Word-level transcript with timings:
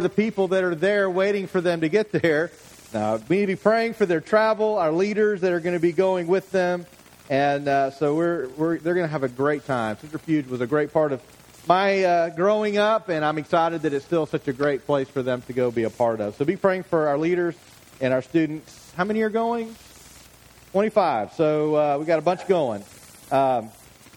the 0.00 0.08
people 0.08 0.46
that 0.46 0.62
are 0.62 0.76
there 0.76 1.10
waiting 1.10 1.48
for 1.48 1.60
them 1.60 1.80
to 1.80 1.88
get 1.88 2.12
there. 2.12 2.52
Uh, 2.94 3.18
we 3.28 3.38
need 3.38 3.46
to 3.46 3.46
be 3.48 3.56
praying 3.56 3.94
for 3.94 4.06
their 4.06 4.20
travel, 4.20 4.78
our 4.78 4.92
leaders 4.92 5.40
that 5.40 5.52
are 5.52 5.58
going 5.58 5.74
to 5.74 5.80
be 5.80 5.90
going 5.90 6.28
with 6.28 6.52
them. 6.52 6.86
And 7.28 7.66
uh, 7.66 7.90
so 7.90 8.14
we're, 8.14 8.46
we're, 8.50 8.78
they're 8.78 8.94
going 8.94 9.08
to 9.08 9.10
have 9.10 9.24
a 9.24 9.28
great 9.28 9.66
time. 9.66 9.98
Centrifuge 9.98 10.46
was 10.46 10.60
a 10.60 10.68
great 10.68 10.92
part 10.92 11.10
of 11.10 11.20
my 11.66 12.04
uh, 12.04 12.28
growing 12.28 12.78
up, 12.78 13.08
and 13.08 13.24
I'm 13.24 13.38
excited 13.38 13.82
that 13.82 13.92
it's 13.92 14.04
still 14.04 14.24
such 14.24 14.46
a 14.46 14.52
great 14.52 14.86
place 14.86 15.08
for 15.08 15.24
them 15.24 15.42
to 15.48 15.52
go 15.52 15.72
be 15.72 15.82
a 15.82 15.90
part 15.90 16.20
of. 16.20 16.36
So 16.36 16.44
be 16.44 16.54
praying 16.54 16.84
for 16.84 17.08
our 17.08 17.18
leaders 17.18 17.56
and 18.00 18.14
our 18.14 18.22
students. 18.22 18.92
How 18.96 19.02
many 19.02 19.22
are 19.22 19.30
going? 19.30 19.74
25. 20.70 21.32
So 21.32 21.74
uh, 21.74 21.98
we 21.98 22.04
got 22.04 22.20
a 22.20 22.22
bunch 22.22 22.46
going. 22.46 22.84
Um, 23.32 23.70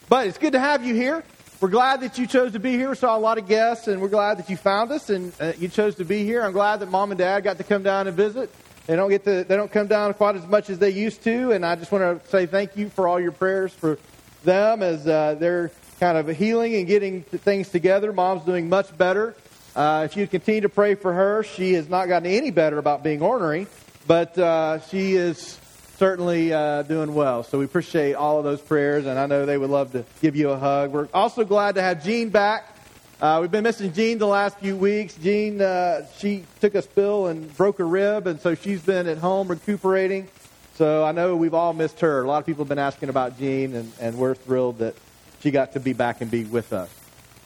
but 0.09 0.27
it's 0.27 0.37
good 0.37 0.53
to 0.53 0.59
have 0.59 0.85
you 0.85 0.93
here. 0.93 1.23
We're 1.61 1.69
glad 1.69 2.01
that 2.01 2.17
you 2.17 2.25
chose 2.25 2.53
to 2.53 2.59
be 2.59 2.71
here. 2.71 2.89
We 2.89 2.95
saw 2.95 3.15
a 3.15 3.19
lot 3.19 3.37
of 3.37 3.47
guests, 3.47 3.87
and 3.87 4.01
we're 4.01 4.07
glad 4.07 4.39
that 4.39 4.49
you 4.49 4.57
found 4.57 4.91
us 4.91 5.11
and 5.11 5.31
uh, 5.39 5.53
you 5.59 5.67
chose 5.67 5.93
to 5.97 6.03
be 6.03 6.25
here. 6.25 6.41
I'm 6.41 6.53
glad 6.53 6.79
that 6.79 6.89
mom 6.89 7.11
and 7.11 7.19
dad 7.19 7.41
got 7.41 7.59
to 7.59 7.63
come 7.63 7.83
down 7.83 8.07
and 8.07 8.17
visit. 8.17 8.49
They 8.87 8.95
don't 8.95 9.11
get 9.11 9.25
to, 9.25 9.43
they 9.43 9.57
don't 9.57 9.71
come 9.71 9.85
down 9.85 10.15
quite 10.15 10.35
as 10.35 10.47
much 10.47 10.71
as 10.71 10.79
they 10.79 10.89
used 10.89 11.23
to, 11.25 11.51
and 11.51 11.63
I 11.63 11.75
just 11.75 11.91
want 11.91 12.23
to 12.23 12.29
say 12.31 12.47
thank 12.47 12.77
you 12.77 12.89
for 12.89 13.07
all 13.07 13.19
your 13.19 13.31
prayers 13.31 13.71
for 13.71 13.99
them 14.43 14.81
as 14.81 15.07
uh, 15.07 15.35
they're 15.37 15.69
kind 15.99 16.17
of 16.17 16.27
healing 16.35 16.73
and 16.77 16.87
getting 16.87 17.21
things 17.21 17.69
together. 17.69 18.11
Mom's 18.11 18.43
doing 18.43 18.67
much 18.67 18.97
better. 18.97 19.35
Uh, 19.75 20.07
if 20.09 20.17
you 20.17 20.25
continue 20.25 20.61
to 20.61 20.69
pray 20.69 20.95
for 20.95 21.13
her, 21.13 21.43
she 21.43 21.73
has 21.73 21.87
not 21.87 22.07
gotten 22.07 22.25
any 22.25 22.49
better 22.49 22.79
about 22.79 23.03
being 23.03 23.21
ornery, 23.21 23.67
but 24.07 24.35
uh, 24.35 24.79
she 24.87 25.13
is 25.13 25.59
certainly 26.01 26.51
uh, 26.51 26.81
doing 26.81 27.13
well. 27.13 27.43
So 27.43 27.59
we 27.59 27.65
appreciate 27.65 28.15
all 28.15 28.39
of 28.39 28.43
those 28.43 28.59
prayers, 28.59 29.05
and 29.05 29.19
I 29.19 29.27
know 29.27 29.45
they 29.45 29.55
would 29.55 29.69
love 29.69 29.91
to 29.91 30.03
give 30.19 30.35
you 30.35 30.49
a 30.49 30.57
hug. 30.57 30.89
We're 30.89 31.07
also 31.13 31.43
glad 31.43 31.75
to 31.75 31.83
have 31.83 32.03
Jean 32.03 32.29
back. 32.29 32.75
Uh, 33.21 33.37
we've 33.39 33.51
been 33.51 33.63
missing 33.63 33.93
Jean 33.93 34.17
the 34.17 34.25
last 34.25 34.57
few 34.57 34.75
weeks. 34.75 35.13
Jean, 35.13 35.61
uh, 35.61 36.07
she 36.17 36.45
took 36.59 36.73
a 36.73 36.81
spill 36.81 37.27
and 37.27 37.55
broke 37.55 37.79
a 37.79 37.83
rib, 37.83 38.25
and 38.25 38.41
so 38.41 38.55
she's 38.55 38.81
been 38.81 39.05
at 39.05 39.19
home 39.19 39.47
recuperating. 39.47 40.27
So 40.73 41.03
I 41.03 41.11
know 41.11 41.35
we've 41.35 41.53
all 41.53 41.71
missed 41.71 41.99
her. 41.99 42.23
A 42.23 42.27
lot 42.27 42.39
of 42.39 42.47
people 42.47 42.63
have 42.63 42.69
been 42.69 42.79
asking 42.79 43.09
about 43.09 43.37
Jean, 43.37 43.75
and, 43.75 43.91
and 43.99 44.17
we're 44.17 44.33
thrilled 44.33 44.79
that 44.79 44.95
she 45.41 45.51
got 45.51 45.73
to 45.73 45.79
be 45.79 45.93
back 45.93 46.21
and 46.21 46.31
be 46.31 46.45
with 46.45 46.73
us. 46.73 46.89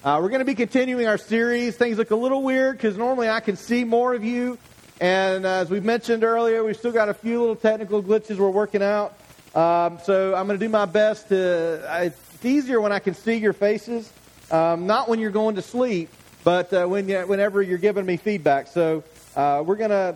Uh, 0.01 0.19
we're 0.21 0.29
going 0.29 0.39
to 0.39 0.45
be 0.45 0.55
continuing 0.55 1.07
our 1.07 1.17
series. 1.17 1.75
Things 1.75 1.97
look 1.97 2.11
a 2.11 2.15
little 2.15 2.41
weird 2.41 2.77
because 2.77 2.95
normally 2.95 3.27
I 3.27 3.41
can 3.41 3.57
see 3.57 3.83
more 3.83 4.13
of 4.13 4.23
you. 4.23 4.57
And 5.01 5.45
uh, 5.45 5.49
as 5.49 5.69
we 5.69 5.81
mentioned 5.81 6.23
earlier, 6.23 6.63
we've 6.63 6.77
still 6.77 6.91
got 6.91 7.09
a 7.09 7.13
few 7.13 7.39
little 7.39 7.55
technical 7.55 8.01
glitches 8.01 8.37
we're 8.37 8.49
working 8.49 8.81
out. 8.81 9.13
Um, 9.53 9.99
so 10.03 10.33
I'm 10.33 10.47
going 10.47 10.59
to 10.59 10.65
do 10.65 10.69
my 10.69 10.85
best 10.85 11.29
to. 11.29 11.85
I, 11.89 12.03
it's 12.03 12.45
easier 12.45 12.79
when 12.79 12.91
I 12.91 12.99
can 12.99 13.13
see 13.13 13.35
your 13.35 13.53
faces, 13.53 14.11
um, 14.51 14.87
not 14.87 15.09
when 15.09 15.19
you're 15.19 15.31
going 15.31 15.55
to 15.55 15.61
sleep, 15.61 16.09
but 16.43 16.71
uh, 16.73 16.85
when 16.85 17.09
you, 17.09 17.19
whenever 17.21 17.61
you're 17.61 17.77
giving 17.77 18.05
me 18.05 18.17
feedback. 18.17 18.67
So 18.67 19.03
uh, 19.35 19.63
we're 19.65 19.75
going 19.75 19.89
to 19.91 20.15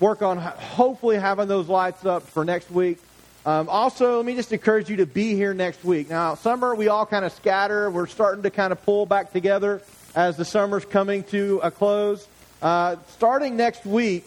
work 0.00 0.22
on 0.22 0.38
hopefully 0.38 1.16
having 1.16 1.48
those 1.48 1.68
lights 1.68 2.04
up 2.04 2.22
for 2.24 2.44
next 2.44 2.70
week. 2.70 2.98
Um, 3.44 3.68
also, 3.68 4.16
let 4.16 4.26
me 4.26 4.34
just 4.34 4.52
encourage 4.52 4.90
you 4.90 4.96
to 4.96 5.06
be 5.06 5.34
here 5.34 5.54
next 5.54 5.84
week. 5.84 6.10
Now, 6.10 6.34
summer, 6.34 6.74
we 6.74 6.88
all 6.88 7.06
kind 7.06 7.24
of 7.24 7.32
scatter. 7.32 7.88
We're 7.90 8.08
starting 8.08 8.42
to 8.42 8.50
kind 8.50 8.72
of 8.72 8.82
pull 8.84 9.06
back 9.06 9.32
together 9.32 9.82
as 10.16 10.36
the 10.36 10.44
summer's 10.44 10.84
coming 10.84 11.22
to 11.24 11.60
a 11.62 11.70
close. 11.70 12.26
Uh, 12.62 12.96
starting 13.08 13.56
next 13.56 13.84
week, 13.84 14.26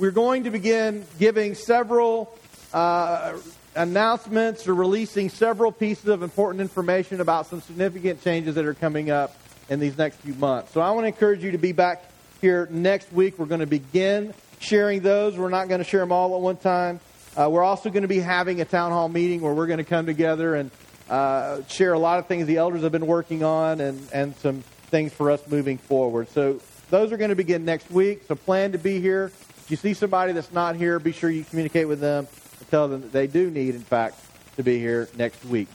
we're 0.00 0.10
going 0.10 0.44
to 0.44 0.50
begin 0.50 1.06
giving 1.18 1.54
several 1.54 2.36
uh, 2.72 3.38
announcements 3.76 4.66
or 4.66 4.74
releasing 4.74 5.28
several 5.28 5.70
pieces 5.70 6.08
of 6.08 6.24
important 6.24 6.60
information 6.60 7.20
about 7.20 7.46
some 7.46 7.60
significant 7.60 8.22
changes 8.22 8.56
that 8.56 8.64
are 8.64 8.74
coming 8.74 9.10
up 9.10 9.36
in 9.68 9.78
these 9.78 9.96
next 9.96 10.16
few 10.16 10.34
months. 10.34 10.72
So 10.72 10.80
I 10.80 10.90
want 10.90 11.04
to 11.04 11.08
encourage 11.08 11.44
you 11.44 11.52
to 11.52 11.58
be 11.58 11.70
back 11.70 12.04
here 12.40 12.66
next 12.70 13.12
week. 13.12 13.38
We're 13.38 13.46
going 13.46 13.60
to 13.60 13.66
begin 13.66 14.34
sharing 14.58 15.00
those. 15.00 15.36
We're 15.36 15.48
not 15.48 15.68
going 15.68 15.78
to 15.78 15.88
share 15.88 16.00
them 16.00 16.10
all 16.10 16.34
at 16.34 16.40
one 16.40 16.56
time. 16.56 16.98
Uh, 17.36 17.48
we're 17.48 17.62
also 17.62 17.90
going 17.90 18.02
to 18.02 18.08
be 18.08 18.18
having 18.18 18.60
a 18.60 18.64
town 18.64 18.90
hall 18.90 19.08
meeting 19.08 19.40
where 19.40 19.54
we're 19.54 19.68
going 19.68 19.78
to 19.78 19.84
come 19.84 20.06
together 20.06 20.56
and 20.56 20.72
uh, 21.08 21.62
share 21.68 21.92
a 21.92 21.98
lot 21.98 22.18
of 22.18 22.26
things 22.26 22.46
the 22.46 22.56
elders 22.56 22.82
have 22.82 22.90
been 22.90 23.06
working 23.06 23.44
on 23.44 23.80
and, 23.80 24.08
and 24.12 24.34
some 24.36 24.62
things 24.90 25.12
for 25.12 25.30
us 25.30 25.46
moving 25.46 25.78
forward. 25.78 26.28
So 26.30 26.60
those 26.90 27.12
are 27.12 27.16
going 27.16 27.30
to 27.30 27.36
begin 27.36 27.64
next 27.64 27.90
week, 27.90 28.22
so 28.26 28.34
plan 28.34 28.72
to 28.72 28.78
be 28.78 29.00
here. 29.00 29.26
If 29.26 29.70
you 29.70 29.76
see 29.76 29.94
somebody 29.94 30.32
that's 30.32 30.52
not 30.52 30.76
here, 30.76 30.98
be 30.98 31.12
sure 31.12 31.28
you 31.28 31.44
communicate 31.44 31.86
with 31.86 32.00
them 32.00 32.26
and 32.58 32.70
tell 32.70 32.88
them 32.88 33.02
that 33.02 33.12
they 33.12 33.26
do 33.26 33.50
need, 33.50 33.74
in 33.74 33.82
fact, 33.82 34.18
to 34.56 34.62
be 34.62 34.78
here 34.78 35.08
next 35.16 35.44
week. 35.44 35.68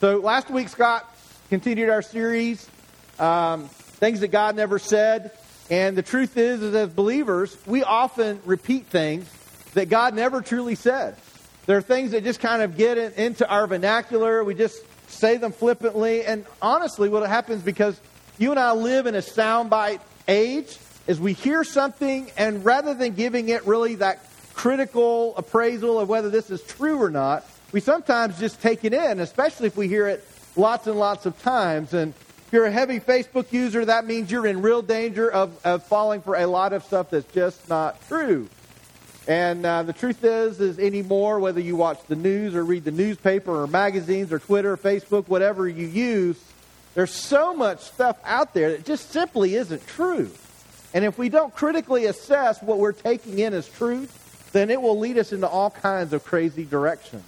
So 0.00 0.18
last 0.18 0.48
week, 0.48 0.68
Scott 0.68 1.12
continued 1.48 1.90
our 1.90 2.02
series, 2.02 2.68
um, 3.18 3.68
Things 3.68 4.20
That 4.20 4.28
God 4.28 4.54
Never 4.54 4.78
Said. 4.78 5.32
And 5.68 5.96
the 5.96 6.02
truth 6.02 6.36
is, 6.36 6.62
is, 6.62 6.74
as 6.74 6.88
believers, 6.88 7.56
we 7.66 7.82
often 7.82 8.40
repeat 8.44 8.86
things 8.86 9.28
that 9.74 9.88
God 9.88 10.14
never 10.14 10.40
truly 10.40 10.74
said. 10.74 11.16
There 11.66 11.76
are 11.76 11.82
things 11.82 12.12
that 12.12 12.24
just 12.24 12.40
kind 12.40 12.62
of 12.62 12.76
get 12.76 12.98
in, 12.98 13.12
into 13.12 13.48
our 13.48 13.66
vernacular. 13.66 14.42
We 14.42 14.54
just 14.54 14.82
say 15.08 15.36
them 15.36 15.52
flippantly. 15.52 16.24
And 16.24 16.44
honestly, 16.62 17.08
what 17.08 17.28
happens 17.28 17.62
because 17.62 18.00
you 18.38 18.50
and 18.50 18.58
I 18.58 18.72
live 18.72 19.06
in 19.06 19.14
a 19.14 19.18
soundbite 19.18 20.00
age 20.30 20.78
is 21.06 21.20
we 21.20 21.32
hear 21.32 21.64
something 21.64 22.30
and 22.36 22.64
rather 22.64 22.94
than 22.94 23.14
giving 23.14 23.48
it 23.48 23.66
really 23.66 23.96
that 23.96 24.24
critical 24.54 25.36
appraisal 25.36 25.98
of 25.98 26.08
whether 26.08 26.30
this 26.30 26.50
is 26.50 26.62
true 26.62 27.02
or 27.02 27.10
not, 27.10 27.44
we 27.72 27.80
sometimes 27.80 28.38
just 28.38 28.60
take 28.60 28.84
it 28.84 28.92
in, 28.92 29.20
especially 29.20 29.66
if 29.66 29.76
we 29.76 29.88
hear 29.88 30.08
it 30.08 30.24
lots 30.56 30.86
and 30.86 30.98
lots 30.98 31.26
of 31.26 31.40
times. 31.42 31.94
And 31.94 32.14
if 32.46 32.52
you're 32.52 32.66
a 32.66 32.70
heavy 32.70 33.00
Facebook 33.00 33.52
user, 33.52 33.84
that 33.84 34.06
means 34.06 34.30
you're 34.30 34.46
in 34.46 34.62
real 34.62 34.82
danger 34.82 35.30
of, 35.30 35.58
of 35.64 35.84
falling 35.84 36.20
for 36.20 36.36
a 36.36 36.46
lot 36.46 36.72
of 36.72 36.84
stuff 36.84 37.10
that's 37.10 37.32
just 37.32 37.68
not 37.68 38.00
true. 38.08 38.48
And 39.28 39.64
uh, 39.64 39.82
the 39.84 39.92
truth 39.92 40.24
is, 40.24 40.60
is 40.60 40.78
anymore, 40.78 41.38
whether 41.38 41.60
you 41.60 41.76
watch 41.76 42.00
the 42.08 42.16
news 42.16 42.54
or 42.54 42.64
read 42.64 42.84
the 42.84 42.90
newspaper 42.90 43.62
or 43.62 43.66
magazines 43.66 44.32
or 44.32 44.38
Twitter 44.38 44.72
or 44.72 44.76
Facebook, 44.76 45.28
whatever 45.28 45.68
you 45.68 45.86
use, 45.86 46.36
there's 46.94 47.12
so 47.12 47.54
much 47.54 47.80
stuff 47.80 48.18
out 48.24 48.54
there 48.54 48.72
that 48.72 48.84
just 48.84 49.10
simply 49.10 49.54
isn't 49.54 49.86
true. 49.86 50.30
And 50.92 51.04
if 51.04 51.18
we 51.18 51.28
don't 51.28 51.54
critically 51.54 52.06
assess 52.06 52.60
what 52.62 52.78
we're 52.78 52.92
taking 52.92 53.38
in 53.38 53.54
as 53.54 53.68
truth, 53.68 54.48
then 54.52 54.70
it 54.70 54.82
will 54.82 54.98
lead 54.98 55.18
us 55.18 55.32
into 55.32 55.48
all 55.48 55.70
kinds 55.70 56.12
of 56.12 56.24
crazy 56.24 56.64
directions. 56.64 57.24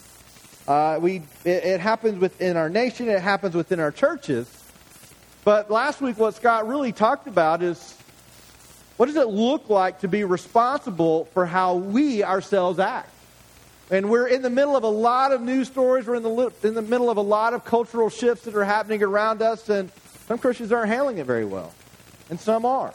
Uh, 0.66 0.98
we, 1.00 1.22
it, 1.44 1.64
it 1.64 1.80
happens 1.80 2.18
within 2.18 2.56
our 2.56 2.68
nation, 2.68 3.08
it 3.08 3.20
happens 3.20 3.54
within 3.54 3.78
our 3.80 3.92
churches. 3.92 4.48
But 5.44 5.70
last 5.70 6.00
week, 6.00 6.18
what 6.18 6.34
Scott 6.34 6.68
really 6.68 6.92
talked 6.92 7.26
about 7.26 7.62
is 7.62 7.96
what 8.96 9.06
does 9.06 9.16
it 9.16 9.28
look 9.28 9.68
like 9.68 10.00
to 10.00 10.08
be 10.08 10.24
responsible 10.24 11.24
for 11.26 11.46
how 11.46 11.74
we 11.74 12.22
ourselves 12.22 12.78
act? 12.78 13.10
And 13.92 14.08
we're 14.08 14.26
in 14.26 14.40
the 14.40 14.48
middle 14.48 14.74
of 14.74 14.84
a 14.84 14.88
lot 14.88 15.32
of 15.32 15.42
news 15.42 15.68
stories. 15.68 16.06
We're 16.06 16.14
in 16.14 16.22
the, 16.22 16.52
in 16.62 16.72
the 16.72 16.80
middle 16.80 17.10
of 17.10 17.18
a 17.18 17.22
lot 17.22 17.52
of 17.52 17.66
cultural 17.66 18.08
shifts 18.08 18.46
that 18.46 18.54
are 18.54 18.64
happening 18.64 19.02
around 19.02 19.42
us. 19.42 19.68
And 19.68 19.92
some 20.26 20.38
Christians 20.38 20.72
aren't 20.72 20.88
handling 20.88 21.18
it 21.18 21.26
very 21.26 21.44
well. 21.44 21.74
And 22.30 22.40
some 22.40 22.64
are. 22.64 22.94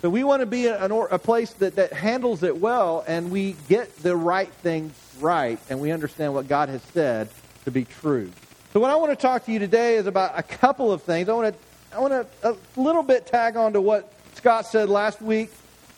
So 0.00 0.08
we 0.08 0.24
want 0.24 0.40
to 0.40 0.46
be 0.46 0.64
a, 0.64 0.82
a 0.82 1.18
place 1.18 1.52
that, 1.54 1.76
that 1.76 1.92
handles 1.92 2.42
it 2.42 2.56
well 2.56 3.04
and 3.06 3.30
we 3.30 3.54
get 3.68 3.94
the 3.98 4.16
right 4.16 4.50
things 4.50 4.94
right 5.20 5.58
and 5.68 5.78
we 5.78 5.90
understand 5.90 6.32
what 6.32 6.48
God 6.48 6.70
has 6.70 6.80
said 6.94 7.28
to 7.66 7.70
be 7.70 7.84
true. 7.84 8.32
So 8.72 8.80
what 8.80 8.90
I 8.90 8.96
want 8.96 9.10
to 9.10 9.16
talk 9.16 9.44
to 9.44 9.52
you 9.52 9.58
today 9.58 9.96
is 9.96 10.06
about 10.06 10.38
a 10.38 10.42
couple 10.42 10.90
of 10.90 11.02
things. 11.02 11.28
I 11.28 11.34
want 11.34 11.54
to, 11.54 11.94
I 11.94 12.00
want 12.00 12.12
to 12.14 12.48
a 12.48 12.56
little 12.80 13.02
bit 13.02 13.26
tag 13.26 13.58
on 13.58 13.74
to 13.74 13.80
what 13.82 14.10
Scott 14.36 14.64
said 14.64 14.88
last 14.88 15.20
week 15.20 15.50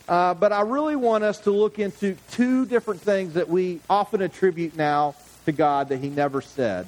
uh, 0.07 0.33
but 0.33 0.51
I 0.51 0.61
really 0.61 0.95
want 0.95 1.23
us 1.23 1.39
to 1.39 1.51
look 1.51 1.79
into 1.79 2.15
two 2.31 2.65
different 2.65 3.01
things 3.01 3.33
that 3.35 3.49
we 3.49 3.79
often 3.89 4.21
attribute 4.21 4.75
now 4.75 5.15
to 5.45 5.51
God 5.51 5.89
that 5.89 5.99
He 5.99 6.09
never 6.09 6.41
said. 6.41 6.87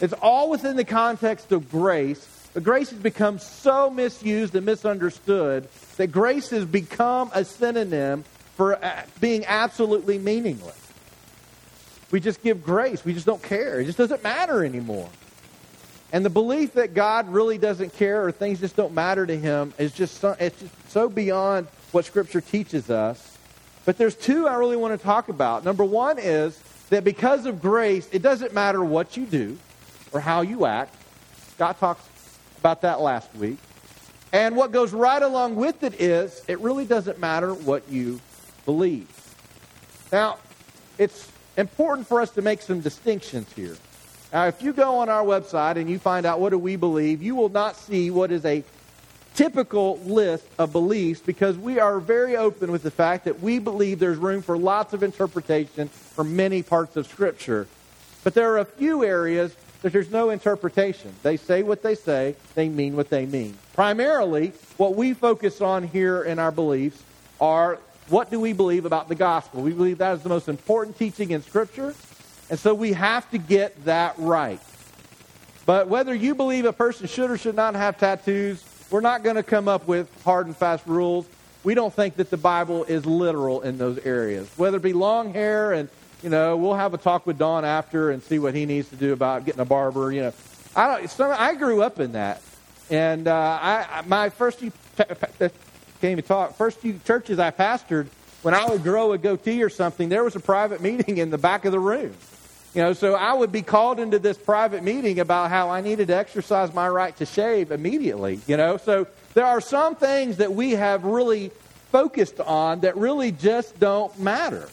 It's 0.00 0.14
all 0.14 0.50
within 0.50 0.76
the 0.76 0.84
context 0.84 1.52
of 1.52 1.70
grace, 1.70 2.26
but 2.52 2.64
grace 2.64 2.90
has 2.90 2.98
become 2.98 3.38
so 3.38 3.90
misused 3.90 4.54
and 4.54 4.64
misunderstood 4.64 5.68
that 5.96 6.08
grace 6.08 6.50
has 6.50 6.64
become 6.64 7.30
a 7.34 7.44
synonym 7.44 8.24
for 8.56 8.82
uh, 8.82 9.02
being 9.20 9.44
absolutely 9.46 10.18
meaningless. 10.18 10.80
We 12.10 12.20
just 12.20 12.42
give 12.42 12.64
grace. 12.64 13.04
We 13.04 13.12
just 13.12 13.26
don't 13.26 13.42
care. 13.42 13.80
It 13.80 13.86
just 13.86 13.98
doesn't 13.98 14.22
matter 14.22 14.64
anymore. 14.64 15.08
And 16.12 16.24
the 16.24 16.30
belief 16.30 16.74
that 16.74 16.94
God 16.94 17.28
really 17.28 17.58
doesn't 17.58 17.94
care 17.94 18.24
or 18.24 18.30
things 18.30 18.60
just 18.60 18.76
don't 18.76 18.94
matter 18.94 19.26
to 19.26 19.36
him 19.36 19.74
is 19.78 19.92
just 19.92 20.18
so, 20.20 20.36
it's 20.38 20.60
just 20.60 20.90
so 20.90 21.08
beyond 21.08 21.66
what 21.94 22.04
Scripture 22.04 22.40
teaches 22.40 22.90
us. 22.90 23.38
But 23.84 23.98
there's 23.98 24.16
two 24.16 24.48
I 24.48 24.56
really 24.56 24.76
want 24.76 24.98
to 24.98 25.02
talk 25.02 25.28
about. 25.28 25.64
Number 25.64 25.84
one 25.84 26.18
is 26.18 26.60
that 26.90 27.04
because 27.04 27.46
of 27.46 27.62
grace, 27.62 28.08
it 28.12 28.20
doesn't 28.20 28.52
matter 28.52 28.82
what 28.84 29.16
you 29.16 29.24
do 29.26 29.56
or 30.12 30.20
how 30.20 30.40
you 30.40 30.66
act. 30.66 30.94
God 31.56 31.78
talks 31.78 32.02
about 32.58 32.82
that 32.82 33.00
last 33.00 33.32
week. 33.36 33.58
And 34.32 34.56
what 34.56 34.72
goes 34.72 34.92
right 34.92 35.22
along 35.22 35.54
with 35.54 35.84
it 35.84 36.00
is 36.00 36.42
it 36.48 36.58
really 36.58 36.84
doesn't 36.84 37.20
matter 37.20 37.54
what 37.54 37.88
you 37.88 38.20
believe. 38.64 39.08
Now, 40.10 40.38
it's 40.98 41.30
important 41.56 42.08
for 42.08 42.20
us 42.20 42.30
to 42.30 42.42
make 42.42 42.60
some 42.60 42.80
distinctions 42.80 43.52
here. 43.52 43.76
Now, 44.32 44.46
if 44.46 44.60
you 44.62 44.72
go 44.72 44.98
on 44.98 45.08
our 45.08 45.22
website 45.22 45.76
and 45.76 45.88
you 45.88 46.00
find 46.00 46.26
out 46.26 46.40
what 46.40 46.50
do 46.50 46.58
we 46.58 46.74
believe, 46.74 47.22
you 47.22 47.36
will 47.36 47.50
not 47.50 47.76
see 47.76 48.10
what 48.10 48.32
is 48.32 48.44
a 48.44 48.64
typical 49.34 49.98
list 49.98 50.46
of 50.58 50.72
beliefs 50.72 51.20
because 51.20 51.58
we 51.58 51.78
are 51.78 51.98
very 51.98 52.36
open 52.36 52.70
with 52.70 52.82
the 52.82 52.90
fact 52.90 53.24
that 53.24 53.40
we 53.40 53.58
believe 53.58 53.98
there's 53.98 54.18
room 54.18 54.42
for 54.42 54.56
lots 54.56 54.92
of 54.92 55.02
interpretation 55.02 55.88
for 55.88 56.24
many 56.24 56.62
parts 56.62 56.96
of 56.96 57.06
Scripture. 57.06 57.66
But 58.22 58.34
there 58.34 58.52
are 58.52 58.58
a 58.58 58.64
few 58.64 59.04
areas 59.04 59.54
that 59.82 59.92
there's 59.92 60.10
no 60.10 60.30
interpretation. 60.30 61.14
They 61.22 61.36
say 61.36 61.62
what 61.62 61.82
they 61.82 61.94
say, 61.94 62.36
they 62.54 62.68
mean 62.68 62.96
what 62.96 63.10
they 63.10 63.26
mean. 63.26 63.58
Primarily, 63.74 64.52
what 64.76 64.94
we 64.94 65.12
focus 65.12 65.60
on 65.60 65.86
here 65.86 66.22
in 66.22 66.38
our 66.38 66.52
beliefs 66.52 67.02
are 67.40 67.78
what 68.08 68.30
do 68.30 68.38
we 68.38 68.52
believe 68.52 68.84
about 68.84 69.08
the 69.08 69.14
gospel? 69.14 69.62
We 69.62 69.72
believe 69.72 69.98
that 69.98 70.14
is 70.16 70.22
the 70.22 70.28
most 70.28 70.48
important 70.48 70.96
teaching 70.98 71.32
in 71.32 71.42
Scripture, 71.42 71.94
and 72.50 72.58
so 72.58 72.74
we 72.74 72.92
have 72.92 73.30
to 73.30 73.38
get 73.38 73.84
that 73.86 74.14
right. 74.18 74.60
But 75.66 75.88
whether 75.88 76.14
you 76.14 76.34
believe 76.34 76.66
a 76.66 76.72
person 76.72 77.06
should 77.06 77.30
or 77.30 77.38
should 77.38 77.56
not 77.56 77.74
have 77.74 77.98
tattoos, 77.98 78.62
we're 78.94 79.00
not 79.00 79.24
going 79.24 79.34
to 79.34 79.42
come 79.42 79.66
up 79.66 79.88
with 79.88 80.08
hard 80.22 80.46
and 80.46 80.56
fast 80.56 80.86
rules. 80.86 81.26
We 81.64 81.74
don't 81.74 81.92
think 81.92 82.14
that 82.14 82.30
the 82.30 82.36
Bible 82.36 82.84
is 82.84 83.04
literal 83.04 83.62
in 83.62 83.76
those 83.76 83.98
areas. 83.98 84.48
Whether 84.56 84.76
it 84.76 84.84
be 84.84 84.92
long 84.92 85.32
hair 85.32 85.72
and, 85.72 85.88
you 86.22 86.30
know, 86.30 86.56
we'll 86.56 86.76
have 86.76 86.94
a 86.94 86.96
talk 86.96 87.26
with 87.26 87.36
Don 87.36 87.64
after 87.64 88.12
and 88.12 88.22
see 88.22 88.38
what 88.38 88.54
he 88.54 88.66
needs 88.66 88.88
to 88.90 88.96
do 88.96 89.12
about 89.12 89.46
getting 89.46 89.60
a 89.60 89.64
barber, 89.64 90.12
you 90.12 90.20
know. 90.20 90.32
I 90.76 90.86
don't, 90.86 91.10
some, 91.10 91.34
I 91.36 91.56
grew 91.56 91.82
up 91.82 91.98
in 91.98 92.12
that. 92.12 92.40
And 92.88 93.26
uh, 93.26 93.58
I, 93.60 94.04
my 94.06 94.28
first 94.28 94.60
few, 94.60 94.70
can't 94.96 95.52
even 96.04 96.22
talk, 96.22 96.54
first 96.54 96.78
few 96.78 97.00
churches 97.04 97.40
I 97.40 97.50
pastored, 97.50 98.06
when 98.42 98.54
I 98.54 98.64
would 98.70 98.84
grow 98.84 99.10
a 99.10 99.18
goatee 99.18 99.64
or 99.64 99.70
something, 99.70 100.08
there 100.08 100.22
was 100.22 100.36
a 100.36 100.40
private 100.40 100.80
meeting 100.80 101.18
in 101.18 101.30
the 101.30 101.38
back 101.38 101.64
of 101.64 101.72
the 101.72 101.80
room. 101.80 102.14
You 102.74 102.82
know, 102.82 102.92
so 102.92 103.14
I 103.14 103.32
would 103.32 103.52
be 103.52 103.62
called 103.62 104.00
into 104.00 104.18
this 104.18 104.36
private 104.36 104.82
meeting 104.82 105.20
about 105.20 105.50
how 105.50 105.70
I 105.70 105.80
needed 105.80 106.08
to 106.08 106.16
exercise 106.16 106.74
my 106.74 106.88
right 106.88 107.16
to 107.18 107.26
shave 107.26 107.70
immediately. 107.70 108.40
You 108.48 108.56
know, 108.56 108.78
so 108.78 109.06
there 109.34 109.46
are 109.46 109.60
some 109.60 109.94
things 109.94 110.38
that 110.38 110.52
we 110.52 110.72
have 110.72 111.04
really 111.04 111.52
focused 111.92 112.40
on 112.40 112.80
that 112.80 112.96
really 112.96 113.30
just 113.30 113.78
don't 113.78 114.18
matter. 114.18 114.68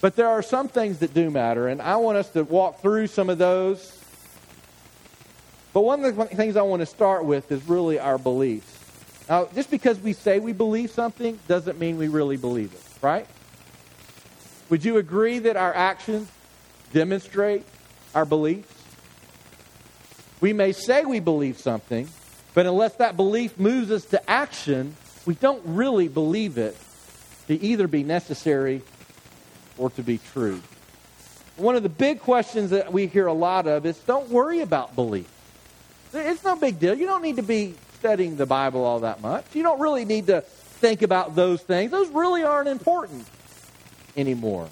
But 0.00 0.16
there 0.16 0.26
are 0.26 0.42
some 0.42 0.66
things 0.68 0.98
that 0.98 1.14
do 1.14 1.30
matter, 1.30 1.68
and 1.68 1.80
I 1.80 1.96
want 1.96 2.18
us 2.18 2.28
to 2.30 2.42
walk 2.42 2.80
through 2.80 3.06
some 3.06 3.30
of 3.30 3.38
those. 3.38 3.92
But 5.72 5.82
one 5.82 6.04
of 6.04 6.16
the 6.16 6.24
things 6.26 6.56
I 6.56 6.62
want 6.62 6.80
to 6.80 6.86
start 6.86 7.24
with 7.24 7.52
is 7.52 7.62
really 7.68 8.00
our 8.00 8.18
beliefs. 8.18 8.72
Now, 9.28 9.48
just 9.54 9.70
because 9.70 10.00
we 10.00 10.12
say 10.12 10.40
we 10.40 10.52
believe 10.52 10.90
something 10.90 11.38
doesn't 11.46 11.78
mean 11.78 11.98
we 11.98 12.08
really 12.08 12.36
believe 12.36 12.72
it, 12.72 12.82
right? 13.00 13.26
Would 14.68 14.84
you 14.84 14.96
agree 14.96 15.38
that 15.40 15.56
our 15.56 15.72
actions 15.72 16.28
demonstrate 16.92 17.64
our 18.14 18.24
beliefs? 18.24 18.72
We 20.40 20.52
may 20.52 20.72
say 20.72 21.04
we 21.04 21.20
believe 21.20 21.58
something, 21.58 22.08
but 22.52 22.66
unless 22.66 22.94
that 22.96 23.16
belief 23.16 23.58
moves 23.58 23.90
us 23.90 24.04
to 24.06 24.30
action, 24.30 24.96
we 25.24 25.34
don't 25.34 25.62
really 25.64 26.08
believe 26.08 26.58
it 26.58 26.76
to 27.46 27.54
either 27.62 27.86
be 27.86 28.02
necessary 28.02 28.82
or 29.78 29.90
to 29.90 30.02
be 30.02 30.18
true. 30.32 30.60
One 31.56 31.76
of 31.76 31.82
the 31.82 31.88
big 31.88 32.20
questions 32.20 32.70
that 32.70 32.92
we 32.92 33.06
hear 33.06 33.26
a 33.26 33.32
lot 33.32 33.66
of 33.66 33.86
is 33.86 33.96
don't 34.00 34.28
worry 34.30 34.60
about 34.60 34.94
belief. 34.94 35.28
It's 36.12 36.44
no 36.44 36.56
big 36.56 36.80
deal. 36.80 36.94
You 36.94 37.06
don't 37.06 37.22
need 37.22 37.36
to 37.36 37.42
be 37.42 37.74
studying 37.98 38.36
the 38.36 38.46
Bible 38.46 38.84
all 38.84 39.00
that 39.00 39.20
much. 39.20 39.44
You 39.54 39.62
don't 39.62 39.80
really 39.80 40.04
need 40.04 40.26
to 40.26 40.40
think 40.42 41.02
about 41.02 41.34
those 41.34 41.62
things. 41.62 41.90
Those 41.90 42.08
really 42.08 42.42
aren't 42.42 42.68
important 42.68 43.26
anymore. 44.16 44.68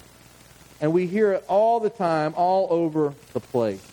And 0.81 0.93
we 0.93 1.07
hear 1.07 1.33
it 1.33 1.45
all 1.47 1.79
the 1.79 1.89
time, 1.89 2.33
all 2.35 2.67
over 2.69 3.13
the 3.33 3.39
place. 3.39 3.85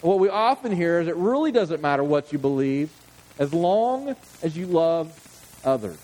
What 0.00 0.20
we 0.20 0.28
often 0.28 0.70
hear 0.70 1.00
is 1.00 1.08
it 1.08 1.16
really 1.16 1.50
doesn't 1.50 1.82
matter 1.82 2.04
what 2.04 2.32
you 2.32 2.38
believe 2.38 2.90
as 3.38 3.52
long 3.52 4.14
as 4.42 4.56
you 4.56 4.66
love 4.66 5.12
others. 5.64 5.98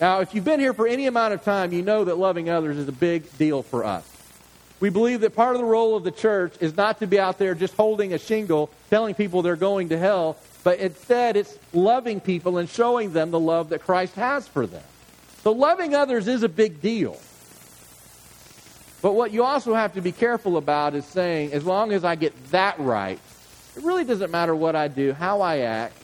Now, 0.00 0.20
if 0.20 0.34
you've 0.34 0.44
been 0.44 0.60
here 0.60 0.72
for 0.72 0.86
any 0.86 1.06
amount 1.06 1.34
of 1.34 1.44
time, 1.44 1.72
you 1.72 1.82
know 1.82 2.04
that 2.04 2.16
loving 2.16 2.48
others 2.48 2.78
is 2.78 2.88
a 2.88 2.92
big 2.92 3.36
deal 3.36 3.62
for 3.62 3.84
us. 3.84 4.06
We 4.80 4.88
believe 4.88 5.20
that 5.20 5.36
part 5.36 5.54
of 5.54 5.60
the 5.60 5.66
role 5.66 5.94
of 5.94 6.04
the 6.04 6.10
church 6.10 6.54
is 6.60 6.74
not 6.74 7.00
to 7.00 7.06
be 7.06 7.20
out 7.20 7.36
there 7.36 7.54
just 7.54 7.74
holding 7.74 8.14
a 8.14 8.18
shingle, 8.18 8.70
telling 8.88 9.14
people 9.14 9.42
they're 9.42 9.56
going 9.56 9.90
to 9.90 9.98
hell, 9.98 10.38
but 10.64 10.78
instead 10.78 11.36
it's 11.36 11.58
loving 11.74 12.18
people 12.20 12.56
and 12.56 12.66
showing 12.66 13.12
them 13.12 13.30
the 13.30 13.40
love 13.40 13.68
that 13.70 13.82
Christ 13.82 14.14
has 14.14 14.48
for 14.48 14.66
them. 14.66 14.82
So 15.42 15.52
loving 15.52 15.94
others 15.94 16.28
is 16.28 16.42
a 16.42 16.48
big 16.48 16.80
deal. 16.80 17.18
But 19.02 19.14
what 19.14 19.32
you 19.32 19.44
also 19.44 19.74
have 19.74 19.94
to 19.94 20.02
be 20.02 20.12
careful 20.12 20.58
about 20.58 20.94
is 20.94 21.06
saying, 21.06 21.52
as 21.52 21.64
long 21.64 21.92
as 21.92 22.04
I 22.04 22.14
get 22.14 22.50
that 22.50 22.78
right, 22.78 23.18
it 23.76 23.82
really 23.82 24.04
doesn't 24.04 24.30
matter 24.30 24.54
what 24.54 24.76
I 24.76 24.88
do, 24.88 25.12
how 25.12 25.40
I 25.40 25.58
act, 25.58 25.96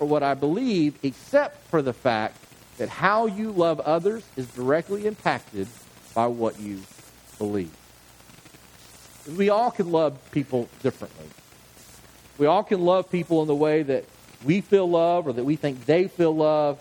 or 0.00 0.08
what 0.08 0.24
I 0.24 0.34
believe, 0.34 0.98
except 1.04 1.64
for 1.68 1.80
the 1.80 1.92
fact 1.92 2.36
that 2.78 2.88
how 2.88 3.26
you 3.26 3.52
love 3.52 3.78
others 3.80 4.24
is 4.36 4.48
directly 4.48 5.06
impacted 5.06 5.68
by 6.12 6.26
what 6.26 6.58
you 6.58 6.80
believe. 7.38 7.72
We 9.36 9.50
all 9.50 9.70
can 9.70 9.92
love 9.92 10.18
people 10.32 10.68
differently. 10.82 11.26
We 12.36 12.46
all 12.46 12.64
can 12.64 12.84
love 12.84 13.10
people 13.10 13.42
in 13.42 13.48
the 13.48 13.54
way 13.54 13.84
that 13.84 14.04
we 14.44 14.60
feel 14.60 14.90
love 14.90 15.28
or 15.28 15.32
that 15.32 15.44
we 15.44 15.54
think 15.54 15.86
they 15.86 16.08
feel 16.08 16.34
love 16.34 16.80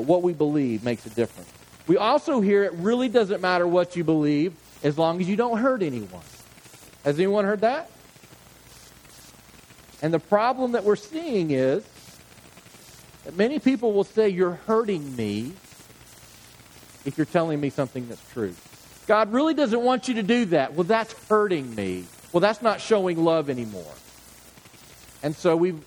but 0.00 0.06
what 0.06 0.22
we 0.22 0.32
believe 0.32 0.82
makes 0.82 1.04
a 1.04 1.10
difference. 1.10 1.50
We 1.86 1.98
also 1.98 2.40
hear 2.40 2.64
it 2.64 2.72
really 2.72 3.10
doesn't 3.10 3.42
matter 3.42 3.66
what 3.66 3.96
you 3.96 4.02
believe 4.02 4.54
as 4.82 4.96
long 4.96 5.20
as 5.20 5.28
you 5.28 5.36
don't 5.36 5.58
hurt 5.58 5.82
anyone. 5.82 6.22
Has 7.04 7.18
anyone 7.18 7.44
heard 7.44 7.60
that? 7.60 7.90
And 10.00 10.14
the 10.14 10.18
problem 10.18 10.72
that 10.72 10.84
we're 10.84 10.96
seeing 10.96 11.50
is 11.50 11.84
that 13.24 13.36
many 13.36 13.58
people 13.58 13.92
will 13.92 14.04
say, 14.04 14.30
You're 14.30 14.58
hurting 14.66 15.16
me 15.16 15.52
if 17.04 17.18
you're 17.18 17.26
telling 17.26 17.60
me 17.60 17.68
something 17.68 18.08
that's 18.08 18.26
true. 18.32 18.54
God 19.06 19.34
really 19.34 19.52
doesn't 19.52 19.82
want 19.82 20.08
you 20.08 20.14
to 20.14 20.22
do 20.22 20.46
that. 20.46 20.72
Well, 20.72 20.84
that's 20.84 21.12
hurting 21.28 21.74
me. 21.74 22.06
Well, 22.32 22.40
that's 22.40 22.62
not 22.62 22.80
showing 22.80 23.22
love 23.22 23.50
anymore. 23.50 23.92
And 25.22 25.36
so 25.36 25.56
we've 25.56 25.84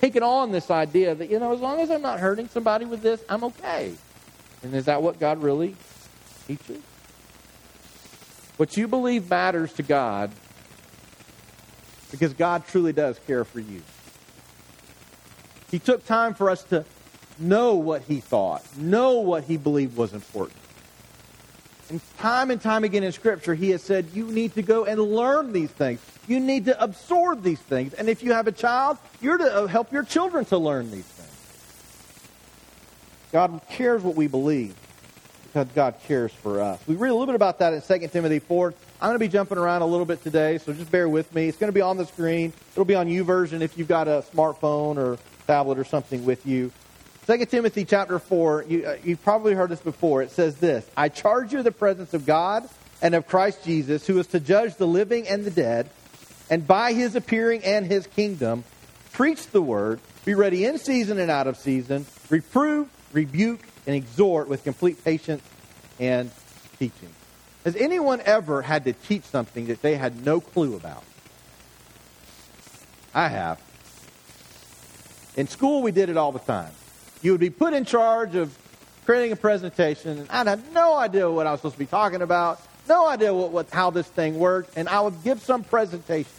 taken 0.00 0.22
on 0.22 0.50
this 0.50 0.70
idea 0.70 1.14
that, 1.14 1.30
you 1.30 1.38
know, 1.38 1.52
as 1.52 1.60
long 1.60 1.80
as 1.80 1.90
I'm 1.90 2.02
not 2.02 2.20
hurting 2.20 2.48
somebody 2.48 2.84
with 2.84 3.02
this, 3.02 3.22
I'm 3.28 3.44
okay. 3.44 3.94
And 4.62 4.74
is 4.74 4.86
that 4.86 5.02
what 5.02 5.18
God 5.18 5.42
really 5.42 5.76
teaches? 6.46 6.82
What 8.56 8.76
you 8.76 8.88
believe 8.88 9.28
matters 9.30 9.72
to 9.74 9.82
God 9.82 10.30
because 12.10 12.32
God 12.34 12.66
truly 12.66 12.92
does 12.92 13.18
care 13.26 13.44
for 13.44 13.60
you. 13.60 13.82
He 15.70 15.78
took 15.78 16.04
time 16.04 16.34
for 16.34 16.50
us 16.50 16.64
to 16.64 16.84
know 17.38 17.74
what 17.74 18.02
he 18.02 18.20
thought, 18.20 18.64
know 18.76 19.20
what 19.20 19.44
he 19.44 19.56
believed 19.56 19.96
was 19.96 20.12
important. 20.12 20.59
And 21.90 22.00
time 22.18 22.50
and 22.52 22.60
time 22.60 22.84
again 22.84 23.02
in 23.02 23.10
Scripture, 23.10 23.54
he 23.54 23.70
has 23.70 23.82
said, 23.82 24.06
you 24.14 24.26
need 24.26 24.54
to 24.54 24.62
go 24.62 24.84
and 24.84 25.00
learn 25.00 25.52
these 25.52 25.70
things. 25.70 26.00
You 26.28 26.38
need 26.38 26.66
to 26.66 26.82
absorb 26.82 27.42
these 27.42 27.58
things. 27.58 27.94
And 27.94 28.08
if 28.08 28.22
you 28.22 28.32
have 28.32 28.46
a 28.46 28.52
child, 28.52 28.98
you're 29.20 29.38
to 29.38 29.52
uh, 29.52 29.66
help 29.66 29.92
your 29.92 30.04
children 30.04 30.44
to 30.46 30.58
learn 30.58 30.92
these 30.92 31.04
things. 31.04 32.30
God 33.32 33.60
cares 33.70 34.02
what 34.02 34.14
we 34.14 34.28
believe 34.28 34.76
because 35.52 35.66
God 35.74 35.96
cares 36.06 36.32
for 36.32 36.60
us. 36.60 36.80
We 36.86 36.94
read 36.94 37.08
a 37.08 37.12
little 37.12 37.26
bit 37.26 37.34
about 37.34 37.58
that 37.58 37.72
in 37.72 37.82
2 37.82 38.06
Timothy 38.08 38.38
4. 38.38 38.72
I'm 39.00 39.08
going 39.08 39.14
to 39.14 39.18
be 39.18 39.28
jumping 39.28 39.58
around 39.58 39.82
a 39.82 39.86
little 39.86 40.06
bit 40.06 40.22
today, 40.22 40.58
so 40.58 40.72
just 40.72 40.92
bear 40.92 41.08
with 41.08 41.34
me. 41.34 41.48
It's 41.48 41.58
going 41.58 41.68
to 41.68 41.74
be 41.74 41.80
on 41.80 41.96
the 41.96 42.06
screen. 42.06 42.52
It'll 42.72 42.84
be 42.84 42.94
on 42.94 43.08
YouVersion 43.08 43.60
if 43.60 43.76
you've 43.76 43.88
got 43.88 44.06
a 44.06 44.24
smartphone 44.32 44.96
or 44.96 45.18
tablet 45.48 45.78
or 45.78 45.84
something 45.84 46.24
with 46.24 46.46
you. 46.46 46.70
2 47.30 47.46
Timothy 47.46 47.84
chapter 47.84 48.18
4, 48.18 48.64
you, 48.68 48.84
uh, 48.84 48.96
you've 49.04 49.22
probably 49.22 49.54
heard 49.54 49.70
this 49.70 49.78
before. 49.78 50.20
It 50.20 50.32
says 50.32 50.56
this 50.56 50.84
I 50.96 51.08
charge 51.08 51.52
you 51.52 51.58
in 51.58 51.64
the 51.64 51.70
presence 51.70 52.12
of 52.12 52.26
God 52.26 52.68
and 53.00 53.14
of 53.14 53.28
Christ 53.28 53.62
Jesus, 53.62 54.04
who 54.04 54.18
is 54.18 54.26
to 54.28 54.40
judge 54.40 54.74
the 54.74 54.86
living 54.88 55.28
and 55.28 55.44
the 55.44 55.50
dead, 55.52 55.90
and 56.50 56.66
by 56.66 56.92
his 56.92 57.14
appearing 57.14 57.62
and 57.62 57.86
his 57.86 58.08
kingdom, 58.08 58.64
preach 59.12 59.46
the 59.46 59.62
word, 59.62 60.00
be 60.24 60.34
ready 60.34 60.64
in 60.64 60.76
season 60.78 61.20
and 61.20 61.30
out 61.30 61.46
of 61.46 61.56
season, 61.56 62.04
reprove, 62.30 62.88
rebuke, 63.12 63.60
and 63.86 63.94
exhort 63.94 64.48
with 64.48 64.64
complete 64.64 65.04
patience 65.04 65.44
and 66.00 66.32
teaching. 66.80 67.10
Has 67.64 67.76
anyone 67.76 68.20
ever 68.24 68.60
had 68.60 68.82
to 68.86 68.92
teach 68.92 69.22
something 69.22 69.68
that 69.68 69.82
they 69.82 69.94
had 69.94 70.26
no 70.26 70.40
clue 70.40 70.74
about? 70.74 71.04
I 73.14 73.28
have. 73.28 73.62
In 75.36 75.46
school, 75.46 75.82
we 75.82 75.92
did 75.92 76.08
it 76.08 76.16
all 76.16 76.32
the 76.32 76.40
time. 76.40 76.72
You 77.22 77.32
would 77.32 77.40
be 77.40 77.50
put 77.50 77.74
in 77.74 77.84
charge 77.84 78.34
of 78.34 78.56
creating 79.04 79.32
a 79.32 79.36
presentation, 79.36 80.26
and 80.30 80.48
I 80.48 80.50
had 80.50 80.72
no 80.72 80.96
idea 80.96 81.30
what 81.30 81.46
I 81.46 81.52
was 81.52 81.60
supposed 81.60 81.74
to 81.74 81.78
be 81.78 81.86
talking 81.86 82.22
about, 82.22 82.60
no 82.88 83.08
idea 83.08 83.34
what, 83.34 83.50
what, 83.50 83.70
how 83.70 83.90
this 83.90 84.06
thing 84.06 84.38
worked, 84.38 84.76
and 84.76 84.88
I 84.88 85.00
would 85.00 85.22
give 85.22 85.42
some 85.42 85.64
presentation. 85.64 86.32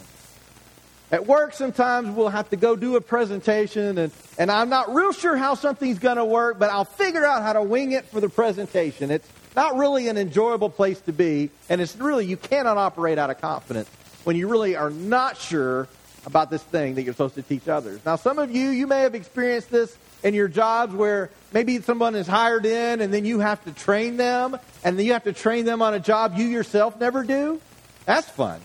At 1.11 1.27
work, 1.27 1.53
sometimes 1.53 2.15
we'll 2.15 2.29
have 2.29 2.49
to 2.51 2.55
go 2.55 2.75
do 2.75 2.95
a 2.95 3.01
presentation, 3.01 3.97
and, 3.97 4.11
and 4.37 4.49
I'm 4.49 4.69
not 4.69 4.93
real 4.95 5.11
sure 5.11 5.35
how 5.35 5.55
something's 5.55 5.99
going 5.99 6.17
to 6.17 6.25
work, 6.25 6.57
but 6.57 6.69
I'll 6.69 6.85
figure 6.85 7.25
out 7.25 7.43
how 7.43 7.53
to 7.53 7.61
wing 7.61 7.91
it 7.91 8.05
for 8.05 8.21
the 8.21 8.29
presentation. 8.29 9.11
It's 9.11 9.27
not 9.55 9.75
really 9.75 10.07
an 10.07 10.17
enjoyable 10.17 10.69
place 10.69 11.01
to 11.01 11.11
be, 11.11 11.49
and 11.69 11.81
it's 11.81 11.95
really, 11.97 12.25
you 12.25 12.37
cannot 12.37 12.77
operate 12.77 13.17
out 13.17 13.29
of 13.29 13.41
confidence 13.41 13.89
when 14.23 14.37
you 14.37 14.47
really 14.47 14.75
are 14.77 14.89
not 14.89 15.35
sure 15.37 15.89
about 16.25 16.49
this 16.49 16.63
thing 16.63 16.95
that 16.95 17.03
you're 17.03 17.13
supposed 17.13 17.35
to 17.35 17.41
teach 17.41 17.67
others. 17.67 17.99
Now, 18.05 18.15
some 18.15 18.39
of 18.39 18.49
you, 18.49 18.69
you 18.69 18.87
may 18.87 19.01
have 19.01 19.15
experienced 19.15 19.69
this 19.69 19.97
in 20.23 20.33
your 20.33 20.47
jobs 20.47 20.93
where 20.93 21.29
maybe 21.53 21.81
someone 21.81 22.15
is 22.15 22.27
hired 22.27 22.65
in 22.65 23.01
and 23.01 23.13
then 23.13 23.25
you 23.25 23.39
have 23.39 23.63
to 23.65 23.71
train 23.71 24.17
them 24.17 24.57
and 24.83 24.97
then 24.97 25.05
you 25.05 25.13
have 25.13 25.23
to 25.23 25.33
train 25.33 25.65
them 25.65 25.81
on 25.81 25.93
a 25.93 25.99
job 25.99 26.37
you 26.37 26.45
yourself 26.45 26.99
never 26.99 27.23
do. 27.23 27.59
That's 28.05 28.29
fun. 28.29 28.61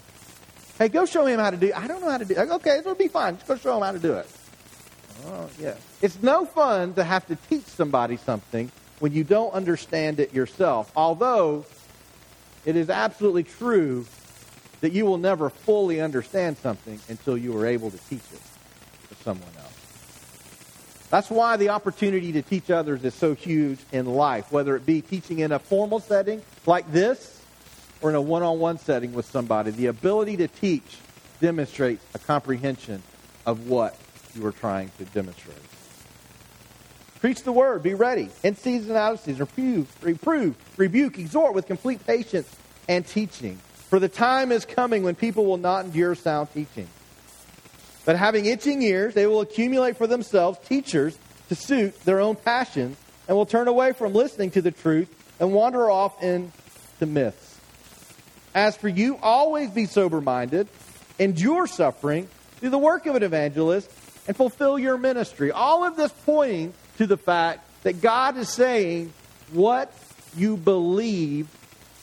Hey, 0.78 0.88
go 0.88 1.06
show 1.06 1.26
him 1.26 1.40
how 1.40 1.50
to 1.50 1.56
do 1.56 1.72
I 1.74 1.86
don't 1.86 2.00
know 2.02 2.10
how 2.10 2.18
to 2.18 2.24
do. 2.24 2.36
Okay, 2.36 2.78
it'll 2.78 2.94
be 2.94 3.08
fine. 3.08 3.36
Just 3.36 3.48
go 3.48 3.56
show 3.56 3.76
him 3.76 3.82
how 3.82 3.92
to 3.92 3.98
do 3.98 4.14
it. 4.14 4.28
Oh, 5.26 5.48
yeah. 5.58 5.74
It's 6.02 6.22
no 6.22 6.44
fun 6.44 6.94
to 6.94 7.04
have 7.04 7.26
to 7.28 7.36
teach 7.48 7.64
somebody 7.64 8.16
something 8.16 8.70
when 8.98 9.12
you 9.12 9.24
don't 9.24 9.52
understand 9.52 10.20
it 10.20 10.34
yourself. 10.34 10.92
Although 10.94 11.64
it 12.64 12.76
is 12.76 12.90
absolutely 12.90 13.44
true 13.44 14.06
that 14.80 14.92
you 14.92 15.06
will 15.06 15.18
never 15.18 15.48
fully 15.48 16.00
understand 16.00 16.58
something 16.58 17.00
until 17.08 17.36
you 17.36 17.56
are 17.56 17.66
able 17.66 17.90
to 17.90 17.98
teach 18.10 18.20
it 18.32 18.42
to 19.08 19.22
someone. 19.22 19.48
That's 21.10 21.30
why 21.30 21.56
the 21.56 21.68
opportunity 21.68 22.32
to 22.32 22.42
teach 22.42 22.70
others 22.70 23.04
is 23.04 23.14
so 23.14 23.34
huge 23.34 23.78
in 23.92 24.06
life, 24.06 24.50
whether 24.50 24.74
it 24.74 24.84
be 24.84 25.02
teaching 25.02 25.38
in 25.38 25.52
a 25.52 25.58
formal 25.58 26.00
setting 26.00 26.42
like 26.66 26.90
this 26.92 27.40
or 28.00 28.10
in 28.10 28.16
a 28.16 28.20
one 28.20 28.42
on 28.42 28.58
one 28.58 28.78
setting 28.78 29.12
with 29.12 29.26
somebody. 29.26 29.70
The 29.70 29.86
ability 29.86 30.36
to 30.38 30.48
teach 30.48 30.98
demonstrates 31.40 32.04
a 32.14 32.18
comprehension 32.18 33.02
of 33.44 33.68
what 33.68 33.96
you 34.34 34.44
are 34.46 34.52
trying 34.52 34.90
to 34.98 35.04
demonstrate. 35.06 35.56
Preach 37.20 37.42
the 37.42 37.52
word, 37.52 37.82
be 37.82 37.94
ready, 37.94 38.28
in 38.42 38.56
season 38.56 38.90
and 38.90 38.98
out 38.98 39.14
of 39.14 39.20
season, 39.20 39.40
reprove, 39.40 40.04
reprove, 40.04 40.56
rebuke, 40.76 41.18
exhort 41.18 41.54
with 41.54 41.66
complete 41.66 42.04
patience 42.06 42.48
and 42.88 43.06
teaching. 43.06 43.58
For 43.88 43.98
the 43.98 44.08
time 44.08 44.52
is 44.52 44.64
coming 44.64 45.02
when 45.02 45.14
people 45.14 45.46
will 45.46 45.56
not 45.56 45.86
endure 45.86 46.14
sound 46.14 46.52
teaching. 46.52 46.88
But 48.06 48.16
having 48.16 48.46
itching 48.46 48.80
ears, 48.82 49.12
they 49.12 49.26
will 49.26 49.40
accumulate 49.42 49.96
for 49.98 50.06
themselves 50.06 50.58
teachers 50.66 51.18
to 51.48 51.54
suit 51.54 52.00
their 52.04 52.20
own 52.20 52.36
passions 52.36 52.96
and 53.28 53.36
will 53.36 53.46
turn 53.46 53.68
away 53.68 53.92
from 53.92 54.14
listening 54.14 54.52
to 54.52 54.62
the 54.62 54.70
truth 54.70 55.12
and 55.40 55.52
wander 55.52 55.90
off 55.90 56.22
into 56.22 56.50
myths. 57.04 57.58
As 58.54 58.76
for 58.76 58.88
you, 58.88 59.18
always 59.20 59.70
be 59.70 59.86
sober 59.86 60.20
minded, 60.20 60.68
endure 61.18 61.66
suffering, 61.66 62.28
do 62.60 62.70
the 62.70 62.78
work 62.78 63.06
of 63.06 63.16
an 63.16 63.22
evangelist, 63.22 63.90
and 64.28 64.36
fulfill 64.36 64.78
your 64.78 64.96
ministry. 64.96 65.50
All 65.50 65.84
of 65.84 65.96
this 65.96 66.12
pointing 66.24 66.72
to 66.98 67.06
the 67.06 67.16
fact 67.16 67.60
that 67.82 68.00
God 68.00 68.36
is 68.36 68.48
saying 68.48 69.12
what 69.52 69.92
you 70.36 70.56
believe 70.56 71.48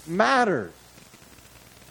matters. 0.05 0.73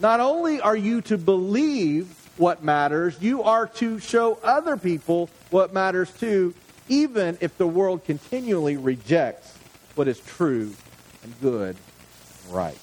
Not 0.00 0.20
only 0.20 0.60
are 0.60 0.76
you 0.76 1.00
to 1.02 1.16
believe 1.18 2.14
what 2.42 2.64
matters, 2.64 3.16
you 3.20 3.44
are 3.44 3.68
to 3.68 4.00
show 4.00 4.36
other 4.42 4.76
people 4.76 5.30
what 5.50 5.72
matters 5.72 6.10
too, 6.10 6.52
even 6.88 7.38
if 7.40 7.56
the 7.56 7.66
world 7.68 8.04
continually 8.04 8.76
rejects 8.76 9.56
what 9.94 10.08
is 10.08 10.18
true 10.18 10.74
and 11.22 11.40
good 11.40 11.76
and 11.76 12.52
right. 12.52 12.76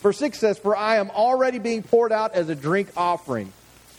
Verse 0.00 0.16
6 0.18 0.38
says, 0.38 0.58
For 0.60 0.76
I 0.76 0.96
am 0.96 1.10
already 1.10 1.58
being 1.58 1.82
poured 1.82 2.12
out 2.12 2.34
as 2.34 2.48
a 2.48 2.54
drink 2.54 2.90
offering, 2.96 3.52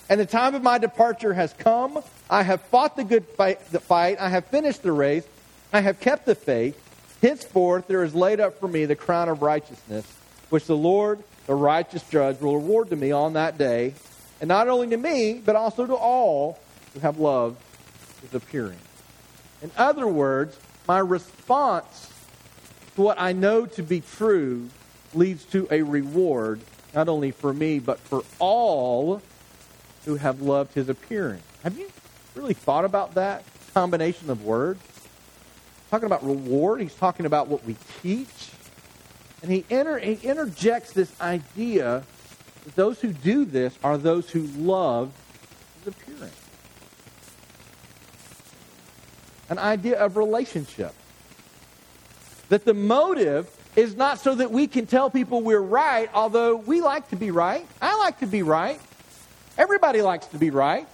and 0.07 0.17
the 0.17 0.25
time 0.25 0.55
of 0.55 0.63
my 0.63 0.77
departure 0.77 1.33
has 1.33 1.51
come. 1.51 2.01
I 2.29 2.43
have 2.43 2.61
fought 2.61 2.95
the 2.95 3.03
good 3.03 3.25
fight, 3.25 3.69
the 3.73 3.81
fight. 3.81 4.17
I 4.21 4.29
have 4.29 4.45
finished 4.45 4.81
the 4.81 4.93
race. 4.93 5.27
I 5.73 5.81
have 5.81 5.99
kept 5.99 6.25
the 6.25 6.35
faith. 6.35 6.81
Henceforth 7.21 7.89
there 7.89 8.05
is 8.05 8.15
laid 8.15 8.39
up 8.39 8.61
for 8.61 8.69
me 8.69 8.85
the 8.85 8.95
crown 8.95 9.27
of 9.27 9.41
righteousness, 9.41 10.05
which 10.51 10.67
the 10.67 10.77
Lord 10.77 11.21
the 11.47 11.55
righteous 11.55 12.03
judge 12.09 12.39
will 12.41 12.55
reward 12.55 12.89
to 12.89 12.95
me 12.95 13.11
on 13.11 13.33
that 13.33 13.57
day, 13.57 13.93
and 14.41 14.47
not 14.47 14.67
only 14.67 14.87
to 14.89 14.97
me, 14.97 15.41
but 15.45 15.55
also 15.55 15.85
to 15.85 15.95
all 15.95 16.59
who 16.93 16.99
have 16.99 17.19
loved 17.19 17.61
his 18.21 18.33
appearing. 18.33 18.77
In 19.61 19.71
other 19.77 20.07
words, 20.07 20.57
my 20.87 20.99
response 20.99 22.11
to 22.95 23.01
what 23.01 23.19
I 23.19 23.33
know 23.33 23.65
to 23.65 23.83
be 23.83 24.01
true 24.01 24.69
leads 25.13 25.45
to 25.45 25.67
a 25.71 25.81
reward, 25.81 26.61
not 26.93 27.09
only 27.09 27.31
for 27.31 27.53
me, 27.53 27.79
but 27.79 27.99
for 27.99 28.23
all 28.39 29.21
who 30.05 30.15
have 30.15 30.41
loved 30.41 30.73
his 30.73 30.89
appearing. 30.89 31.41
Have 31.63 31.77
you 31.77 31.89
really 32.35 32.53
thought 32.53 32.85
about 32.85 33.15
that 33.15 33.43
combination 33.73 34.29
of 34.29 34.43
words? 34.43 34.81
Talking 35.89 36.05
about 36.05 36.25
reward, 36.25 36.81
he's 36.81 36.95
talking 36.95 37.25
about 37.25 37.47
what 37.47 37.65
we 37.65 37.75
teach. 38.01 38.51
And 39.45 39.53
he, 39.53 39.65
inter, 39.69 39.99
he 39.99 40.13
interjects 40.27 40.91
this 40.93 41.21
idea 41.21 42.01
that 42.63 42.75
those 42.75 42.99
who 42.99 43.13
do 43.13 43.45
this 43.45 43.77
are 43.83 43.95
those 43.95 44.27
who 44.27 44.41
love 44.57 45.11
his 45.83 45.93
appearing. 45.93 46.31
An 49.51 49.59
idea 49.59 49.99
of 50.03 50.17
relationship. 50.17 50.95
That 52.49 52.65
the 52.65 52.73
motive 52.73 53.55
is 53.75 53.95
not 53.95 54.17
so 54.17 54.33
that 54.33 54.49
we 54.49 54.65
can 54.65 54.87
tell 54.87 55.11
people 55.11 55.41
we're 55.41 55.59
right, 55.59 56.09
although 56.15 56.55
we 56.55 56.81
like 56.81 57.09
to 57.09 57.15
be 57.15 57.29
right. 57.29 57.67
I 57.79 57.95
like 57.99 58.21
to 58.21 58.25
be 58.25 58.41
right. 58.41 58.81
Everybody 59.59 60.01
likes 60.01 60.25
to 60.27 60.39
be 60.39 60.49
right. 60.49 60.87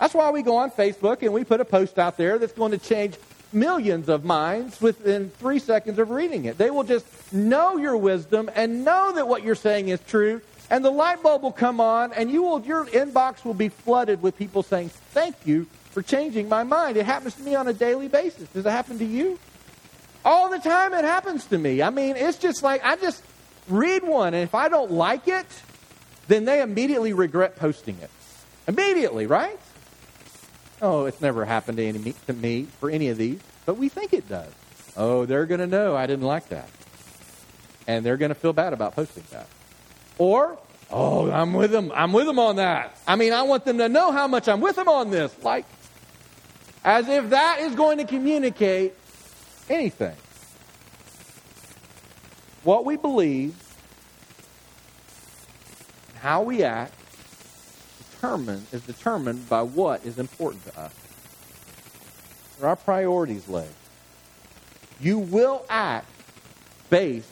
That's 0.00 0.14
why 0.14 0.30
we 0.30 0.40
go 0.40 0.56
on 0.56 0.70
Facebook 0.70 1.20
and 1.20 1.34
we 1.34 1.44
put 1.44 1.60
a 1.60 1.66
post 1.66 1.98
out 1.98 2.16
there 2.16 2.38
that's 2.38 2.54
going 2.54 2.72
to 2.72 2.78
change 2.78 3.16
millions 3.54 4.08
of 4.08 4.24
minds 4.24 4.80
within 4.80 5.30
three 5.30 5.58
seconds 5.58 5.98
of 5.98 6.10
reading 6.10 6.44
it. 6.44 6.58
They 6.58 6.70
will 6.70 6.84
just 6.84 7.06
know 7.32 7.76
your 7.76 7.96
wisdom 7.96 8.50
and 8.54 8.84
know 8.84 9.12
that 9.14 9.28
what 9.28 9.42
you're 9.42 9.54
saying 9.54 9.88
is 9.88 10.00
true, 10.00 10.40
and 10.70 10.84
the 10.84 10.90
light 10.90 11.22
bulb 11.22 11.42
will 11.42 11.52
come 11.52 11.80
on, 11.80 12.12
and 12.12 12.30
you 12.30 12.42
will 12.42 12.60
your 12.60 12.86
inbox 12.86 13.44
will 13.44 13.54
be 13.54 13.68
flooded 13.68 14.22
with 14.22 14.36
people 14.36 14.62
saying, 14.62 14.90
"Thank 15.12 15.36
you 15.44 15.66
for 15.92 16.02
changing 16.02 16.48
my 16.48 16.64
mind." 16.64 16.96
It 16.96 17.06
happens 17.06 17.34
to 17.34 17.42
me 17.42 17.54
on 17.54 17.68
a 17.68 17.72
daily 17.72 18.08
basis. 18.08 18.48
Does 18.48 18.66
it 18.66 18.70
happen 18.70 18.98
to 18.98 19.04
you? 19.04 19.38
All 20.24 20.48
the 20.48 20.58
time 20.58 20.94
it 20.94 21.04
happens 21.04 21.44
to 21.46 21.58
me. 21.58 21.82
I 21.82 21.90
mean, 21.90 22.16
it's 22.16 22.38
just 22.38 22.62
like 22.62 22.84
I 22.84 22.96
just 22.96 23.22
read 23.68 24.02
one, 24.02 24.34
and 24.34 24.42
if 24.42 24.54
I 24.54 24.68
don't 24.68 24.90
like 24.90 25.28
it, 25.28 25.46
then 26.28 26.44
they 26.46 26.62
immediately 26.62 27.12
regret 27.12 27.56
posting 27.56 27.98
it. 28.00 28.10
Immediately, 28.66 29.26
right? 29.26 29.58
Oh, 30.82 31.06
it's 31.06 31.20
never 31.20 31.44
happened 31.44 31.78
to, 31.78 31.84
any, 31.84 32.14
to 32.26 32.32
me 32.32 32.64
for 32.80 32.90
any 32.90 33.08
of 33.08 33.16
these, 33.16 33.40
but 33.64 33.76
we 33.76 33.88
think 33.88 34.12
it 34.12 34.28
does. 34.28 34.52
Oh, 34.96 35.24
they're 35.24 35.46
going 35.46 35.60
to 35.60 35.66
know 35.66 35.96
I 35.96 36.06
didn't 36.06 36.26
like 36.26 36.48
that. 36.48 36.68
And 37.86 38.04
they're 38.04 38.16
going 38.16 38.30
to 38.30 38.34
feel 38.34 38.52
bad 38.52 38.72
about 38.72 38.94
posting 38.94 39.24
that. 39.30 39.46
Or, 40.18 40.58
oh, 40.90 41.30
I'm 41.30 41.52
with 41.52 41.70
them. 41.70 41.92
I'm 41.94 42.12
with 42.12 42.26
them 42.26 42.38
on 42.38 42.56
that. 42.56 42.96
I 43.06 43.16
mean, 43.16 43.32
I 43.32 43.42
want 43.42 43.64
them 43.64 43.78
to 43.78 43.88
know 43.88 44.12
how 44.12 44.26
much 44.28 44.48
I'm 44.48 44.60
with 44.60 44.76
them 44.76 44.88
on 44.88 45.10
this. 45.10 45.34
Like, 45.42 45.66
as 46.84 47.08
if 47.08 47.30
that 47.30 47.60
is 47.60 47.74
going 47.74 47.98
to 47.98 48.04
communicate 48.04 48.94
anything. 49.68 50.16
What 52.62 52.84
we 52.84 52.96
believe, 52.96 53.54
how 56.16 56.42
we 56.42 56.62
act, 56.62 56.94
determined 58.24 58.66
is 58.72 58.82
determined 58.82 59.48
by 59.48 59.62
what 59.62 60.04
is 60.06 60.18
important 60.18 60.64
to 60.64 60.80
us. 60.80 60.92
Where 62.58 62.70
our 62.70 62.76
priorities 62.76 63.48
lay. 63.48 63.68
You 65.00 65.18
will 65.18 65.64
act 65.68 66.08
based 66.88 67.28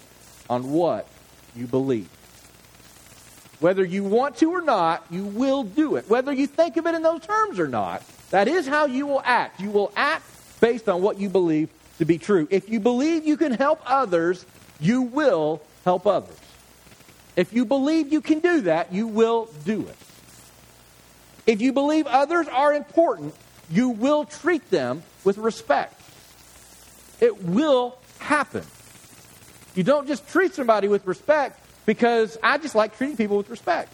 on 0.50 0.70
what 0.70 1.06
you 1.56 1.66
believe. 1.66 2.08
Whether 3.61 3.84
you 3.84 4.04
want 4.04 4.37
to 4.38 4.50
or 4.50 4.61
not, 4.61 5.06
you 5.11 5.25
will 5.25 5.62
do 5.62 5.96
it. 5.96 6.11
Whether 6.11 6.32
you 6.32 6.46
think 6.46 6.76
of 6.76 6.87
it 6.87 6.94
in 6.94 7.02
those 7.02 7.20
terms 7.25 7.58
or 7.58 7.68
not, 7.68 8.02
that 8.30 8.49
is 8.49 8.66
how 8.66 8.87
you 8.87 9.06
will 9.06 9.22
act. 9.25 9.61
You 9.61 9.70
will 9.70 9.92
act 9.96 10.25
based 10.61 10.88
on 10.88 11.00
what 11.00 11.18
you 11.18 11.28
believe 11.28 11.70
to 11.99 12.04
be 12.04 12.18
true. 12.18 12.49
If 12.50 12.68
you 12.68 12.80
believe 12.80 13.25
you 13.25 13.37
can 13.37 13.52
help 13.52 13.80
others, 13.87 14.44
you 14.80 15.02
will 15.02 15.62
help 15.84 16.06
others. 16.06 16.37
If 17.37 17.52
you 17.52 17.64
believe 17.64 18.12
you 18.12 18.20
can 18.20 18.40
do 18.40 18.62
that, 18.62 18.92
you 18.92 19.06
will 19.06 19.49
do 19.64 19.87
it. 19.87 19.96
If 21.46 21.61
you 21.61 21.72
believe 21.72 22.06
others 22.06 22.46
are 22.49 22.72
important, 22.72 23.34
you 23.70 23.88
will 23.88 24.25
treat 24.25 24.70
them 24.70 25.02
with 25.25 25.38
respect. 25.38 26.00
It 27.20 27.44
will 27.44 27.96
happen. 28.18 28.64
You 29.75 29.82
don't 29.82 30.06
just 30.06 30.28
treat 30.28 30.54
somebody 30.54 30.88
with 30.88 31.06
respect 31.06 31.58
because 31.87 32.37
I 32.42 32.58
just 32.58 32.75
like 32.75 32.96
treating 32.96 33.16
people 33.16 33.37
with 33.37 33.50
respect. 33.50 33.92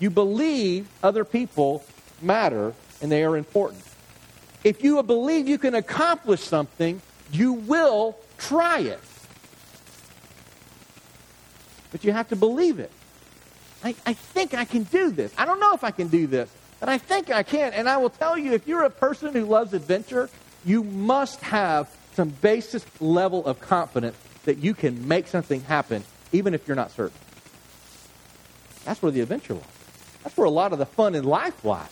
You 0.00 0.10
believe 0.10 0.88
other 1.02 1.24
people 1.24 1.84
matter 2.20 2.74
and 3.00 3.10
they 3.10 3.24
are 3.24 3.36
important. 3.36 3.82
If 4.64 4.82
you 4.82 5.02
believe 5.02 5.46
you 5.46 5.58
can 5.58 5.74
accomplish 5.74 6.40
something, 6.40 7.00
you 7.30 7.52
will 7.52 8.16
try 8.38 8.80
it. 8.80 9.00
But 11.92 12.02
you 12.02 12.12
have 12.12 12.28
to 12.28 12.36
believe 12.36 12.80
it. 12.80 12.90
I, 13.84 13.94
I 14.06 14.14
think 14.14 14.54
I 14.54 14.64
can 14.64 14.84
do 14.84 15.10
this. 15.10 15.32
I 15.36 15.44
don't 15.44 15.60
know 15.60 15.74
if 15.74 15.84
I 15.84 15.90
can 15.90 16.08
do 16.08 16.26
this. 16.26 16.50
And 16.84 16.90
I 16.90 16.98
think 16.98 17.30
I 17.30 17.42
can. 17.42 17.72
And 17.72 17.88
I 17.88 17.96
will 17.96 18.10
tell 18.10 18.36
you, 18.36 18.52
if 18.52 18.68
you're 18.68 18.82
a 18.82 18.90
person 18.90 19.32
who 19.32 19.46
loves 19.46 19.72
adventure, 19.72 20.28
you 20.66 20.84
must 20.84 21.40
have 21.40 21.88
some 22.12 22.28
basic 22.28 22.82
level 23.00 23.42
of 23.46 23.58
confidence 23.58 24.18
that 24.44 24.58
you 24.58 24.74
can 24.74 25.08
make 25.08 25.26
something 25.26 25.62
happen, 25.62 26.04
even 26.30 26.52
if 26.52 26.68
you're 26.68 26.74
not 26.74 26.90
certain. 26.90 27.16
That's 28.84 29.00
where 29.00 29.10
the 29.10 29.22
adventure 29.22 29.54
lies. 29.54 29.64
That's 30.24 30.36
where 30.36 30.44
a 30.46 30.50
lot 30.50 30.74
of 30.74 30.78
the 30.78 30.84
fun 30.84 31.14
in 31.14 31.24
life 31.24 31.64
lies. 31.64 31.88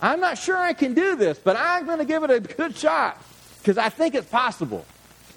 I'm 0.00 0.20
not 0.20 0.38
sure 0.38 0.56
I 0.56 0.72
can 0.72 0.94
do 0.94 1.14
this, 1.14 1.38
but 1.38 1.56
I'm 1.58 1.84
going 1.84 1.98
to 1.98 2.06
give 2.06 2.22
it 2.22 2.30
a 2.30 2.40
good 2.40 2.74
shot 2.74 3.22
because 3.58 3.76
I 3.76 3.90
think 3.90 4.14
it's 4.14 4.30
possible. 4.30 4.86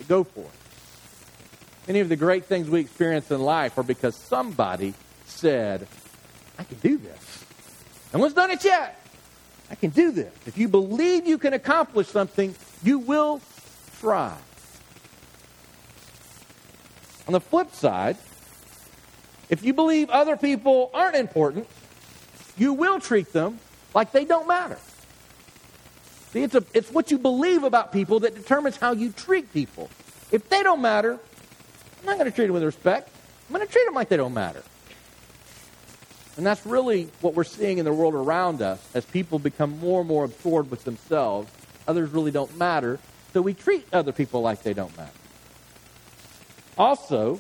Go 0.08 0.24
for 0.24 0.40
it. 0.40 1.88
Many 1.88 2.00
of 2.00 2.08
the 2.08 2.16
great 2.16 2.46
things 2.46 2.70
we 2.70 2.80
experience 2.80 3.30
in 3.30 3.42
life 3.42 3.78
are 3.78 3.84
because 3.84 4.16
somebody 4.16 4.94
said, 5.25 5.86
I 6.58 6.64
can 6.64 6.78
do 6.78 6.98
this. 6.98 7.25
No 8.16 8.22
one's 8.22 8.34
done 8.34 8.50
it 8.50 8.64
yet. 8.64 8.98
I 9.70 9.76
can 9.76 9.90
do 9.90 10.10
this. 10.10 10.34
If 10.46 10.58
you 10.58 10.70
believe 10.70 11.28
you 11.28 11.38
can 11.38 11.52
accomplish 11.52 12.08
something, 12.08 12.56
you 12.82 13.00
will 13.00 13.42
try. 14.00 14.34
On 17.28 17.34
the 17.34 17.42
flip 17.42 17.74
side, 17.74 18.16
if 19.50 19.66
you 19.66 19.74
believe 19.74 20.10
other 20.10 20.38
people 20.38 20.92
aren't 20.94 21.18
important, 21.18 21.68
you 22.58 22.72
will 22.72 23.02
treat 23.02 23.34
them 23.34 23.60
like 23.94 24.14
they 24.14 24.24
don't 24.24 24.48
matter. 24.48 24.78
See, 26.32 26.42
it's, 26.42 26.56
a, 26.56 26.64
it's 26.74 26.92
what 26.92 27.12
you 27.12 27.18
believe 27.18 27.66
about 27.66 27.92
people 27.92 28.22
that 28.22 28.34
determines 28.34 28.78
how 28.78 28.94
you 28.94 29.12
treat 29.12 29.52
people. 29.52 29.90
If 30.32 30.48
they 30.48 30.64
don't 30.64 30.82
matter, 30.82 31.20
I'm 32.00 32.06
not 32.06 32.18
going 32.18 32.32
to 32.32 32.36
treat 32.36 32.46
them 32.46 32.54
with 32.54 32.64
respect. 32.64 33.10
I'm 33.50 33.56
going 33.56 33.68
to 33.68 33.72
treat 33.72 33.84
them 33.84 33.94
like 33.94 34.08
they 34.08 34.16
don't 34.18 34.34
matter. 34.34 34.64
And 36.38 36.46
that's 36.46 36.65
really 36.65 37.10
what 37.22 37.34
we're 37.34 37.46
seeing 37.46 37.77
in 37.77 37.86
the 37.86 37.94
world 37.94 38.13
around 38.13 38.62
us 38.62 38.86
as 38.94 39.06
people 39.06 39.39
become 39.39 39.80
more 39.80 40.01
and 40.01 40.08
more 40.08 40.25
absorbed 40.25 40.70
with 40.70 40.84
themselves. 40.84 41.50
Others 41.88 42.10
really 42.12 42.32
don't 42.32 42.58
matter, 42.58 43.00
so 43.32 43.42
we 43.42 43.54
treat 43.54 43.88
other 43.94 44.12
people 44.12 44.42
like 44.42 44.63
they 44.63 44.74
don't 44.74 44.96
matter. 44.98 45.12
Also, 46.77 47.39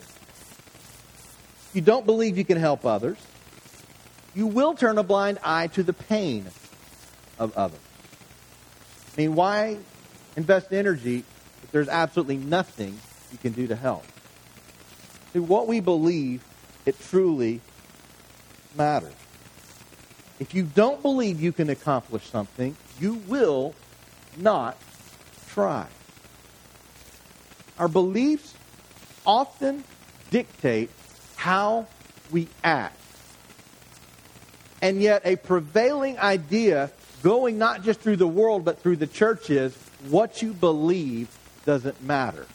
you 1.73 1.81
don't 1.81 2.05
believe 2.05 2.37
you 2.37 2.45
can 2.45 2.57
help 2.57 2.85
others, 2.85 3.17
you 4.33 4.47
will 4.47 4.75
turn 4.75 4.97
a 4.97 5.03
blind 5.03 5.39
eye 5.43 5.67
to 5.67 5.83
the 5.83 5.93
pain 5.93 6.45
of 7.37 7.57
others. 7.57 7.79
I 9.17 9.21
mean, 9.21 9.35
why 9.35 9.77
invest 10.37 10.71
energy 10.71 11.23
if 11.63 11.71
there's 11.71 11.89
absolutely 11.89 12.37
nothing 12.37 12.97
you 13.31 13.37
can 13.37 13.51
do 13.51 13.67
to 13.67 13.75
help? 13.75 14.05
See, 15.33 15.39
what 15.39 15.67
we 15.67 15.81
believe, 15.81 16.45
it 16.85 16.99
truly 16.99 17.59
matters. 18.77 19.13
If 20.39 20.53
you 20.53 20.63
don't 20.63 21.01
believe 21.01 21.41
you 21.41 21.51
can 21.51 21.69
accomplish 21.69 22.25
something, 22.29 22.75
you 22.99 23.15
will 23.27 23.73
not 24.37 24.77
try. 25.49 25.87
Our 27.79 27.87
beliefs 27.87 28.53
often 29.25 29.83
dictate 30.29 30.89
how 31.35 31.87
we 32.31 32.47
act. 32.63 32.99
And 34.81 35.01
yet, 35.01 35.21
a 35.25 35.35
prevailing 35.35 36.19
idea 36.19 36.91
going 37.23 37.57
not 37.57 37.83
just 37.83 38.01
through 38.01 38.17
the 38.17 38.27
world, 38.27 38.65
but 38.65 38.79
through 38.79 38.97
the 38.97 39.07
church 39.07 39.49
is 39.49 39.75
what 40.09 40.41
you 40.41 40.53
believe 40.53 41.29
doesn't 41.65 42.01
matter. 42.03 42.45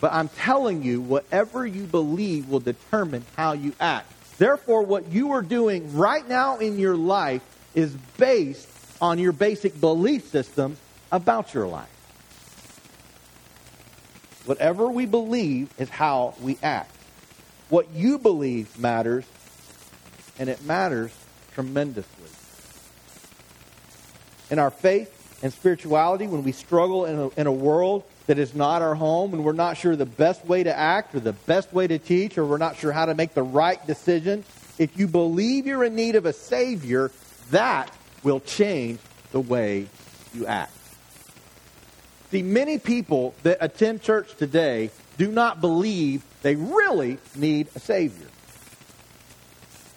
But 0.00 0.12
I'm 0.12 0.28
telling 0.28 0.82
you, 0.82 1.00
whatever 1.00 1.66
you 1.66 1.84
believe 1.84 2.48
will 2.48 2.60
determine 2.60 3.24
how 3.36 3.52
you 3.52 3.74
act. 3.78 4.12
Therefore, 4.38 4.82
what 4.82 5.12
you 5.12 5.32
are 5.32 5.42
doing 5.42 5.96
right 5.96 6.26
now 6.26 6.58
in 6.58 6.78
your 6.78 6.96
life 6.96 7.42
is 7.74 7.94
based 8.16 8.66
on 9.00 9.18
your 9.18 9.32
basic 9.32 9.78
belief 9.78 10.28
system 10.28 10.76
about 11.12 11.52
your 11.52 11.66
life. 11.66 11.88
Whatever 14.46 14.88
we 14.88 15.04
believe 15.04 15.70
is 15.78 15.90
how 15.90 16.34
we 16.40 16.58
act. 16.62 16.94
What 17.68 17.90
you 17.94 18.18
believe 18.18 18.78
matters, 18.78 19.24
and 20.38 20.48
it 20.48 20.64
matters 20.64 21.12
tremendously. 21.52 22.30
In 24.50 24.58
our 24.58 24.70
faith 24.70 25.38
and 25.42 25.52
spirituality, 25.52 26.26
when 26.26 26.42
we 26.42 26.52
struggle 26.52 27.04
in 27.04 27.18
a, 27.18 27.28
in 27.40 27.46
a 27.46 27.52
world 27.52 28.02
that 28.26 28.38
is 28.38 28.54
not 28.54 28.82
our 28.82 28.94
home 28.94 29.34
and 29.34 29.44
we're 29.44 29.52
not 29.52 29.76
sure 29.76 29.96
the 29.96 30.06
best 30.06 30.44
way 30.44 30.62
to 30.62 30.76
act 30.76 31.14
or 31.14 31.20
the 31.20 31.32
best 31.32 31.72
way 31.72 31.86
to 31.86 31.98
teach 31.98 32.38
or 32.38 32.44
we're 32.44 32.58
not 32.58 32.76
sure 32.76 32.92
how 32.92 33.06
to 33.06 33.14
make 33.14 33.34
the 33.34 33.42
right 33.42 33.84
decision, 33.86 34.44
if 34.78 34.98
you 34.98 35.06
believe 35.06 35.66
you're 35.66 35.84
in 35.84 35.94
need 35.94 36.16
of 36.16 36.26
a 36.26 36.32
Savior, 36.32 37.10
that 37.50 37.92
will 38.22 38.40
change 38.40 39.00
the 39.32 39.40
way 39.40 39.86
you 40.34 40.46
act. 40.46 40.72
See, 42.30 42.42
many 42.42 42.78
people 42.78 43.34
that 43.42 43.58
attend 43.60 44.02
church 44.02 44.36
today 44.36 44.90
do 45.18 45.30
not 45.32 45.60
believe 45.60 46.22
they 46.42 46.54
really 46.54 47.18
need 47.34 47.68
a 47.74 47.80
Savior. 47.80 48.28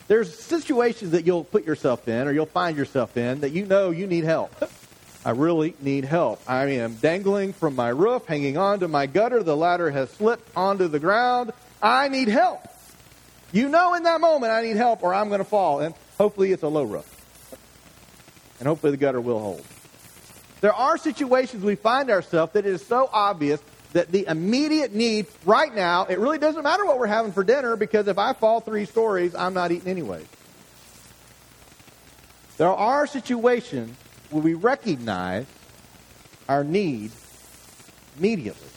There's 0.08 0.38
situations 0.38 1.12
that 1.12 1.26
you'll 1.26 1.44
put 1.44 1.66
yourself 1.66 2.08
in 2.08 2.28
or 2.28 2.32
you'll 2.32 2.46
find 2.46 2.76
yourself 2.76 3.16
in 3.18 3.42
that 3.42 3.52
you 3.52 3.66
know 3.66 3.92
you 3.92 4.08
need 4.08 4.24
help. 4.24 4.54
I 5.26 5.32
really 5.32 5.74
need 5.80 6.04
help. 6.04 6.42
I 6.48 6.66
am 6.66 6.96
dangling 6.96 7.54
from 7.54 7.76
my 7.76 7.90
roof, 7.90 8.26
hanging 8.26 8.58
on 8.58 8.82
to 8.82 8.88
my 8.88 9.06
gutter. 9.06 9.42
The 9.42 9.56
ladder 9.56 9.90
has 9.90 10.10
slipped 10.12 10.50
onto 10.56 10.88
the 10.88 11.00
ground. 11.00 11.52
I 11.82 12.10
need 12.10 12.28
help. 12.28 12.62
You 13.54 13.70
know 13.70 13.94
in 13.94 14.04
that 14.04 14.20
moment 14.20 14.52
I 14.52 14.62
need 14.62 14.76
help 14.76 15.02
or 15.04 15.14
I'm 15.14 15.30
going 15.30 15.40
to 15.40 15.46
fall. 15.46 15.80
And 15.80 15.96
hopefully 16.18 16.52
it's 16.52 16.64
a 16.64 16.68
low 16.68 16.84
roof. 16.84 17.10
And 18.60 18.68
hopefully 18.68 18.92
the 18.92 18.98
gutter 18.98 19.22
will 19.22 19.40
hold. 19.40 19.66
There 20.60 20.74
are 20.74 20.98
situations 20.98 21.64
we 21.64 21.76
find 21.76 22.10
ourselves 22.10 22.54
that 22.54 22.66
it 22.66 22.74
is 22.74 22.86
so 22.86 23.10
obvious 23.12 23.62
that 23.94 24.12
the 24.12 24.26
immediate 24.28 24.94
need 24.94 25.28
right 25.46 25.74
now, 25.74 26.06
it 26.06 26.20
really 26.20 26.38
doesn't 26.38 26.64
matter 26.64 26.86
what 26.86 27.00
we're 27.00 27.08
having 27.08 27.32
for 27.32 27.44
dinner 27.44 27.76
because 27.76 28.08
if 28.08 28.18
I 28.18 28.34
fall 28.34 28.60
three 28.60 28.86
stories, 28.86 29.36
I'm 29.36 29.54
not 29.54 29.72
eating 29.72 29.88
anyway. 29.88 30.26
There 32.58 32.68
are 32.68 33.08
situations 33.08 33.96
where 34.34 34.44
we 34.44 34.56
recognize 34.56 35.46
our 36.50 36.64
need 36.64 37.12
immediately. 38.18 38.68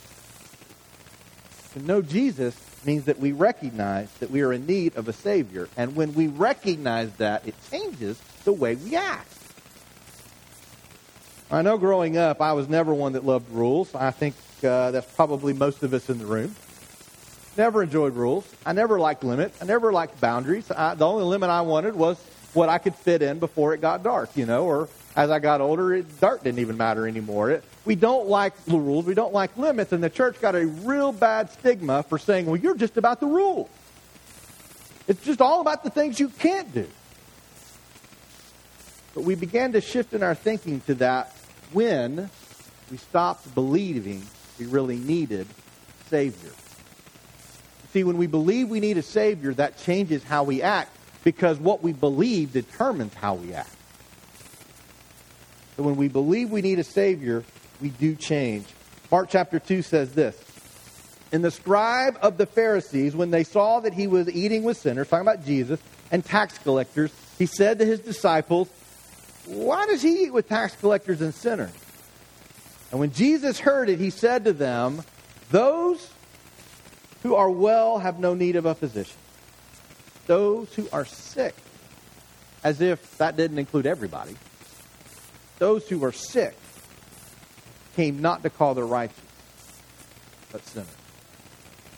To 1.72 1.82
know 1.82 2.02
Jesus 2.02 2.54
means 2.84 3.06
that 3.06 3.18
we 3.18 3.32
recognize 3.32 4.10
that 4.20 4.30
we 4.30 4.42
are 4.42 4.52
in 4.52 4.66
need 4.66 4.96
of 4.96 5.08
a 5.08 5.12
Savior. 5.12 5.68
And 5.76 5.96
when 5.96 6.14
we 6.14 6.28
recognize 6.28 7.12
that, 7.14 7.46
it 7.46 7.54
changes 7.70 8.20
the 8.44 8.52
way 8.52 8.76
we 8.76 8.94
act. 8.96 9.32
I 11.50 11.62
know 11.62 11.78
growing 11.78 12.16
up, 12.16 12.40
I 12.40 12.52
was 12.52 12.68
never 12.68 12.92
one 12.92 13.12
that 13.12 13.24
loved 13.24 13.50
rules. 13.50 13.94
I 13.94 14.10
think 14.10 14.34
uh, 14.64 14.90
that's 14.90 15.10
probably 15.14 15.52
most 15.52 15.82
of 15.82 15.94
us 15.94 16.10
in 16.10 16.18
the 16.18 16.26
room. 16.26 16.54
Never 17.56 17.82
enjoyed 17.82 18.14
rules. 18.14 18.46
I 18.64 18.72
never 18.72 18.98
liked 18.98 19.24
limits. 19.24 19.60
I 19.62 19.64
never 19.64 19.92
liked 19.92 20.20
boundaries. 20.20 20.70
I, 20.70 20.94
the 20.94 21.06
only 21.06 21.24
limit 21.24 21.48
I 21.48 21.62
wanted 21.62 21.94
was 21.94 22.18
what 22.52 22.68
I 22.68 22.78
could 22.78 22.94
fit 22.94 23.22
in 23.22 23.38
before 23.38 23.74
it 23.74 23.80
got 23.80 24.02
dark, 24.02 24.30
you 24.36 24.46
know, 24.46 24.64
or 24.64 24.88
as 25.16 25.30
I 25.30 25.38
got 25.38 25.62
older, 25.62 25.94
it, 25.94 26.20
dark 26.20 26.44
didn't 26.44 26.58
even 26.58 26.76
matter 26.76 27.08
anymore. 27.08 27.50
It, 27.50 27.64
we 27.86 27.94
don't 27.94 28.28
like 28.28 28.52
rules. 28.68 29.06
We 29.06 29.14
don't 29.14 29.32
like 29.32 29.56
limits. 29.56 29.92
And 29.92 30.04
the 30.04 30.10
church 30.10 30.40
got 30.40 30.54
a 30.54 30.66
real 30.66 31.10
bad 31.10 31.50
stigma 31.50 32.02
for 32.02 32.18
saying, 32.18 32.44
well, 32.44 32.56
you're 32.56 32.76
just 32.76 32.98
about 32.98 33.20
the 33.20 33.26
rules. 33.26 33.70
It's 35.08 35.24
just 35.24 35.40
all 35.40 35.62
about 35.62 35.84
the 35.84 35.90
things 35.90 36.20
you 36.20 36.28
can't 36.28 36.72
do. 36.74 36.86
But 39.14 39.22
we 39.24 39.34
began 39.34 39.72
to 39.72 39.80
shift 39.80 40.12
in 40.12 40.22
our 40.22 40.34
thinking 40.34 40.80
to 40.82 40.94
that 40.96 41.34
when 41.72 42.28
we 42.90 42.98
stopped 42.98 43.54
believing 43.54 44.22
we 44.58 44.66
really 44.66 44.98
needed 44.98 45.46
Savior. 46.10 46.52
See, 47.92 48.04
when 48.04 48.18
we 48.18 48.26
believe 48.26 48.68
we 48.68 48.80
need 48.80 48.98
a 48.98 49.02
Savior, 49.02 49.54
that 49.54 49.78
changes 49.78 50.22
how 50.22 50.44
we 50.44 50.60
act 50.60 50.94
because 51.24 51.58
what 51.58 51.82
we 51.82 51.94
believe 51.94 52.52
determines 52.52 53.14
how 53.14 53.34
we 53.34 53.54
act. 53.54 53.75
So 55.76 55.82
when 55.82 55.96
we 55.96 56.08
believe 56.08 56.50
we 56.50 56.62
need 56.62 56.78
a 56.78 56.84
Savior, 56.84 57.44
we 57.80 57.90
do 57.90 58.14
change. 58.14 58.66
Mark 59.10 59.28
chapter 59.30 59.58
2 59.58 59.82
says 59.82 60.12
this. 60.12 60.42
And 61.32 61.44
the 61.44 61.50
scribe 61.50 62.18
of 62.22 62.38
the 62.38 62.46
Pharisees, 62.46 63.14
when 63.14 63.30
they 63.30 63.44
saw 63.44 63.80
that 63.80 63.92
he 63.92 64.06
was 64.06 64.28
eating 64.30 64.62
with 64.62 64.76
sinners, 64.76 65.08
talking 65.08 65.26
about 65.26 65.44
Jesus, 65.44 65.80
and 66.10 66.24
tax 66.24 66.56
collectors, 66.58 67.12
he 67.38 67.46
said 67.46 67.78
to 67.80 67.84
his 67.84 68.00
disciples, 68.00 68.68
Why 69.44 69.86
does 69.86 70.02
he 70.02 70.24
eat 70.24 70.32
with 70.32 70.48
tax 70.48 70.74
collectors 70.76 71.20
and 71.20 71.34
sinners? 71.34 71.72
And 72.90 73.00
when 73.00 73.12
Jesus 73.12 73.58
heard 73.58 73.88
it, 73.88 73.98
he 73.98 74.10
said 74.10 74.44
to 74.44 74.52
them, 74.52 75.02
Those 75.50 76.10
who 77.22 77.34
are 77.34 77.50
well 77.50 77.98
have 77.98 78.18
no 78.18 78.34
need 78.34 78.56
of 78.56 78.64
a 78.64 78.74
physician. 78.74 79.16
Those 80.26 80.72
who 80.74 80.88
are 80.92 81.04
sick, 81.04 81.54
as 82.62 82.80
if 82.80 83.18
that 83.18 83.36
didn't 83.36 83.58
include 83.58 83.86
everybody, 83.86 84.36
those 85.58 85.88
who 85.88 86.04
are 86.04 86.12
sick 86.12 86.56
came 87.94 88.20
not 88.20 88.42
to 88.42 88.50
call 88.50 88.74
the 88.74 88.84
righteous, 88.84 89.16
but 90.52 90.64
sinners. 90.66 90.88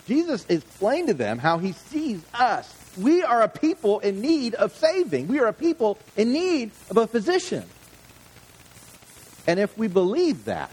Jesus 0.06 0.46
explained 0.48 1.08
to 1.08 1.14
them 1.14 1.38
how 1.38 1.58
he 1.58 1.72
sees 1.72 2.22
us. 2.32 2.72
We 2.96 3.22
are 3.22 3.42
a 3.42 3.48
people 3.48 4.00
in 4.00 4.20
need 4.20 4.54
of 4.54 4.74
saving. 4.74 5.28
We 5.28 5.40
are 5.40 5.48
a 5.48 5.52
people 5.52 5.98
in 6.16 6.32
need 6.32 6.70
of 6.90 6.96
a 6.96 7.06
physician. 7.06 7.64
And 9.46 9.60
if 9.60 9.76
we 9.76 9.88
believe 9.88 10.46
that, 10.46 10.70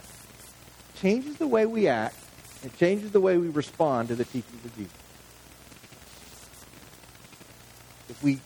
changes 0.96 1.36
the 1.36 1.46
way 1.46 1.66
we 1.66 1.88
act, 1.88 2.16
it 2.64 2.76
changes 2.78 3.12
the 3.12 3.20
way 3.20 3.36
we 3.36 3.48
respond 3.48 4.08
to 4.08 4.14
the 4.14 4.24
teachings 4.24 4.64
of 4.64 4.76
Jesus. 4.76 4.92
If 8.08 8.22
we 8.22 8.40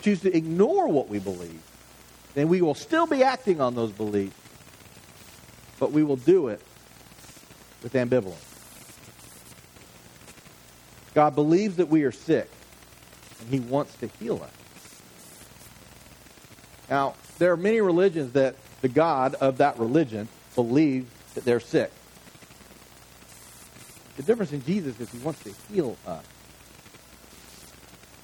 choose 0.00 0.20
to 0.20 0.34
ignore 0.34 0.88
what 0.88 1.08
we 1.08 1.18
believe, 1.18 1.60
then 2.34 2.48
we 2.48 2.60
will 2.62 2.74
still 2.74 3.06
be 3.06 3.22
acting 3.22 3.60
on 3.60 3.74
those 3.74 3.92
beliefs, 3.92 4.36
but 5.78 5.92
we 5.92 6.02
will 6.02 6.16
do 6.16 6.48
it 6.48 6.60
with 7.82 7.92
ambivalence. 7.94 8.46
God 11.14 11.34
believes 11.34 11.76
that 11.76 11.88
we 11.88 12.04
are 12.04 12.12
sick, 12.12 12.48
and 13.40 13.48
he 13.48 13.60
wants 13.60 13.94
to 13.96 14.06
heal 14.06 14.42
us. 14.42 14.52
Now, 16.88 17.14
there 17.38 17.52
are 17.52 17.56
many 17.56 17.80
religions 17.80 18.32
that 18.32 18.56
the 18.80 18.88
God 18.88 19.34
of 19.34 19.58
that 19.58 19.78
religion 19.78 20.28
believes 20.54 21.10
that 21.34 21.44
they're 21.44 21.60
sick. 21.60 21.90
The 24.16 24.22
difference 24.22 24.52
in 24.52 24.64
Jesus 24.64 24.98
is 25.00 25.10
he 25.10 25.18
wants 25.18 25.42
to 25.44 25.54
heal 25.72 25.96
us. 26.06 26.24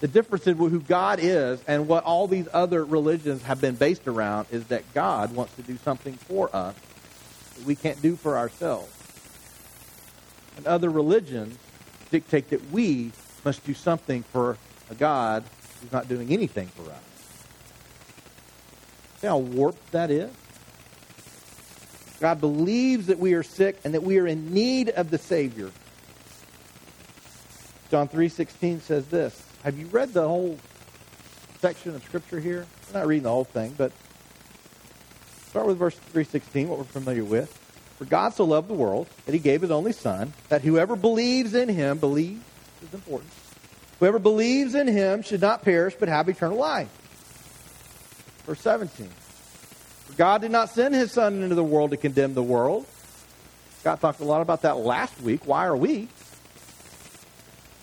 The 0.01 0.09
difference 0.09 0.47
in 0.47 0.57
who 0.57 0.81
God 0.81 1.21
is 1.23 1.63
and 1.67 1.89
what 1.89 2.05
all 2.05 2.29
these 2.29 2.49
other 2.53 2.85
religions 2.85 3.43
have 3.43 3.61
been 3.61 3.77
based 3.77 4.07
around 4.07 4.47
is 4.51 4.65
that 4.67 4.83
God 4.93 5.35
wants 5.35 5.55
to 5.57 5.63
do 5.63 5.79
something 5.79 6.15
for 6.15 6.55
us 6.55 6.75
that 7.57 7.65
we 7.65 7.75
can't 7.75 8.01
do 8.03 8.15
for 8.17 8.37
ourselves. 8.37 8.93
And 10.57 10.67
other 10.67 10.91
religions 10.91 11.57
dictate 12.11 12.51
that 12.51 12.71
we 12.71 13.13
must 13.45 13.65
do 13.65 13.73
something 13.73 14.23
for 14.25 14.59
a 14.91 14.95
God 14.95 15.45
who's 15.81 15.93
not 15.93 16.09
doing 16.09 16.31
anything 16.31 16.67
for 16.69 16.91
us. 16.91 17.03
See 19.21 19.27
how 19.27 19.39
warped 19.39 19.93
that 19.93 20.11
is? 20.11 20.31
God 22.21 22.41
believes 22.41 23.07
that 23.07 23.19
we 23.19 23.35
are 23.35 23.43
sick 23.43 23.79
and 23.85 23.95
that 23.95 24.03
we 24.03 24.19
are 24.19 24.27
in 24.27 24.53
need 24.53 24.91
of 24.91 25.11
the 25.11 25.19
Savior. 25.19 25.71
John 27.91 28.09
3.16 28.09 28.81
says 28.81 29.07
this. 29.07 29.43
Have 29.67 29.77
you 29.81 29.87
read 29.87 30.13
the 30.13 30.23
whole 30.23 30.57
section 31.61 31.97
of 31.97 32.05
Scripture 32.05 32.39
here? 32.39 32.65
I'm 32.87 33.01
not 33.01 33.07
reading 33.09 33.25
the 33.25 33.31
whole 33.31 33.43
thing, 33.43 33.75
but 33.77 33.91
start 35.49 35.67
with 35.67 35.77
verse 35.77 35.99
3.16, 36.15 36.69
what 36.69 36.79
we're 36.79 36.85
familiar 36.85 37.25
with. 37.25 37.53
For 37.99 38.05
God 38.05 38.33
so 38.33 38.45
loved 38.45 38.69
the 38.69 38.75
world 38.75 39.09
that 39.25 39.33
he 39.33 39.41
gave 39.41 39.63
his 39.63 39.73
only 39.73 39.91
Son, 39.91 40.33
that 40.51 40.63
whoever 40.63 40.95
believes 40.95 41.53
in 41.53 41.69
him, 41.69 41.99
believes 41.99 42.45
is 42.81 42.95
important, 42.95 43.33
whoever 43.99 44.21
believes 44.21 44.77
in 44.77 44.87
him 44.87 45.23
should 45.23 45.41
not 45.41 45.63
perish 45.63 45.97
but 45.99 46.09
have 46.09 46.29
eternal 46.29 46.59
life. 46.59 46.87
Verse 48.47 48.61
17. 48.61 49.09
For 49.09 50.13
God 50.13 50.43
did 50.43 50.53
not 50.53 50.71
send 50.71 50.95
his 50.95 51.11
Son 51.11 51.43
into 51.43 51.57
the 51.57 51.65
world 51.65 51.91
to 51.91 51.97
condemn 51.97 52.35
the 52.35 52.41
world. 52.41 52.87
Scott 53.81 54.01
talked 54.01 54.21
a 54.21 54.25
lot 54.25 54.43
about 54.43 54.63
that 54.63 54.77
last 54.77 55.21
week. 55.21 55.45
Why 55.45 55.67
are 55.67 55.77
we? 55.77 56.07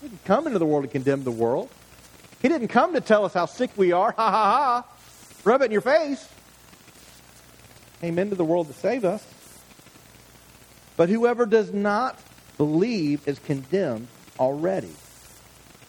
He 0.04 0.10
didn't 0.10 0.24
come 0.26 0.46
into 0.46 0.58
the 0.58 0.66
world 0.66 0.84
to 0.84 0.90
condemn 0.90 1.24
the 1.24 1.30
world. 1.30 1.70
He 2.42 2.50
didn't 2.50 2.68
come 2.68 2.92
to 2.92 3.00
tell 3.00 3.24
us 3.24 3.32
how 3.32 3.46
sick 3.46 3.70
we 3.74 3.92
are. 3.92 4.12
Ha 4.12 4.30
ha 4.30 4.52
ha. 4.52 4.84
Rub 5.44 5.62
it 5.62 5.66
in 5.66 5.70
your 5.70 5.80
face. 5.80 6.28
Came 8.02 8.18
into 8.18 8.36
the 8.36 8.44
world 8.44 8.66
to 8.66 8.74
save 8.74 9.06
us. 9.06 9.26
But 10.98 11.08
whoever 11.08 11.46
does 11.46 11.72
not 11.72 12.18
believe 12.58 13.26
is 13.26 13.38
condemned 13.38 14.08
already. 14.38 14.92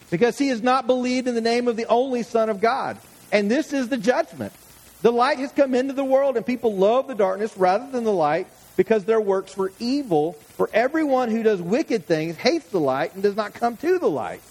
Because 0.10 0.38
he 0.38 0.48
has 0.48 0.64
not 0.64 0.88
believed 0.88 1.28
in 1.28 1.36
the 1.36 1.42
name 1.42 1.68
of 1.68 1.76
the 1.76 1.88
only 1.88 2.24
Son 2.24 2.50
of 2.50 2.62
God. 2.62 2.98
And 3.34 3.52
this 3.52 3.74
is 3.74 3.90
the 3.90 3.98
judgment. 3.98 4.54
The 5.02 5.12
light 5.12 5.40
has 5.40 5.52
come 5.52 5.76
into 5.76 5.92
the 5.92 6.06
world, 6.06 6.38
and 6.38 6.46
people 6.46 6.74
love 6.74 7.08
the 7.08 7.16
darkness 7.16 7.58
rather 7.58 7.92
than 7.92 8.06
the 8.06 8.14
light 8.14 8.48
because 8.76 9.06
their 9.06 9.22
works 9.22 9.56
were 9.58 9.72
evil. 9.80 10.34
For 10.34 10.70
everyone 10.74 11.30
who 11.30 11.44
does 11.44 11.62
wicked 11.62 12.06
things 12.06 12.36
hates 12.36 12.68
the 12.68 12.80
light 12.80 13.14
and 13.14 13.24
does 13.24 13.36
not 13.36 13.54
come 13.54 13.78
to 13.78 14.00
the 14.00 14.10
light, 14.10 14.42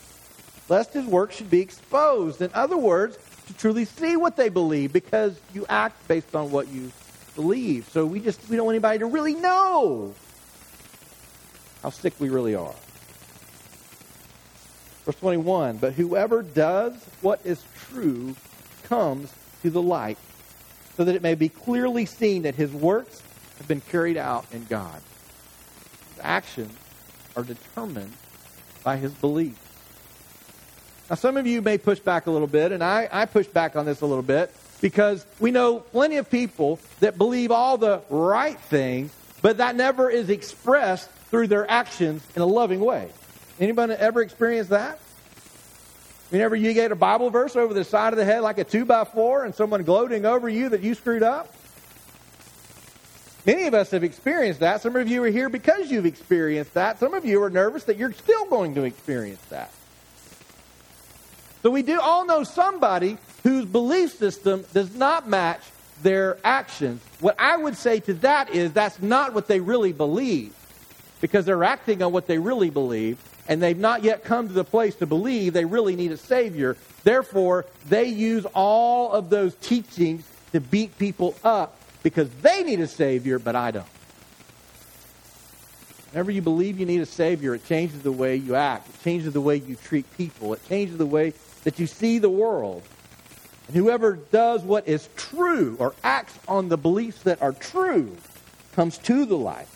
lest 0.69 0.93
his 0.93 1.07
work 1.07 1.33
should 1.33 1.51
be 1.51 1.61
exposed. 1.61 2.43
In 2.43 2.51
other 2.55 2.77
words, 2.77 3.19
to 3.47 3.55
truly 3.55 3.85
see 3.85 4.17
what 4.17 4.37
they 4.37 4.49
believe 4.49 4.93
because 4.93 5.39
you 5.53 5.67
act 5.69 6.09
based 6.09 6.35
on 6.35 6.51
what 6.51 6.69
you 6.69 6.91
believe. 7.35 7.89
So 7.91 8.07
we 8.07 8.21
just 8.21 8.49
we 8.49 8.57
don't 8.57 8.67
want 8.67 8.75
anybody 8.75 9.01
to 9.01 9.07
really 9.07 9.35
know 9.35 10.15
how 11.83 11.91
sick 11.91 12.15
we 12.19 12.31
really 12.31 12.55
are. 12.55 12.75
Verse 15.05 15.17
21, 15.17 15.77
but 15.77 15.93
whoever 15.93 16.43
does 16.43 16.95
what 17.21 17.41
is 17.45 17.63
true 17.91 18.35
comes 18.85 19.31
to 19.63 19.69
the 19.69 19.83
light 19.83 20.17
so 20.97 21.05
that 21.05 21.15
it 21.15 21.23
may 21.23 21.35
be 21.35 21.51
clearly 21.51 22.07
seen 22.07 22.43
that 22.43 22.55
his 22.55 22.73
works 22.73 23.23
have 23.59 23.69
been 23.69 23.81
carried 23.81 24.17
out 24.17 24.47
in 24.53 24.65
God. 24.65 25.01
His 26.11 26.21
actions 26.23 26.77
are 27.37 27.43
determined 27.43 28.13
by 28.83 28.97
his 28.97 29.13
belief. 29.13 29.59
Now, 31.09 31.17
some 31.17 31.37
of 31.37 31.47
you 31.47 31.61
may 31.61 31.79
push 31.79 32.01
back 32.01 32.27
a 32.27 32.31
little 32.31 32.47
bit, 32.47 32.73
and 32.73 32.83
I, 32.83 33.09
I 33.13 33.27
push 33.27 33.47
back 33.47 33.77
on 33.77 33.85
this 33.85 34.01
a 34.01 34.07
little 34.07 34.23
bit 34.23 34.55
because 34.81 35.25
we 35.39 35.51
know 35.51 35.81
plenty 35.81 36.17
of 36.17 36.31
people 36.31 36.79
that 37.01 37.19
believe 37.19 37.51
all 37.51 37.77
the 37.77 38.01
right 38.09 38.59
things, 38.59 39.13
but 39.43 39.59
that 39.59 39.77
never 39.77 40.11
is 40.11 40.31
expressed 40.31 41.11
through 41.31 41.49
their 41.49 41.71
actions 41.71 42.27
in 42.35 42.43
a 42.43 42.47
loving 42.47 42.81
way. 42.81 43.11
Anybody 43.61 43.93
ever 43.95 44.23
experienced 44.23 44.71
that? 44.71 44.99
Whenever 46.31 46.57
you 46.57 46.73
get 46.73 46.91
a 46.91 46.97
Bible 46.97 47.31
verse 47.31 47.55
over 47.55 47.75
the 47.75 47.85
side 47.85 48.13
of 48.13 48.17
the 48.17 48.25
head 48.25 48.41
like 48.41 48.59
a 48.59 48.65
two 48.65 48.85
by 48.85 49.05
four 49.05 49.45
and 49.45 49.55
someone 49.55 49.85
gloating 49.85 50.25
over 50.25 50.49
you 50.49 50.71
that 50.71 50.81
you 50.81 50.95
screwed 50.95 51.23
up? 51.23 51.55
Many 53.47 53.67
of 53.67 53.75
us 53.75 53.91
have 53.91 54.03
experienced 54.03 54.61
that. 54.61 54.81
Some 54.81 54.97
of 54.97 55.07
you 55.09 55.23
are 55.25 55.29
here 55.29 55.49
because 55.49 55.91
you've 55.91 56.07
experienced 56.07 56.75
that. 56.75 56.99
Some 56.99 57.13
of 57.13 57.25
you 57.25 57.43
are 57.43 57.51
nervous 57.51 57.85
that 57.85 57.99
you're 57.99 58.13
still 58.13 58.47
going 58.47 58.75
to 58.77 58.85
experience 58.85 59.43
that. 59.51 59.71
So 61.63 61.71
we 61.71 61.83
do 61.83 62.01
all 62.01 62.27
know 62.27 62.43
somebody 62.45 63.19
whose 63.43 63.67
belief 63.67 64.13
system 64.13 64.65
does 64.73 64.95
not 64.95 65.29
match 65.29 65.61
their 66.03 66.39
actions. 66.43 67.03
What 67.21 67.37
I 67.39 67.57
would 67.57 67.77
say 67.77 68.01
to 68.01 68.15
that 68.15 68.51
is 68.51 68.73
that's 68.73 69.01
not 69.01 69.35
what 69.35 69.47
they 69.47 69.61
really 69.61 69.93
believe 69.93 70.55
because 71.21 71.45
they're 71.45 71.65
acting 71.65 72.03
on 72.03 72.13
what 72.13 72.27
they 72.27 72.39
really 72.39 72.71
believe 72.71 73.19
and 73.47 73.63
they've 73.63 73.79
not 73.79 74.03
yet 74.03 74.25
come 74.25 74.49
to 74.49 74.55
the 74.55 74.65
place 74.65 74.95
to 74.97 75.07
believe 75.07 75.53
they 75.53 75.67
really 75.67 75.97
need 75.97 76.13
a 76.13 76.17
Savior. 76.17 76.77
Therefore, 77.03 77.67
they 77.89 78.05
use 78.05 78.47
all 78.55 79.13
of 79.13 79.29
those 79.29 79.55
teachings 79.57 80.27
to 80.53 80.61
beat 80.61 80.97
people 80.99 81.35
up 81.45 81.79
because 82.05 82.29
they 82.43 82.63
need 82.63 82.79
a 82.79 82.87
Savior, 82.87 83.41
but 83.41 83.57
I 83.57 83.73
don't. 83.73 83.87
Whenever 86.13 86.31
you 86.31 86.43
believe 86.43 86.79
you 86.79 86.87
need 86.87 87.01
a 87.01 87.07
Savior, 87.07 87.57
it 87.57 87.67
changes 87.67 88.03
the 88.03 88.13
way 88.13 88.37
you 88.37 88.55
act. 88.55 88.89
It 88.89 89.03
changes 89.03 89.33
the 89.33 89.41
way 89.41 89.57
you 89.57 89.75
treat 89.75 90.09
people. 90.17 90.55
It 90.55 90.61
changes 90.69 90.97
the 90.97 91.07
way 91.07 91.33
that 91.65 91.81
you 91.81 91.89
see 91.89 92.19
the 92.19 92.31
world. 92.31 92.85
And 93.67 93.75
whoever 93.75 94.13
does 94.31 94.63
what 94.63 94.87
is 94.87 95.09
true 95.17 95.77
or 95.81 95.95
acts 96.05 96.39
on 96.47 96.69
the 96.69 96.77
beliefs 96.77 97.23
that 97.23 97.43
are 97.43 97.53
true 97.53 98.15
comes 98.75 98.99
to 98.99 99.25
the 99.25 99.37
light, 99.37 99.67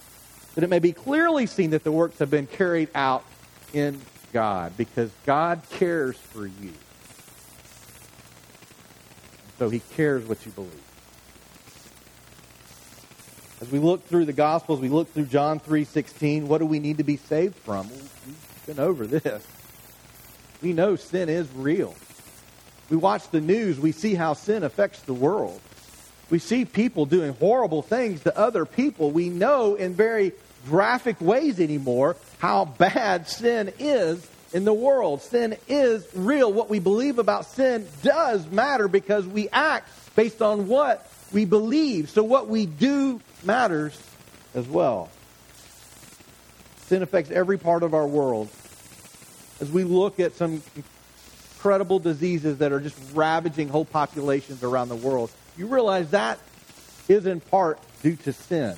that 0.54 0.62
it 0.62 0.70
may 0.70 0.78
be 0.78 0.92
clearly 0.92 1.46
seen 1.46 1.70
that 1.70 1.82
the 1.82 1.90
works 1.90 2.18
have 2.18 2.30
been 2.30 2.46
carried 2.46 2.90
out 2.94 3.24
in 3.72 4.00
God 4.32 4.76
because 4.76 5.10
God 5.24 5.62
cares 5.70 6.16
for 6.16 6.46
you. 6.46 6.74
So 9.58 9.70
he 9.70 9.80
cares 9.80 10.24
what 10.26 10.44
you 10.44 10.52
believe. 10.52 10.87
As 13.60 13.72
we 13.72 13.80
look 13.80 14.06
through 14.06 14.26
the 14.26 14.32
Gospels, 14.32 14.78
we 14.80 14.88
look 14.88 15.12
through 15.12 15.26
John 15.26 15.58
3.16, 15.58 16.44
what 16.44 16.58
do 16.58 16.66
we 16.66 16.78
need 16.78 16.98
to 16.98 17.04
be 17.04 17.16
saved 17.16 17.56
from? 17.56 17.88
We've 17.88 18.66
been 18.66 18.78
over 18.78 19.04
this. 19.04 19.44
We 20.62 20.72
know 20.72 20.94
sin 20.94 21.28
is 21.28 21.48
real. 21.54 21.96
We 22.88 22.96
watch 22.96 23.28
the 23.30 23.40
news, 23.40 23.80
we 23.80 23.90
see 23.90 24.14
how 24.14 24.34
sin 24.34 24.62
affects 24.62 25.00
the 25.02 25.14
world. 25.14 25.60
We 26.30 26.38
see 26.38 26.66
people 26.66 27.04
doing 27.04 27.34
horrible 27.34 27.82
things 27.82 28.22
to 28.22 28.38
other 28.38 28.64
people. 28.64 29.10
We 29.10 29.28
know 29.28 29.74
in 29.74 29.94
very 29.94 30.32
graphic 30.66 31.20
ways 31.20 31.58
anymore 31.58 32.16
how 32.38 32.64
bad 32.66 33.28
sin 33.28 33.72
is 33.78 34.24
in 34.52 34.64
the 34.64 34.72
world. 34.72 35.22
Sin 35.22 35.56
is 35.68 36.06
real. 36.14 36.52
What 36.52 36.70
we 36.70 36.78
believe 36.78 37.18
about 37.18 37.46
sin 37.46 37.88
does 38.02 38.46
matter 38.48 38.88
because 38.88 39.26
we 39.26 39.48
act 39.48 39.88
based 40.14 40.42
on 40.42 40.68
what 40.68 41.07
we 41.32 41.44
believe. 41.44 42.10
So 42.10 42.22
what 42.22 42.48
we 42.48 42.66
do 42.66 43.20
matters 43.44 43.98
as 44.54 44.66
well. 44.66 45.10
Sin 46.86 47.02
affects 47.02 47.30
every 47.30 47.58
part 47.58 47.82
of 47.82 47.94
our 47.94 48.06
world. 48.06 48.48
As 49.60 49.70
we 49.70 49.84
look 49.84 50.20
at 50.20 50.34
some 50.34 50.62
incredible 51.56 51.98
diseases 51.98 52.58
that 52.58 52.72
are 52.72 52.80
just 52.80 52.96
ravaging 53.12 53.68
whole 53.68 53.84
populations 53.84 54.62
around 54.62 54.88
the 54.88 54.96
world, 54.96 55.30
you 55.56 55.66
realize 55.66 56.10
that 56.10 56.38
is 57.08 57.26
in 57.26 57.40
part 57.40 57.78
due 58.02 58.16
to 58.16 58.32
sin. 58.32 58.76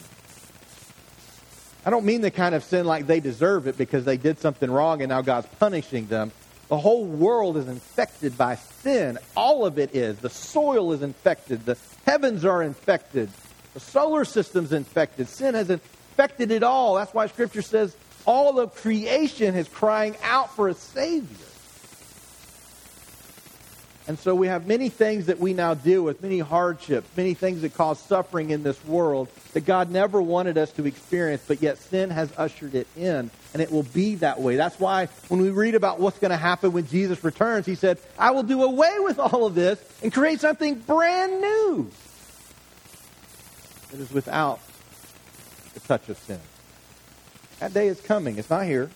I 1.85 1.91
don't 1.91 2.05
mean 2.05 2.21
the 2.21 2.31
kind 2.31 2.55
of 2.55 2.63
sin 2.65 2.87
like 2.87 3.07
they 3.07 3.21
deserve 3.21 3.67
it 3.67 3.79
because 3.79 4.05
they 4.05 4.17
did 4.17 4.39
something 4.39 4.71
wrong 4.71 5.03
and 5.03 5.09
now 5.09 5.23
God's 5.23 5.47
punishing 5.59 6.07
them. 6.07 6.33
The 6.69 6.79
whole 6.79 7.05
world 7.05 7.57
is 7.57 7.69
infected 7.69 8.39
by 8.39 8.57
sin. 8.57 9.19
All 9.37 9.67
of 9.67 9.79
it 9.79 9.95
is. 9.95 10.19
The 10.19 10.31
soil 10.31 10.93
is 10.93 11.03
infected. 11.03 11.67
The 11.67 11.77
heavens 12.07 12.45
are 12.45 12.63
infected. 12.63 13.29
The 13.75 13.81
solar 13.81 14.25
system's 14.25 14.73
infected. 14.73 15.29
Sin 15.29 15.55
has 15.55 15.71
infected 15.71 16.51
it 16.51 16.63
all. 16.63 16.95
That's 16.97 17.15
why 17.15 17.27
Scripture 17.27 17.63
says 17.63 17.97
all 18.27 18.59
of 18.59 18.75
creation 18.75 19.55
is 19.55 19.69
crying 19.69 20.17
out 20.23 20.55
for 20.55 20.69
a 20.69 20.75
Savior. 20.75 21.47
And 24.09 24.19
so 24.19 24.35
we 24.35 24.49
have 24.49 24.67
many 24.67 24.89
things 24.89 25.27
that 25.27 25.39
we 25.39 25.53
now 25.53 25.75
deal 25.75 26.03
with, 26.03 26.23
many 26.23 26.39
hardships, 26.39 27.09
many 27.17 27.35
things 27.35 27.63
that 27.63 27.75
cause 27.75 28.01
suffering 28.01 28.51
in 28.51 28.63
this 28.63 28.83
world 28.85 29.29
that 29.53 29.67
God 29.67 29.91
never 29.91 30.21
wanted 30.21 30.59
us 30.59 30.73
to 30.73 30.87
experience, 30.87 31.43
but 31.47 31.63
yet 31.63 31.79
sin 31.79 32.11
has 32.11 32.33
ushered 32.37 32.75
it 32.75 32.87
in. 32.97 33.31
And 33.53 33.63
it 33.63 33.71
will 33.71 33.83
be 33.83 34.17
that 34.17 34.41
way. 34.41 34.57
That's 34.57 34.81
why 34.81 35.07
when 35.29 35.41
we 35.41 35.51
read 35.51 35.75
about 35.75 36.01
what's 36.01 36.19
going 36.19 36.31
to 36.31 36.37
happen 36.37 36.73
when 36.73 36.87
Jesus 36.87 37.23
returns, 37.23 37.67
he 37.67 37.75
said, 37.75 37.99
I 38.19 38.31
will 38.31 38.43
do 38.43 38.63
away 38.63 38.97
with 39.01 39.19
all 39.19 39.45
of 39.45 39.55
this 39.55 39.79
and 40.03 40.13
create 40.13 40.41
something 40.41 40.77
brand 40.77 41.41
new 41.41 41.91
that 43.91 44.01
is 44.01 44.13
without 44.13 44.61
the 45.75 45.81
touch 45.81 46.09
of 46.09 46.19
sin. 46.19 46.41
That 47.59 47.75
day 47.75 47.89
is 47.89 48.01
coming. 48.01 48.39
It's 48.39 48.51
not 48.51 48.65
here. 48.65 48.91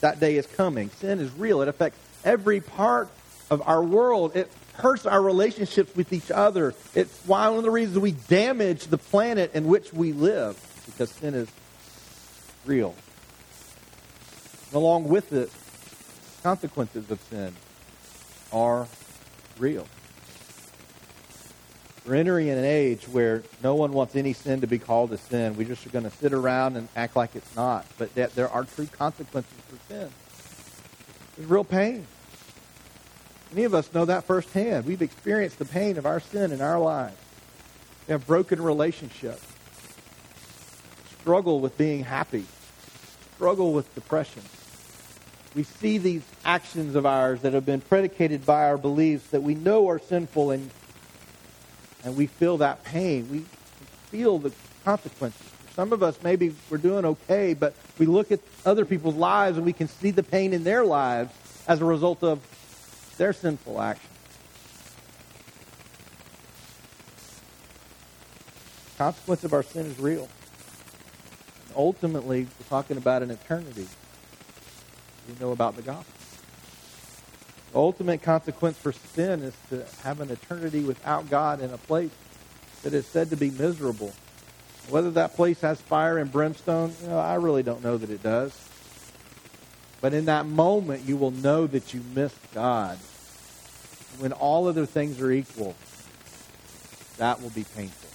That 0.00 0.20
day 0.20 0.36
is 0.36 0.46
coming. 0.46 0.90
Sin 0.98 1.20
is 1.20 1.30
real. 1.32 1.62
It 1.62 1.68
affects 1.68 1.98
every 2.24 2.60
part 2.60 3.08
of 3.50 3.62
our 3.66 3.82
world. 3.82 4.36
It 4.36 4.50
hurts 4.74 5.06
our 5.06 5.20
relationships 5.20 5.94
with 5.96 6.12
each 6.12 6.30
other. 6.30 6.74
It's 6.94 7.20
why 7.26 7.48
one 7.48 7.58
of 7.58 7.64
the 7.64 7.70
reasons 7.70 7.98
we 7.98 8.12
damage 8.12 8.86
the 8.86 8.98
planet 8.98 9.54
in 9.54 9.66
which 9.66 9.92
we 9.92 10.12
live, 10.12 10.56
because 10.86 11.10
sin 11.10 11.34
is 11.34 11.48
real. 12.64 12.94
And 14.66 14.76
along 14.76 15.08
with 15.08 15.32
it, 15.32 15.50
consequences 16.42 17.10
of 17.10 17.20
sin 17.22 17.54
are 18.52 18.86
real. 19.58 19.86
We're 22.06 22.14
entering 22.14 22.48
an 22.48 22.64
age 22.64 23.06
where 23.06 23.42
no 23.62 23.74
one 23.74 23.92
wants 23.92 24.16
any 24.16 24.32
sin 24.32 24.62
to 24.62 24.66
be 24.66 24.78
called 24.78 25.12
a 25.12 25.18
sin. 25.18 25.56
We 25.56 25.66
just 25.66 25.86
are 25.86 25.90
going 25.90 26.04
to 26.04 26.10
sit 26.10 26.32
around 26.32 26.76
and 26.76 26.88
act 26.96 27.16
like 27.16 27.36
it's 27.36 27.54
not. 27.54 27.84
But 27.98 28.14
that 28.14 28.34
there 28.34 28.48
are 28.48 28.64
true 28.64 28.86
consequences 28.86 29.52
for 29.68 29.76
sin. 29.92 30.08
There's 31.36 31.50
real 31.50 31.64
pain. 31.64 32.06
Many 33.50 33.64
of 33.64 33.74
us 33.74 33.92
know 33.94 34.04
that 34.04 34.24
firsthand. 34.24 34.84
We've 34.84 35.00
experienced 35.00 35.58
the 35.58 35.64
pain 35.64 35.96
of 35.96 36.04
our 36.04 36.20
sin 36.20 36.52
in 36.52 36.60
our 36.60 36.78
lives. 36.78 37.16
We 38.06 38.12
have 38.12 38.26
broken 38.26 38.60
relationships, 38.60 39.42
struggle 41.20 41.60
with 41.60 41.76
being 41.78 42.04
happy, 42.04 42.44
struggle 43.36 43.72
with 43.72 43.92
depression. 43.94 44.42
We 45.54 45.62
see 45.62 45.98
these 45.98 46.22
actions 46.44 46.94
of 46.94 47.06
ours 47.06 47.40
that 47.40 47.54
have 47.54 47.64
been 47.64 47.80
predicated 47.80 48.44
by 48.44 48.64
our 48.64 48.76
beliefs 48.76 49.28
that 49.30 49.42
we 49.42 49.54
know 49.54 49.88
are 49.88 49.98
sinful 49.98 50.50
and 50.50 50.70
and 52.04 52.16
we 52.16 52.26
feel 52.26 52.58
that 52.58 52.84
pain. 52.84 53.28
We 53.30 53.44
feel 54.10 54.38
the 54.38 54.52
consequences. 54.84 55.40
Some 55.74 55.92
of 55.92 56.02
us, 56.02 56.18
maybe 56.22 56.54
we're 56.70 56.78
doing 56.78 57.04
okay, 57.04 57.54
but 57.54 57.74
we 57.98 58.06
look 58.06 58.30
at 58.30 58.40
other 58.64 58.84
people's 58.84 59.14
lives 59.14 59.56
and 59.56 59.66
we 59.66 59.72
can 59.72 59.88
see 59.88 60.10
the 60.10 60.22
pain 60.22 60.52
in 60.52 60.64
their 60.64 60.84
lives 60.84 61.32
as 61.66 61.80
a 61.80 61.84
result 61.84 62.22
of 62.22 62.40
their 63.18 63.32
sinful 63.32 63.80
actions. 63.80 64.08
The 68.92 69.04
consequence 69.04 69.44
of 69.44 69.52
our 69.52 69.62
sin 69.62 69.86
is 69.86 69.98
real. 69.98 70.28
Ultimately, 71.76 72.44
we're 72.44 72.68
talking 72.68 72.96
about 72.96 73.22
an 73.22 73.30
eternity. 73.30 73.86
We 75.28 75.34
know 75.38 75.52
about 75.52 75.76
the 75.76 75.82
gospel. 75.82 76.14
The 77.72 77.78
ultimate 77.78 78.22
consequence 78.22 78.78
for 78.78 78.92
sin 78.92 79.42
is 79.42 79.54
to 79.68 79.84
have 80.02 80.20
an 80.20 80.30
eternity 80.30 80.80
without 80.80 81.28
God 81.28 81.60
in 81.60 81.70
a 81.70 81.78
place 81.78 82.10
that 82.82 82.94
is 82.94 83.06
said 83.06 83.30
to 83.30 83.36
be 83.36 83.50
miserable. 83.50 84.12
Whether 84.88 85.10
that 85.12 85.36
place 85.36 85.60
has 85.60 85.80
fire 85.80 86.16
and 86.16 86.32
brimstone, 86.32 86.94
you 87.02 87.08
know, 87.08 87.18
I 87.18 87.34
really 87.34 87.62
don't 87.62 87.84
know 87.84 87.98
that 87.98 88.08
it 88.08 88.22
does. 88.22 88.58
But 90.00 90.14
in 90.14 90.26
that 90.26 90.46
moment, 90.46 91.04
you 91.04 91.16
will 91.16 91.32
know 91.32 91.66
that 91.66 91.92
you 91.92 92.02
missed 92.14 92.36
God 92.54 92.98
when 94.18 94.32
all 94.32 94.66
other 94.66 94.86
things 94.86 95.20
are 95.20 95.30
equal, 95.30 95.74
that 97.18 97.40
will 97.40 97.50
be 97.50 97.64
painful. 97.64 98.10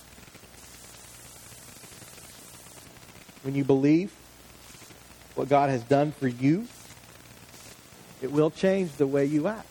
When 3.43 3.55
you 3.55 3.63
believe 3.63 4.13
what 5.35 5.49
God 5.49 5.69
has 5.69 5.83
done 5.83 6.11
for 6.11 6.27
you, 6.27 6.67
it 8.21 8.31
will 8.31 8.51
change 8.51 8.91
the 8.93 9.07
way 9.07 9.25
you 9.25 9.47
act. 9.47 9.67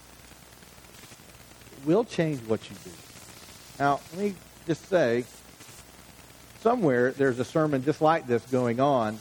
It 1.79 1.87
will 1.87 2.05
change 2.05 2.40
what 2.46 2.68
you 2.68 2.77
do. 2.85 2.90
Now, 3.79 4.01
let 4.12 4.25
me 4.25 4.35
just 4.66 4.87
say, 4.88 5.25
somewhere 6.61 7.12
there's 7.12 7.38
a 7.38 7.44
sermon 7.44 7.85
just 7.85 8.01
like 8.01 8.27
this 8.27 8.44
going 8.46 8.81
on 8.81 9.18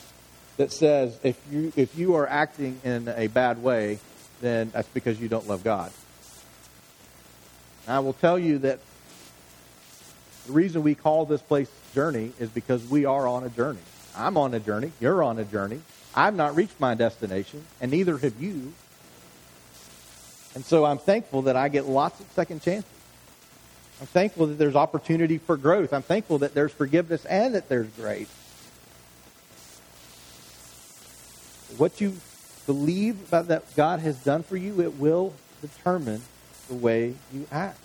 that 0.61 0.71
says 0.71 1.17
if 1.23 1.41
you 1.51 1.73
if 1.75 1.97
you 1.97 2.13
are 2.15 2.27
acting 2.27 2.79
in 2.83 3.07
a 3.07 3.25
bad 3.25 3.63
way, 3.63 3.97
then 4.41 4.69
that's 4.69 4.87
because 4.89 5.19
you 5.19 5.27
don't 5.27 5.47
love 5.47 5.63
God. 5.63 5.91
I 7.87 7.97
will 7.97 8.13
tell 8.13 8.37
you 8.37 8.59
that 8.59 8.77
the 10.45 10.53
reason 10.53 10.83
we 10.83 10.93
call 10.93 11.25
this 11.25 11.41
place 11.41 11.67
journey 11.95 12.31
is 12.39 12.51
because 12.51 12.85
we 12.85 13.05
are 13.05 13.27
on 13.27 13.43
a 13.43 13.49
journey. 13.49 13.79
I'm 14.15 14.37
on 14.37 14.53
a 14.53 14.59
journey. 14.59 14.91
You're 14.99 15.23
on 15.23 15.39
a 15.39 15.45
journey. 15.45 15.81
I've 16.13 16.35
not 16.35 16.55
reached 16.55 16.79
my 16.79 16.93
destination, 16.93 17.65
and 17.79 17.89
neither 17.89 18.19
have 18.19 18.39
you. 18.39 18.71
And 20.53 20.63
so 20.63 20.85
I'm 20.85 20.99
thankful 20.99 21.43
that 21.43 21.55
I 21.55 21.69
get 21.69 21.87
lots 21.87 22.19
of 22.19 22.29
second 22.33 22.61
chances. 22.61 22.91
I'm 23.99 24.07
thankful 24.07 24.45
that 24.45 24.59
there's 24.59 24.75
opportunity 24.75 25.39
for 25.39 25.57
growth. 25.57 25.91
I'm 25.91 26.03
thankful 26.03 26.39
that 26.39 26.53
there's 26.53 26.71
forgiveness 26.71 27.25
and 27.25 27.55
that 27.55 27.67
there's 27.67 27.87
grace. 27.95 28.29
What 31.77 32.01
you 32.01 32.15
believe 32.65 33.27
about 33.27 33.47
that 33.47 33.75
God 33.75 33.99
has 33.99 34.17
done 34.17 34.43
for 34.43 34.57
you, 34.57 34.81
it 34.81 34.99
will 34.99 35.33
determine 35.61 36.21
the 36.67 36.75
way 36.75 37.15
you 37.33 37.47
act. 37.51 37.79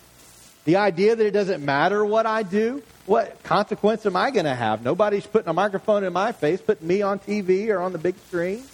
The 0.64 0.76
idea 0.76 1.14
that 1.14 1.24
it 1.24 1.30
doesn't 1.30 1.64
matter 1.64 2.04
what 2.04 2.26
I 2.26 2.42
do, 2.42 2.82
what 3.06 3.42
consequence 3.44 4.04
am 4.04 4.16
I 4.16 4.32
going 4.32 4.46
to 4.46 4.54
have? 4.54 4.82
Nobody's 4.82 5.26
putting 5.26 5.48
a 5.48 5.52
microphone 5.52 6.02
in 6.02 6.12
my 6.12 6.32
face, 6.32 6.60
putting 6.60 6.88
me 6.88 7.02
on 7.02 7.20
TV 7.20 7.68
or 7.68 7.80
on 7.80 7.92
the 7.92 7.98
big 7.98 8.16
screen. 8.26 8.64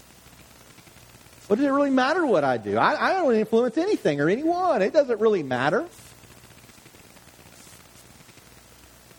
What 1.49 1.57
does 1.57 1.67
it 1.67 1.71
really 1.71 1.91
matter 1.91 2.25
what 2.25 2.45
I 2.45 2.57
do? 2.57 2.79
I, 2.79 3.11
I 3.11 3.13
don't 3.13 3.35
influence 3.35 3.77
anything 3.77 4.23
or 4.23 4.31
anyone. 4.31 4.81
It 4.81 4.95
doesn't 4.95 5.21
really 5.21 5.43
matter. 5.43 5.87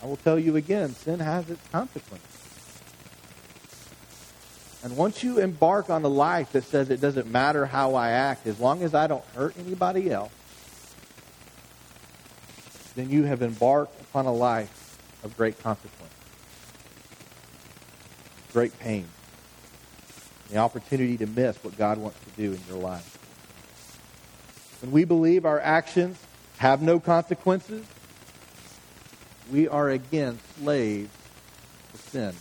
I 0.02 0.06
will 0.08 0.18
tell 0.18 0.40
you 0.40 0.56
again, 0.56 0.96
sin 0.96 1.20
has 1.20 1.50
its 1.50 1.62
consequences. 1.72 2.30
And 4.84 4.98
once 4.98 5.24
you 5.24 5.39
embark 5.39 5.89
on 5.89 6.04
a 6.04 6.10
life 6.10 6.52
that 6.52 6.65
says 6.65 6.89
it 6.89 7.00
doesn't 7.00 7.28
matter 7.32 7.65
how 7.65 7.96
I 7.96 8.10
act, 8.10 8.46
as 8.46 8.60
long 8.60 8.84
as 8.84 8.93
I 8.93 9.08
don't 9.08 9.24
hurt 9.34 9.56
anybody 9.58 10.12
else, 10.12 10.32
then 12.96 13.10
you 13.10 13.24
have 13.24 13.41
embarked 13.41 14.00
upon 14.02 14.26
a 14.26 14.34
life 14.34 15.00
of 15.24 15.36
great 15.38 15.58
consequence, 15.63 16.13
great 18.52 18.78
pain, 18.78 19.08
the 20.50 20.58
opportunity 20.58 21.17
to 21.17 21.28
miss 21.28 21.56
what 21.63 21.78
God 21.78 21.98
wants 21.98 22.19
to 22.19 22.30
do 22.32 22.52
in 22.52 22.60
your 22.67 22.78
life. 22.78 23.17
When 24.82 24.91
we 24.91 25.06
believe 25.06 25.46
our 25.46 25.62
actions 25.62 26.17
have 26.58 26.82
no 26.82 27.00
consequences, 27.00 27.86
we 29.50 29.69
are 29.69 29.89
again 29.89 30.39
slaves 30.60 31.10
to 31.93 31.98
sin. 32.10 32.36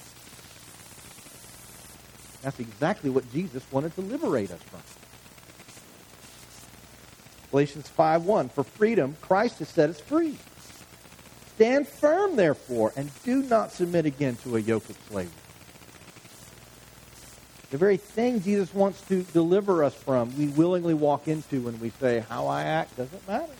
That's 2.42 2.58
exactly 2.58 3.10
what 3.10 3.30
Jesus 3.32 3.64
wanted 3.70 3.94
to 3.94 4.00
liberate 4.00 4.50
us 4.50 4.60
from. 4.62 4.80
Galatians 7.50 7.90
5.1, 7.96 8.50
For 8.50 8.64
freedom, 8.64 9.16
Christ 9.20 9.58
has 9.58 9.68
set 9.68 9.90
us 9.90 10.00
free. 10.00 10.38
Stand 11.54 11.86
firm, 11.86 12.36
therefore, 12.36 12.92
and 12.96 13.10
do 13.24 13.42
not 13.42 13.72
submit 13.72 14.06
again 14.06 14.36
to 14.42 14.56
a 14.56 14.60
yoke 14.60 14.88
of 14.88 14.98
slavery. 15.08 15.32
The 17.70 17.78
very 17.78 17.96
thing 17.96 18.42
Jesus 18.42 18.74
wants 18.74 19.00
to 19.08 19.22
deliver 19.22 19.84
us 19.84 19.94
from, 19.94 20.36
we 20.36 20.48
willingly 20.48 20.94
walk 20.94 21.28
into 21.28 21.62
when 21.62 21.78
we 21.80 21.90
say, 22.00 22.20
how 22.28 22.46
I 22.46 22.64
act 22.64 22.96
doesn't 22.96 23.28
matter. 23.28 23.52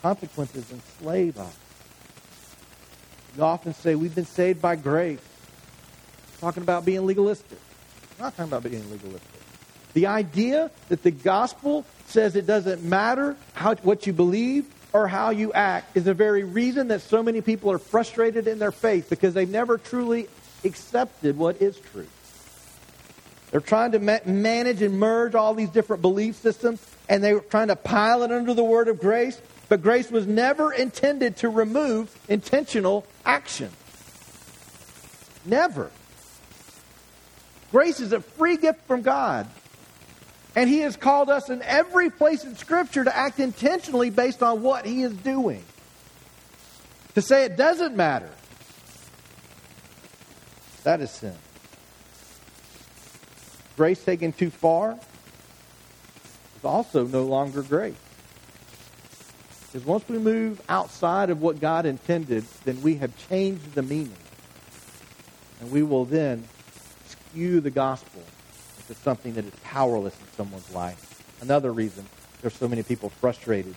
Consequences 0.00 0.70
enslave 0.70 1.38
us. 1.38 1.56
We 3.36 3.42
often 3.42 3.74
say 3.74 3.94
we've 3.94 4.14
been 4.14 4.24
saved 4.26 4.62
by 4.62 4.76
grace. 4.76 5.20
Talking 6.40 6.62
about 6.62 6.84
being 6.84 7.04
legalistic. 7.06 7.58
I'm 8.18 8.24
not 8.24 8.36
talking 8.36 8.52
about 8.52 8.62
being 8.64 8.90
legalistic. 8.90 9.40
The 9.94 10.06
idea 10.06 10.70
that 10.88 11.02
the 11.02 11.10
gospel 11.10 11.84
says 12.06 12.36
it 12.36 12.46
doesn't 12.46 12.82
matter 12.82 13.36
how, 13.54 13.74
what 13.76 14.06
you 14.06 14.12
believe 14.12 14.66
or 14.92 15.08
how 15.08 15.30
you 15.30 15.52
act 15.52 15.96
is 15.96 16.04
the 16.04 16.14
very 16.14 16.44
reason 16.44 16.88
that 16.88 17.02
so 17.02 17.22
many 17.22 17.40
people 17.40 17.70
are 17.70 17.78
frustrated 17.78 18.46
in 18.46 18.58
their 18.58 18.72
faith 18.72 19.10
because 19.10 19.34
they've 19.34 19.48
never 19.48 19.78
truly 19.78 20.28
accepted 20.64 21.36
what 21.36 21.60
is 21.60 21.78
true. 21.92 22.06
They're 23.50 23.60
trying 23.60 23.92
to 23.92 23.98
ma- 23.98 24.18
manage 24.24 24.82
and 24.82 24.98
merge 24.98 25.34
all 25.34 25.54
these 25.54 25.70
different 25.70 26.02
belief 26.02 26.36
systems 26.36 26.84
and 27.08 27.24
they're 27.24 27.40
trying 27.40 27.68
to 27.68 27.76
pile 27.76 28.22
it 28.22 28.30
under 28.30 28.54
the 28.54 28.64
word 28.64 28.88
of 28.88 29.00
grace, 29.00 29.40
but 29.68 29.82
grace 29.82 30.10
was 30.10 30.26
never 30.26 30.72
intended 30.72 31.36
to 31.38 31.48
remove 31.48 32.14
intentional 32.28 33.06
action. 33.24 33.70
Never. 35.44 35.90
Grace 37.70 38.00
is 38.00 38.12
a 38.12 38.20
free 38.20 38.56
gift 38.56 38.86
from 38.86 39.02
God. 39.02 39.46
And 40.56 40.68
He 40.68 40.80
has 40.80 40.96
called 40.96 41.28
us 41.28 41.50
in 41.50 41.62
every 41.62 42.10
place 42.10 42.44
in 42.44 42.56
Scripture 42.56 43.04
to 43.04 43.16
act 43.16 43.38
intentionally 43.38 44.10
based 44.10 44.42
on 44.42 44.62
what 44.62 44.86
He 44.86 45.02
is 45.02 45.12
doing. 45.12 45.62
To 47.14 47.22
say 47.22 47.44
it 47.44 47.56
doesn't 47.56 47.96
matter, 47.96 48.30
that 50.84 51.00
is 51.00 51.10
sin. 51.10 51.34
Grace 53.76 54.02
taken 54.02 54.32
too 54.32 54.50
far 54.50 54.98
is 56.56 56.64
also 56.64 57.06
no 57.06 57.24
longer 57.24 57.62
grace. 57.62 57.94
Because 59.66 59.86
once 59.86 60.08
we 60.08 60.18
move 60.18 60.60
outside 60.68 61.30
of 61.30 61.42
what 61.42 61.60
God 61.60 61.86
intended, 61.86 62.44
then 62.64 62.82
we 62.82 62.96
have 62.96 63.16
changed 63.28 63.74
the 63.74 63.82
meaning. 63.82 64.16
And 65.60 65.70
we 65.70 65.82
will 65.82 66.04
then 66.04 66.48
skew 67.30 67.60
the 67.60 67.70
gospel 67.70 68.22
into 68.78 69.00
something 69.02 69.34
that 69.34 69.44
is 69.44 69.52
powerless 69.64 70.14
in 70.18 70.26
someone's 70.36 70.72
life. 70.74 71.22
Another 71.40 71.72
reason 71.72 72.06
there's 72.40 72.54
so 72.54 72.68
many 72.68 72.82
people 72.82 73.10
frustrated 73.10 73.74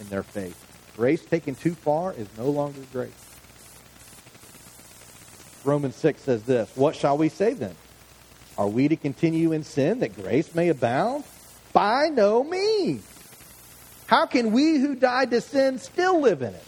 in 0.00 0.08
their 0.08 0.22
faith. 0.22 0.58
Grace 0.96 1.24
taken 1.24 1.54
too 1.54 1.74
far 1.74 2.12
is 2.12 2.28
no 2.36 2.50
longer 2.50 2.80
grace. 2.92 3.10
Romans 5.64 5.94
6 5.96 6.20
says 6.20 6.42
this 6.42 6.70
What 6.74 6.96
shall 6.96 7.16
we 7.16 7.28
say 7.28 7.54
then? 7.54 7.74
Are 8.58 8.68
we 8.68 8.88
to 8.88 8.96
continue 8.96 9.52
in 9.52 9.62
sin 9.62 10.00
that 10.00 10.14
grace 10.14 10.54
may 10.54 10.68
abound? 10.68 11.24
By 11.72 12.08
no 12.08 12.44
means. 12.44 13.06
How 14.06 14.26
can 14.26 14.52
we 14.52 14.76
who 14.76 14.94
died 14.94 15.30
to 15.30 15.40
sin 15.40 15.78
still 15.78 16.20
live 16.20 16.42
in 16.42 16.52
it? 16.52 16.64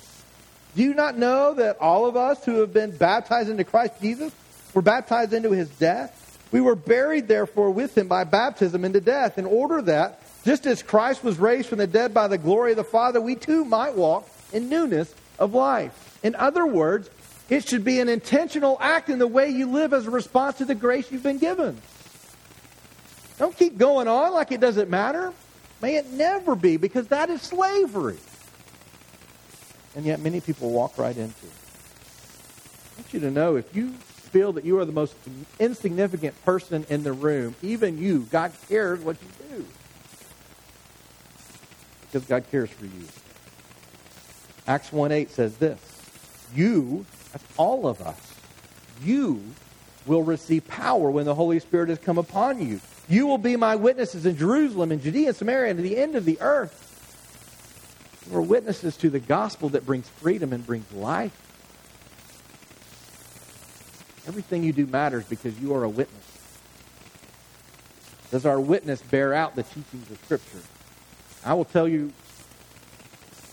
Do 0.74 0.82
you 0.82 0.94
not 0.94 1.18
know 1.18 1.54
that 1.54 1.78
all 1.78 2.06
of 2.06 2.16
us 2.16 2.42
who 2.44 2.60
have 2.60 2.72
been 2.72 2.96
baptized 2.96 3.50
into 3.50 3.64
Christ 3.64 4.00
Jesus 4.00 4.32
were 4.74 4.82
baptized 4.82 5.32
into 5.32 5.50
his 5.50 5.68
death? 5.68 6.20
We 6.52 6.60
were 6.60 6.76
buried, 6.76 7.26
therefore, 7.26 7.70
with 7.70 7.96
him 7.96 8.06
by 8.06 8.24
baptism 8.24 8.84
into 8.84 9.00
death, 9.00 9.38
in 9.38 9.46
order 9.46 9.82
that, 9.82 10.20
just 10.44 10.66
as 10.66 10.82
Christ 10.82 11.24
was 11.24 11.38
raised 11.38 11.68
from 11.68 11.78
the 11.78 11.86
dead 11.86 12.14
by 12.14 12.28
the 12.28 12.38
glory 12.38 12.72
of 12.72 12.76
the 12.76 12.84
Father, 12.84 13.20
we 13.20 13.34
too 13.34 13.64
might 13.64 13.94
walk 13.94 14.28
in 14.52 14.68
newness 14.68 15.12
of 15.38 15.54
life. 15.54 16.18
In 16.22 16.34
other 16.34 16.64
words, 16.64 17.10
it 17.50 17.66
should 17.68 17.84
be 17.84 17.98
an 18.00 18.08
intentional 18.08 18.78
act 18.80 19.08
in 19.08 19.18
the 19.18 19.26
way 19.26 19.50
you 19.50 19.70
live 19.70 19.92
as 19.92 20.06
a 20.06 20.10
response 20.10 20.58
to 20.58 20.64
the 20.64 20.74
grace 20.74 21.10
you've 21.10 21.22
been 21.22 21.38
given. 21.38 21.80
Don't 23.38 23.56
keep 23.56 23.76
going 23.76 24.06
on 24.06 24.32
like 24.32 24.52
it 24.52 24.60
doesn't 24.60 24.88
matter. 24.88 25.32
May 25.82 25.96
it 25.96 26.12
never 26.12 26.54
be, 26.54 26.76
because 26.76 27.08
that 27.08 27.30
is 27.30 27.42
slavery. 27.42 28.18
And 29.96 30.06
yet 30.06 30.20
many 30.20 30.40
people 30.40 30.70
walk 30.70 30.96
right 30.98 31.16
into 31.16 31.46
it. 31.46 31.52
I 32.96 33.00
want 33.00 33.12
you 33.12 33.20
to 33.20 33.30
know 33.30 33.56
if 33.56 33.74
you 33.74 33.92
feel 34.34 34.52
that 34.54 34.64
you 34.64 34.80
are 34.80 34.84
the 34.84 34.90
most 34.90 35.14
insignificant 35.60 36.34
person 36.44 36.84
in 36.88 37.04
the 37.04 37.12
room, 37.12 37.54
even 37.62 37.96
you, 37.98 38.26
God 38.32 38.50
cares 38.68 38.98
what 38.98 39.16
you 39.22 39.56
do. 39.56 39.64
Because 42.02 42.26
God 42.26 42.44
cares 42.50 42.68
for 42.68 42.84
you. 42.84 43.04
Acts 44.66 44.92
1 44.92 45.12
8 45.12 45.30
says 45.30 45.56
this 45.58 45.78
You 46.52 47.06
that's 47.30 47.44
all 47.56 47.86
of 47.86 48.00
us. 48.00 48.34
You 49.04 49.40
will 50.04 50.24
receive 50.24 50.66
power 50.66 51.12
when 51.12 51.26
the 51.26 51.34
Holy 51.36 51.60
Spirit 51.60 51.88
has 51.88 52.00
come 52.00 52.18
upon 52.18 52.60
you. 52.60 52.80
You 53.08 53.28
will 53.28 53.38
be 53.38 53.54
my 53.54 53.76
witnesses 53.76 54.26
in 54.26 54.36
Jerusalem 54.36 54.90
and 54.90 55.00
Judea 55.00 55.28
and 55.28 55.36
Samaria 55.36 55.70
and 55.70 55.78
to 55.78 55.82
the 55.82 55.96
end 55.96 56.16
of 56.16 56.24
the 56.24 56.40
earth. 56.40 56.80
We're 58.28 58.40
witnesses 58.40 58.96
to 58.96 59.10
the 59.10 59.20
gospel 59.20 59.68
that 59.70 59.86
brings 59.86 60.08
freedom 60.08 60.52
and 60.52 60.66
brings 60.66 60.90
life. 60.92 61.43
Everything 64.26 64.64
you 64.64 64.72
do 64.72 64.86
matters 64.86 65.24
because 65.24 65.58
you 65.60 65.74
are 65.74 65.84
a 65.84 65.88
witness. 65.88 66.24
Does 68.30 68.46
our 68.46 68.58
witness 68.58 69.00
bear 69.02 69.34
out 69.34 69.54
the 69.54 69.62
teachings 69.62 70.10
of 70.10 70.18
Scripture? 70.24 70.60
I 71.44 71.54
will 71.54 71.64
tell 71.64 71.86
you 71.86 72.12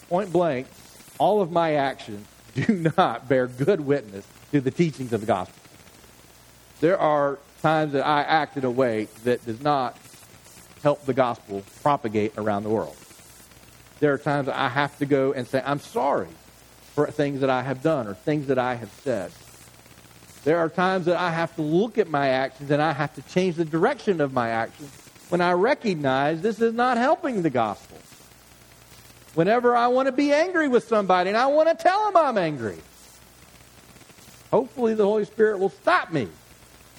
point 0.10 0.32
blank, 0.32 0.68
all 1.18 1.42
of 1.42 1.52
my 1.52 1.76
actions 1.76 2.26
do 2.56 2.92
not 2.98 3.28
bear 3.28 3.48
good 3.48 3.82
witness 3.82 4.26
to 4.52 4.62
the 4.62 4.72
teachings 4.72 5.14
of 5.14 5.22
the 5.22 5.28
gospel. 5.28 5.56
There 6.80 6.98
are 6.98 7.38
times 7.62 7.94
that 7.94 8.06
I 8.06 8.24
act 8.24 8.58
in 8.58 8.66
a 8.66 8.72
way 8.72 9.08
that 9.24 9.46
does 9.46 9.62
not 9.62 9.98
help 10.82 11.06
the 11.06 11.14
gospel 11.14 11.64
propagate 11.84 12.34
around 12.38 12.64
the 12.64 12.70
world. 12.70 12.98
There 14.00 14.14
are 14.14 14.18
times 14.18 14.48
I 14.48 14.68
have 14.68 14.98
to 14.98 15.06
go 15.06 15.32
and 15.32 15.48
say, 15.48 15.62
I'm 15.64 15.80
sorry 15.80 16.30
for 16.96 17.10
things 17.12 17.42
that 17.42 17.50
I 17.50 17.62
have 17.62 17.84
done 17.84 18.08
or 18.08 18.16
things 18.16 18.48
that 18.48 18.58
I 18.58 18.76
have 18.76 18.92
said. 19.04 19.32
There 20.44 20.58
are 20.58 20.70
times 20.70 21.06
that 21.06 21.18
I 21.18 21.32
have 21.32 21.56
to 21.56 21.62
look 21.62 21.98
at 21.98 22.10
my 22.10 22.30
actions 22.30 22.72
and 22.72 22.82
I 22.82 22.94
have 22.94 23.14
to 23.16 23.22
change 23.22 23.56
the 23.56 23.66
direction 23.66 24.22
of 24.22 24.34
my 24.34 24.50
actions 24.50 24.92
when 25.30 25.40
I 25.40 25.54
recognize 25.54 26.42
this 26.42 26.60
is 26.60 26.74
not 26.74 26.98
helping 26.98 27.42
the 27.44 27.50
gospel. 27.50 27.98
Whenever 29.36 29.76
I 29.76 29.88
want 29.88 30.08
to 30.08 30.12
be 30.12 30.34
angry 30.34 30.68
with 30.68 30.88
somebody 30.88 31.30
and 31.30 31.38
I 31.38 31.46
want 31.46 31.70
to 31.70 31.76
tell 31.76 32.06
them 32.06 32.18
I'm 32.18 32.38
angry. 32.38 32.78
Hopefully, 34.50 34.96
the 34.96 35.06
Holy 35.06 35.24
Spirit 35.24 35.60
will 35.60 35.70
stop 35.70 36.12
me 36.12 36.28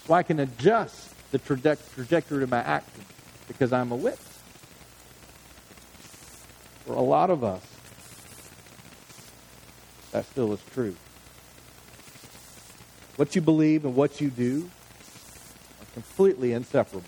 so 0.07 0.15
I 0.15 0.23
can 0.23 0.41
adjust 0.41 1.13
the 1.33 1.39
trajectory 1.39 2.43
of 2.43 2.51
my 2.51 2.61
action 2.61 3.05
because 3.49 3.73
I'm 3.73 3.93
a 3.93 3.97
witness. 3.97 4.41
For 6.87 6.95
a 6.95 7.03
lot 7.03 7.29
of 7.29 7.45
us, 7.45 7.63
that 10.13 10.25
still 10.27 10.53
is 10.53 10.61
true. 10.73 10.97
What 13.16 13.35
you 13.35 13.42
believe 13.42 13.85
and 13.85 13.94
what 13.94 14.20
you 14.20 14.31
do 14.31 14.70
are 15.81 15.87
completely 15.94 16.53
inseparable. 16.53 17.05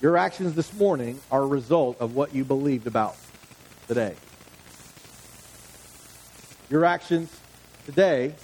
Your 0.00 0.16
actions 0.16 0.54
this 0.54 0.72
morning 0.74 1.20
are 1.30 1.42
a 1.42 1.46
result 1.46 2.00
of 2.00 2.14
what 2.14 2.32
you 2.32 2.44
believed 2.44 2.86
about 2.86 3.16
today. 3.88 4.14
Your 6.70 6.84
actions 6.84 7.30
today 7.86 8.34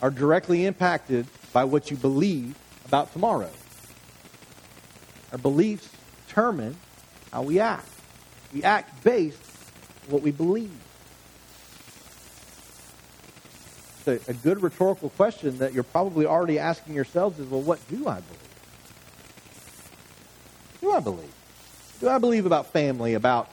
are 0.00 0.10
directly 0.10 0.66
impacted 0.66 1.26
by 1.52 1.64
what 1.64 1.90
you 1.90 1.96
believe 1.96 2.54
about 2.84 3.12
tomorrow. 3.12 3.50
Our 5.32 5.38
beliefs 5.38 5.88
determine 6.26 6.76
how 7.32 7.42
we 7.42 7.58
act. 7.58 7.88
We 8.54 8.62
act 8.62 9.02
based 9.02 9.42
on 10.06 10.12
what 10.12 10.22
we 10.22 10.30
believe. 10.30 10.70
So 14.08 14.18
a 14.26 14.32
good 14.32 14.62
rhetorical 14.62 15.10
question 15.10 15.58
that 15.58 15.74
you're 15.74 15.82
probably 15.82 16.24
already 16.24 16.58
asking 16.58 16.94
yourselves 16.94 17.38
is, 17.38 17.46
well, 17.46 17.60
what 17.60 17.78
do 17.90 18.08
I 18.08 18.20
believe? 18.20 18.48
do 20.80 20.92
I 20.92 21.00
believe? 21.00 21.34
Do 22.00 22.08
I 22.08 22.16
believe 22.16 22.46
about 22.46 22.68
family, 22.68 23.12
about 23.12 23.50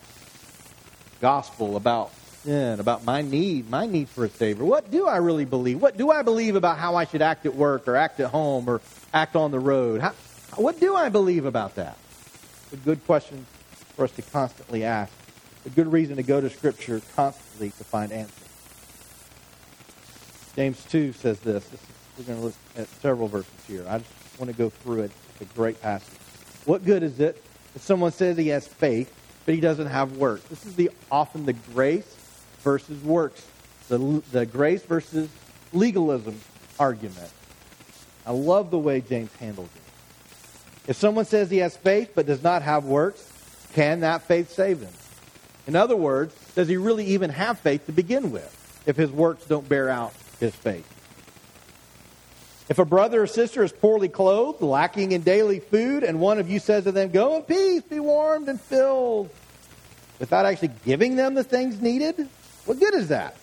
gospel, 1.19 1.75
about 1.75 2.13
sin, 2.43 2.79
about 2.79 3.03
my 3.03 3.21
need, 3.21 3.69
my 3.69 3.85
need 3.85 4.07
for 4.07 4.23
a 4.23 4.29
Savior? 4.29 4.63
What 4.63 4.89
do 4.89 5.05
I 5.05 5.17
really 5.17 5.43
believe? 5.43 5.81
What 5.81 5.97
do 5.97 6.09
I 6.09 6.21
believe 6.21 6.55
about 6.55 6.77
how 6.77 6.95
I 6.95 7.03
should 7.03 7.21
act 7.21 7.45
at 7.45 7.53
work 7.53 7.89
or 7.89 7.97
act 7.97 8.21
at 8.21 8.29
home 8.29 8.69
or 8.69 8.79
act 9.13 9.35
on 9.35 9.51
the 9.51 9.59
road? 9.59 9.99
How, 9.99 10.13
what 10.55 10.79
do 10.79 10.95
I 10.95 11.09
believe 11.09 11.43
about 11.43 11.75
that? 11.75 11.97
It's 12.63 12.73
a 12.75 12.77
good 12.77 13.05
question 13.05 13.45
for 13.97 14.05
us 14.05 14.11
to 14.11 14.21
constantly 14.21 14.85
ask. 14.85 15.11
A 15.65 15.69
good 15.69 15.91
reason 15.91 16.15
to 16.15 16.23
go 16.23 16.39
to 16.39 16.49
Scripture 16.49 17.01
constantly 17.13 17.71
to 17.71 17.83
find 17.83 18.13
answers. 18.13 18.44
James 20.55 20.83
2 20.85 21.11
says 21.11 21.39
this. 21.41 21.65
this 21.65 21.81
is, 21.81 21.87
we're 22.17 22.23
going 22.23 22.39
to 22.39 22.45
look 22.45 22.55
at 22.77 22.87
several 22.87 23.27
verses 23.27 23.51
here. 23.67 23.85
I 23.89 23.97
just 23.97 24.39
want 24.39 24.49
to 24.49 24.57
go 24.57 24.69
through 24.69 25.01
it. 25.01 25.11
It's 25.33 25.51
a 25.51 25.53
great 25.53 25.81
passage. 25.81 26.17
What 26.65 26.85
good 26.85 27.03
is 27.03 27.19
it 27.19 27.41
if 27.75 27.81
someone 27.81 28.13
says 28.13 28.37
he 28.37 28.47
has 28.49 28.65
faith, 28.65 29.13
but 29.45 29.53
he 29.53 29.59
doesn't 29.59 29.87
have 29.87 30.15
works? 30.15 30.43
This 30.45 30.65
is 30.65 30.75
the 30.75 30.91
often 31.11 31.45
the 31.45 31.53
grace 31.53 32.15
versus 32.61 33.03
works, 33.03 33.45
the, 33.89 34.23
the 34.31 34.45
grace 34.45 34.81
versus 34.83 35.29
legalism 35.73 36.39
argument. 36.79 37.31
I 38.25 38.31
love 38.31 38.71
the 38.71 38.79
way 38.79 39.01
James 39.01 39.33
handles 39.35 39.69
it. 39.75 39.81
If 40.89 40.95
someone 40.95 41.25
says 41.25 41.49
he 41.49 41.57
has 41.57 41.75
faith 41.75 42.13
but 42.15 42.27
does 42.27 42.41
not 42.41 42.61
have 42.61 42.85
works, 42.85 43.29
can 43.73 43.99
that 44.01 44.21
faith 44.23 44.51
save 44.51 44.79
him? 44.79 44.93
In 45.67 45.75
other 45.75 45.97
words, 45.97 46.33
does 46.55 46.69
he 46.69 46.77
really 46.77 47.05
even 47.07 47.29
have 47.29 47.59
faith 47.59 47.87
to 47.87 47.91
begin 47.91 48.31
with 48.31 48.83
if 48.85 48.95
his 48.95 49.11
works 49.11 49.45
don't 49.45 49.67
bear 49.67 49.89
out 49.89 50.13
his 50.39 50.55
faith? 50.55 50.91
If 52.67 52.79
a 52.79 52.85
brother 52.85 53.21
or 53.21 53.27
sister 53.27 53.63
is 53.63 53.71
poorly 53.71 54.09
clothed, 54.09 54.61
lacking 54.61 55.11
in 55.11 55.21
daily 55.21 55.59
food, 55.59 56.03
and 56.03 56.19
one 56.19 56.39
of 56.39 56.49
you 56.49 56.59
says 56.59 56.85
to 56.85 56.91
them, 56.91 57.11
Go 57.11 57.35
in 57.35 57.43
peace, 57.43 57.83
be 57.83 57.99
warmed 57.99 58.49
and 58.49 58.59
filled, 58.59 59.29
without 60.19 60.45
actually 60.45 60.71
giving 60.83 61.15
them 61.15 61.35
the 61.35 61.43
things 61.43 61.79
needed, 61.79 62.27
what 62.65 62.79
good 62.79 62.95
is 62.95 63.09
that? 63.09 63.35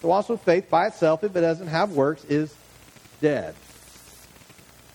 So 0.00 0.10
also 0.10 0.36
faith 0.36 0.70
by 0.70 0.86
itself, 0.88 1.24
if 1.24 1.34
it 1.34 1.40
doesn't 1.40 1.68
have 1.68 1.92
works, 1.92 2.24
is 2.24 2.54
dead. 3.20 3.54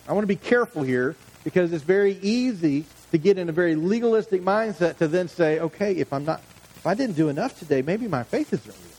I 0.06 0.12
want 0.12 0.22
to 0.22 0.28
be 0.28 0.36
careful 0.36 0.82
here 0.82 1.16
because 1.44 1.72
it's 1.72 1.84
very 1.84 2.18
easy 2.22 2.84
to 3.10 3.18
get 3.18 3.38
in 3.38 3.48
a 3.48 3.52
very 3.52 3.74
legalistic 3.74 4.42
mindset 4.42 4.98
to 4.98 5.08
then 5.08 5.28
say, 5.28 5.60
okay, 5.60 5.92
if 5.92 6.12
I'm 6.12 6.24
not, 6.24 6.40
if 6.76 6.86
I 6.86 6.94
didn't 6.94 7.16
do 7.16 7.28
enough 7.28 7.58
today, 7.58 7.82
maybe 7.82 8.08
my 8.08 8.22
faith 8.22 8.52
isn't 8.52 8.66
real. 8.66 8.97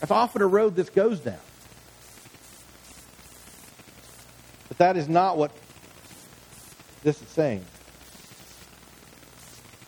That's 0.00 0.10
often 0.10 0.42
a 0.42 0.46
road 0.46 0.76
this 0.76 0.88
goes 0.88 1.20
down. 1.20 1.38
But 4.68 4.78
that 4.78 4.96
is 4.96 5.08
not 5.08 5.36
what 5.36 5.52
this 7.02 7.20
is 7.20 7.28
saying. 7.28 7.64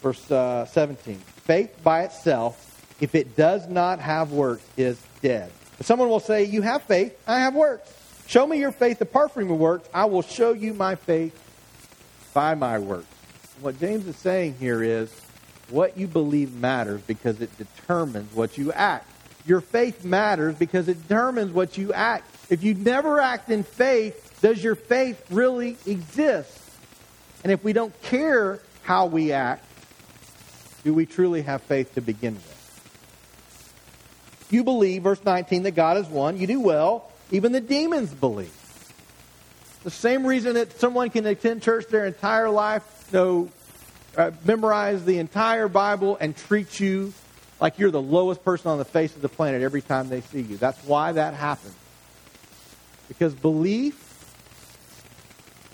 Verse 0.03 0.31
uh, 0.31 0.67
17. 0.67 1.17
Faith 1.17 1.83
by 1.83 2.03
itself, 2.03 2.69
if 3.01 3.15
it 3.15 3.37
does 3.37 3.69
not 3.69 4.01
have 4.01 4.33
works, 4.33 4.65
is 4.77 5.01
dead. 5.23 5.51
If 5.79 5.87
someone 5.87 6.09
will 6.09 6.21
say, 6.21 6.45
You 6.45 6.63
have 6.63 6.83
faith, 6.83 7.19
I 7.27 7.41
have 7.41 7.55
works. 7.55 7.93
Show 8.27 8.47
me 8.47 8.59
your 8.59 8.73
faith 8.73 9.01
apart 9.01 9.33
from 9.33 9.49
your 9.49 9.57
works. 9.57 9.89
I 9.93 10.05
will 10.07 10.23
show 10.23 10.53
you 10.53 10.75
my 10.75 10.95
faith 10.95 11.39
by 12.35 12.55
my 12.55 12.79
works. 12.79 13.07
What 13.61 13.79
James 13.79 14.07
is 14.07 14.17
saying 14.17 14.57
here 14.59 14.83
is 14.83 15.13
what 15.69 15.97
you 15.97 16.07
believe 16.07 16.55
matters 16.55 17.01
because 17.03 17.41
it 17.41 17.57
determines 17.59 18.35
what 18.35 18.59
you 18.59 18.73
act. 18.73 19.09
Your 19.47 19.61
faith 19.61 20.05
matters 20.05 20.55
because 20.55 20.89
it 20.89 21.03
determines 21.09 21.53
what 21.53 21.77
you 21.77 21.93
act. 21.93 22.29
If 22.49 22.63
you 22.63 22.75
never 22.75 23.21
act 23.21 23.51
in 23.51 23.65
faith, 23.65 24.39
does 24.41 24.63
your 24.63 24.75
faith 24.75 25.25
really 25.31 25.77
exist? 25.87 26.59
And 27.43 27.51
if 27.51 27.65
we 27.65 27.73
don't 27.73 27.99
care 28.03 28.61
how 28.83 29.07
we 29.07 29.33
act, 29.33 29.65
do 30.85 30.95
we 30.95 31.07
truly 31.07 31.43
have 31.43 31.63
faith 31.63 31.95
to 31.95 32.01
begin 32.01 32.35
with? 32.35 32.53
You 34.51 34.65
believe, 34.65 35.03
verse 35.03 35.25
19, 35.25 35.63
that 35.65 35.71
God 35.73 35.97
is 35.97 36.07
one. 36.07 36.39
You 36.39 36.47
do 36.47 36.61
well. 36.61 37.11
Even 37.31 37.53
the 37.53 37.61
demons 37.61 38.13
believe. 38.13 38.53
The 39.83 39.91
same 39.91 40.27
reason 40.27 40.55
that 40.55 40.79
someone 40.79 41.11
can 41.11 41.27
attend 41.27 41.63
church 41.63 41.87
their 41.89 42.05
entire 42.05 42.51
life, 42.51 43.13
know, 43.13 43.49
uh, 44.17 44.31
memorize 44.45 45.05
the 45.05 45.19
entire 45.19 45.69
Bible, 45.69 46.19
and 46.21 46.37
treat 46.37 46.79
you 46.79 47.15
like 47.63 47.79
you're 47.79 47.93
the 47.93 48.03
lowest 48.03 48.45
person 48.45 48.73
on 48.73 48.79
the 48.79 48.85
face 48.85 49.15
of 49.15 49.23
the 49.23 49.29
planet 49.29 49.63
every 49.63 49.83
time 49.83 50.09
they 50.09 50.21
see 50.21 50.41
you. 50.41 50.57
That's 50.57 50.83
why 50.85 51.13
that 51.13 51.33
happens. 51.33 51.77
Because 53.07 53.35
belief 53.35 53.97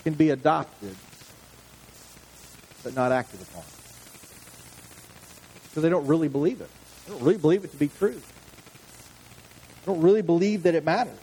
can 0.03 0.13
be 0.13 0.29
adopted, 0.29 0.95
but 2.83 2.93
not 2.93 3.11
acted 3.11 3.41
upon. 3.41 3.63
Because 5.63 5.81
they 5.81 5.89
don't 5.89 6.05
really 6.05 6.27
believe 6.27 6.61
it. 6.61 6.69
They 7.07 7.13
don't 7.13 7.23
really 7.23 7.39
believe 7.39 7.65
it 7.65 7.71
to 7.71 7.77
be 7.77 7.87
true. 7.87 8.11
They 8.11 9.85
don't 9.87 10.01
really 10.01 10.21
believe 10.21 10.63
that 10.63 10.75
it 10.75 10.85
matters. 10.85 11.17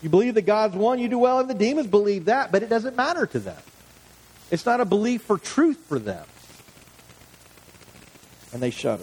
You 0.00 0.10
believe 0.10 0.34
that 0.34 0.42
God's 0.42 0.76
one, 0.76 1.00
you 1.00 1.08
do 1.08 1.18
well, 1.18 1.40
and 1.40 1.50
the 1.50 1.54
demons 1.54 1.88
believe 1.88 2.26
that, 2.26 2.52
but 2.52 2.62
it 2.62 2.68
doesn't 2.68 2.94
matter 2.94 3.26
to 3.26 3.40
them. 3.40 3.60
It's 4.52 4.64
not 4.64 4.80
a 4.80 4.84
belief 4.84 5.22
for 5.22 5.38
truth 5.38 5.78
for 5.88 5.98
them. 5.98 6.24
And 8.52 8.62
they 8.62 8.70
shudder. 8.70 9.02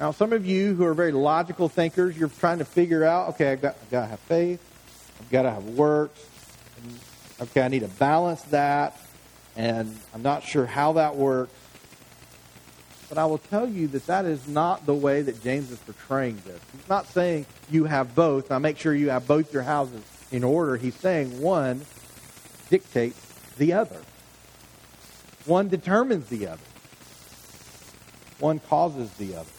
Now, 0.00 0.12
some 0.12 0.32
of 0.32 0.46
you 0.46 0.74
who 0.74 0.86
are 0.86 0.94
very 0.94 1.12
logical 1.12 1.68
thinkers, 1.68 2.16
you're 2.16 2.30
trying 2.30 2.58
to 2.58 2.64
figure 2.64 3.04
out, 3.04 3.34
okay, 3.34 3.52
I've 3.52 3.60
got, 3.60 3.76
I've 3.82 3.90
got 3.90 4.00
to 4.00 4.06
have 4.06 4.20
faith, 4.20 4.60
I've 5.20 5.30
got 5.30 5.42
to 5.42 5.50
have 5.50 5.64
works, 5.64 6.26
okay, 7.38 7.60
I 7.60 7.68
need 7.68 7.80
to 7.80 7.88
balance 7.88 8.40
that, 8.44 8.96
and 9.56 9.94
I'm 10.14 10.22
not 10.22 10.42
sure 10.42 10.64
how 10.64 10.94
that 10.94 11.16
works. 11.16 11.52
But 13.10 13.18
I 13.18 13.26
will 13.26 13.38
tell 13.38 13.68
you 13.68 13.88
that 13.88 14.06
that 14.06 14.24
is 14.24 14.48
not 14.48 14.86
the 14.86 14.94
way 14.94 15.20
that 15.20 15.42
James 15.42 15.70
is 15.70 15.78
portraying 15.80 16.40
this. 16.46 16.62
He's 16.72 16.88
not 16.88 17.06
saying 17.08 17.44
you 17.70 17.84
have 17.84 18.14
both. 18.14 18.48
Now 18.48 18.58
make 18.58 18.78
sure 18.78 18.94
you 18.94 19.10
have 19.10 19.26
both 19.26 19.52
your 19.52 19.64
houses 19.64 20.02
in 20.30 20.44
order. 20.44 20.78
He's 20.78 20.94
saying 20.94 21.42
one 21.42 21.84
dictates 22.70 23.20
the 23.58 23.74
other. 23.74 24.00
One 25.44 25.68
determines 25.68 26.28
the 26.28 26.46
other. 26.46 26.62
One 28.38 28.60
causes 28.60 29.10
the 29.14 29.34
other. 29.34 29.50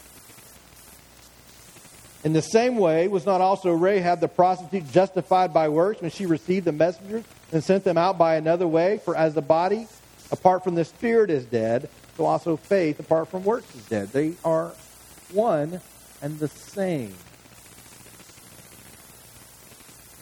In 2.24 2.32
the 2.32 2.42
same 2.42 2.76
way, 2.76 3.08
was 3.08 3.26
not 3.26 3.40
also 3.40 3.72
Rahab 3.72 4.20
the 4.20 4.28
prostitute 4.28 4.90
justified 4.92 5.52
by 5.52 5.68
works 5.68 6.00
when 6.00 6.10
she 6.10 6.26
received 6.26 6.66
the 6.66 6.72
messengers 6.72 7.24
and 7.50 7.64
sent 7.64 7.82
them 7.82 7.98
out 7.98 8.16
by 8.16 8.36
another 8.36 8.68
way? 8.68 8.98
For 9.04 9.16
as 9.16 9.34
the 9.34 9.42
body 9.42 9.88
apart 10.30 10.62
from 10.62 10.76
the 10.76 10.84
spirit 10.84 11.30
is 11.30 11.44
dead, 11.44 11.88
so 12.16 12.24
also 12.24 12.56
faith, 12.56 13.00
apart 13.00 13.28
from 13.28 13.44
works, 13.44 13.74
is 13.74 13.84
dead. 13.86 14.08
They 14.08 14.34
are 14.44 14.72
one 15.32 15.80
and 16.20 16.38
the 16.38 16.48
same. 16.48 17.14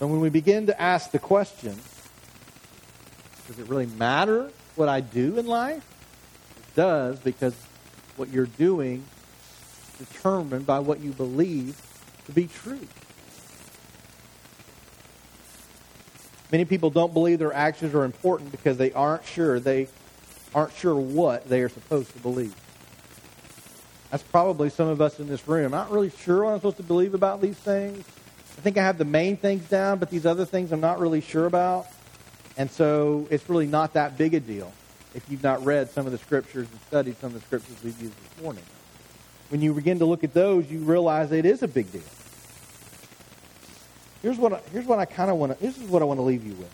And 0.00 0.10
when 0.10 0.20
we 0.20 0.30
begin 0.30 0.66
to 0.68 0.80
ask 0.80 1.10
the 1.10 1.18
question, 1.18 1.78
does 3.46 3.58
it 3.58 3.68
really 3.68 3.86
matter 3.86 4.50
what 4.74 4.88
I 4.88 5.00
do 5.00 5.38
in 5.38 5.46
life? 5.46 5.84
It 6.58 6.74
does 6.74 7.18
because 7.18 7.54
what 8.16 8.30
you're 8.30 8.46
doing 8.46 9.04
is 9.98 10.06
determined 10.06 10.64
by 10.64 10.78
what 10.78 11.00
you 11.00 11.10
believe 11.10 11.80
to 12.30 12.34
be 12.34 12.46
true. 12.46 12.86
Many 16.52 16.64
people 16.64 16.90
don't 16.90 17.12
believe 17.12 17.38
their 17.38 17.52
actions 17.52 17.94
are 17.94 18.04
important 18.04 18.50
because 18.50 18.76
they 18.76 18.92
aren't 18.92 19.24
sure 19.24 19.60
they 19.60 19.88
aren't 20.54 20.72
sure 20.74 20.96
what 20.96 21.48
they 21.48 21.60
are 21.60 21.68
supposed 21.68 22.12
to 22.12 22.18
believe. 22.18 22.54
That's 24.10 24.24
probably 24.24 24.70
some 24.70 24.88
of 24.88 25.00
us 25.00 25.20
in 25.20 25.28
this 25.28 25.46
room. 25.46 25.66
I'm 25.66 25.70
not 25.70 25.92
really 25.92 26.10
sure 26.10 26.44
what 26.44 26.50
I'm 26.50 26.58
supposed 26.58 26.78
to 26.78 26.82
believe 26.82 27.14
about 27.14 27.40
these 27.40 27.56
things. 27.56 28.04
I 28.58 28.60
think 28.60 28.76
I 28.76 28.82
have 28.82 28.98
the 28.98 29.04
main 29.04 29.36
things 29.36 29.68
down, 29.68 29.98
but 29.98 30.10
these 30.10 30.26
other 30.26 30.44
things 30.44 30.72
I'm 30.72 30.80
not 30.80 30.98
really 30.98 31.20
sure 31.20 31.46
about. 31.46 31.86
And 32.56 32.68
so 32.68 33.28
it's 33.30 33.48
really 33.48 33.66
not 33.66 33.92
that 33.92 34.18
big 34.18 34.34
a 34.34 34.40
deal 34.40 34.72
if 35.14 35.24
you've 35.30 35.44
not 35.44 35.64
read 35.64 35.90
some 35.90 36.06
of 36.06 36.12
the 36.12 36.18
scriptures 36.18 36.66
and 36.70 36.80
studied 36.88 37.16
some 37.20 37.28
of 37.28 37.34
the 37.34 37.46
scriptures 37.46 37.76
we've 37.84 38.00
used 38.02 38.14
this 38.14 38.42
morning. 38.42 38.64
When 39.50 39.60
you 39.60 39.72
begin 39.72 40.00
to 40.00 40.04
look 40.04 40.24
at 40.24 40.34
those, 40.34 40.68
you 40.70 40.80
realize 40.80 41.30
it 41.30 41.46
is 41.46 41.62
a 41.62 41.68
big 41.68 41.90
deal. 41.92 42.02
Here's 44.22 44.36
what 44.36 44.52
I, 44.52 44.60
here's 44.72 44.86
what 44.86 44.98
I 44.98 45.04
kind 45.04 45.30
of 45.30 45.36
want 45.36 45.56
to. 45.56 45.64
This 45.64 45.78
is 45.78 45.88
what 45.88 46.02
I 46.02 46.04
want 46.04 46.18
to 46.18 46.22
leave 46.22 46.44
you 46.44 46.54
with. 46.54 46.70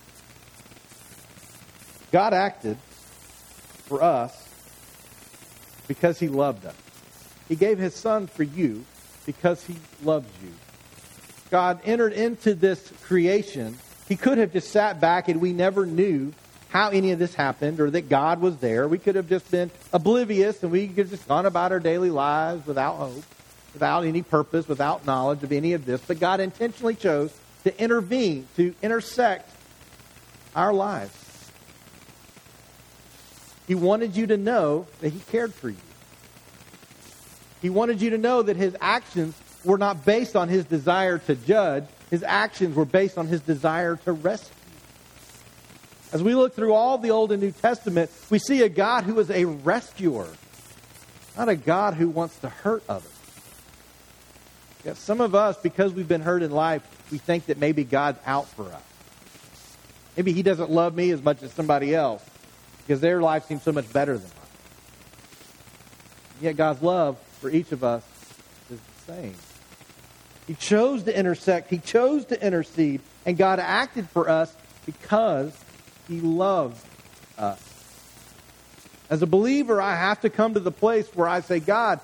God 2.13 2.35
acted 2.35 2.77
for 3.87 4.03
us 4.03 4.49
because 5.87 6.19
he 6.19 6.29
loved 6.29 6.67
us. 6.67 6.75
He 7.49 7.57
gave 7.57 7.79
his 7.79 7.95
son 7.95 8.27
for 8.27 8.43
you 8.43 8.85
because 9.25 9.65
he 9.65 9.77
loves 10.03 10.29
you. 10.43 10.53
God 11.51 11.81
entered 11.85 12.13
into 12.13 12.55
this 12.55 12.93
creation. 13.03 13.79
He 14.09 14.17
could 14.17 14.39
have 14.39 14.53
just 14.53 14.71
sat 14.71 15.01
back 15.01 15.29
and 15.29 15.41
we 15.41 15.53
never 15.53 15.87
knew 15.87 16.33
how 16.69 16.91
any 16.91 17.13
of 17.13 17.19
this 17.19 17.35
happened 17.35 17.81
or 17.81 17.91
that 17.91 18.09
God 18.09 18.41
was 18.41 18.57
there. 18.59 18.89
We 18.89 18.99
could 18.99 19.15
have 19.15 19.29
just 19.29 19.51
been 19.51 19.71
oblivious 19.93 20.63
and 20.63 20.73
we 20.73 20.89
could 20.89 20.99
have 20.99 21.11
just 21.11 21.29
gone 21.29 21.47
about 21.47 21.73
our 21.73 21.81
daily 21.81 22.11
lives 22.11 22.67
without 22.67 22.97
hope, 22.97 23.25
without 23.77 24.07
any 24.07 24.23
purpose, 24.23 24.67
without 24.67 25.05
knowledge 25.05 25.43
of 25.43 25.53
any 25.53 25.75
of 25.75 25.85
this. 25.85 26.01
But 26.01 26.19
God 26.19 26.41
intentionally 26.41 26.95
chose 26.95 27.31
to 27.65 27.79
intervene, 27.79 28.49
to 28.57 28.75
intersect 28.83 29.51
our 30.55 30.73
lives. 30.73 31.13
He 33.67 33.75
wanted 33.75 34.17
you 34.17 34.29
to 34.29 34.39
know 34.39 34.87
that 35.01 35.13
He 35.13 35.19
cared 35.31 35.53
for 35.53 35.69
you. 35.69 35.77
He 37.61 37.69
wanted 37.69 38.01
you 38.01 38.11
to 38.11 38.19
know 38.19 38.41
that 38.41 38.57
His 38.57 38.75
actions 38.81 39.35
were 39.63 39.77
not 39.77 40.07
based 40.07 40.37
on 40.37 40.49
His 40.49 40.65
desire 40.65 41.19
to 41.19 41.35
judge, 41.35 41.85
His 42.11 42.23
actions 42.23 42.75
were 42.77 42.87
based 42.87 43.19
on 43.19 43.27
His 43.27 43.43
desire 43.43 43.97
to 44.05 44.13
rescue. 44.13 44.55
As 46.13 46.23
we 46.23 46.35
look 46.35 46.55
through 46.55 46.73
all 46.73 46.97
the 46.97 47.11
Old 47.11 47.31
and 47.31 47.43
New 47.43 47.51
Testament, 47.51 48.11
we 48.31 48.39
see 48.39 48.63
a 48.63 48.71
God 48.71 49.05
who 49.05 49.19
is 49.19 49.31
a 49.31 49.45
rescuer, 49.45 50.29
not 51.37 51.51
a 51.51 51.57
God 51.57 51.93
who 51.93 52.09
wants 52.09 52.39
to 52.39 52.49
hurt 52.49 52.83
others. 52.89 53.11
Yet 54.87 54.97
some 54.97 55.21
of 55.21 55.35
us, 55.35 55.57
because 55.57 55.93
we've 55.93 56.07
been 56.07 56.21
hurt 56.21 56.45
in 56.45 56.53
life, 56.53 56.81
we 57.11 57.19
think 57.19 57.47
that 57.47 57.59
maybe 57.59 57.83
God's 57.83 58.21
out 58.25 58.47
for 58.47 58.63
us. 58.63 58.83
Maybe 60.17 60.33
He 60.33 60.45
doesn't 60.45 60.71
love 60.71 60.95
me 60.95 61.11
as 61.11 61.21
much 61.21 61.43
as 61.43 61.53
somebody 61.53 61.93
else 61.93 62.25
because 62.87 63.01
their 63.01 63.21
life 63.21 63.47
seems 63.47 63.65
so 63.65 63.73
much 63.73 63.93
better 63.93 64.17
than 64.17 64.29
mine. 64.29 64.47
Yet 66.41 66.57
God's 66.57 66.83
love 66.83 67.19
for 67.41 67.51
each 67.51 67.73
of 67.73 67.83
us 67.83 68.05
is 68.71 68.79
the 68.79 69.13
same. 69.13 69.35
He 70.47 70.55
chose 70.55 71.03
to 71.03 71.19
intersect, 71.19 71.69
He 71.69 71.79
chose 71.79 72.27
to 72.27 72.47
intercede, 72.47 73.01
and 73.27 73.37
God 73.37 73.59
acted 73.59 74.09
for 74.11 74.29
us 74.29 74.55
because 74.87 75.53
He 76.07 76.21
loves 76.21 76.81
us. 77.37 77.61
As 79.11 79.21
a 79.21 79.27
believer, 79.27 79.83
I 79.83 79.97
have 79.97 80.21
to 80.21 80.31
come 80.31 80.55
to 80.55 80.61
the 80.61 80.71
place 80.71 81.09
where 81.13 81.27
I 81.27 81.41
say, 81.41 81.59
God, 81.59 81.99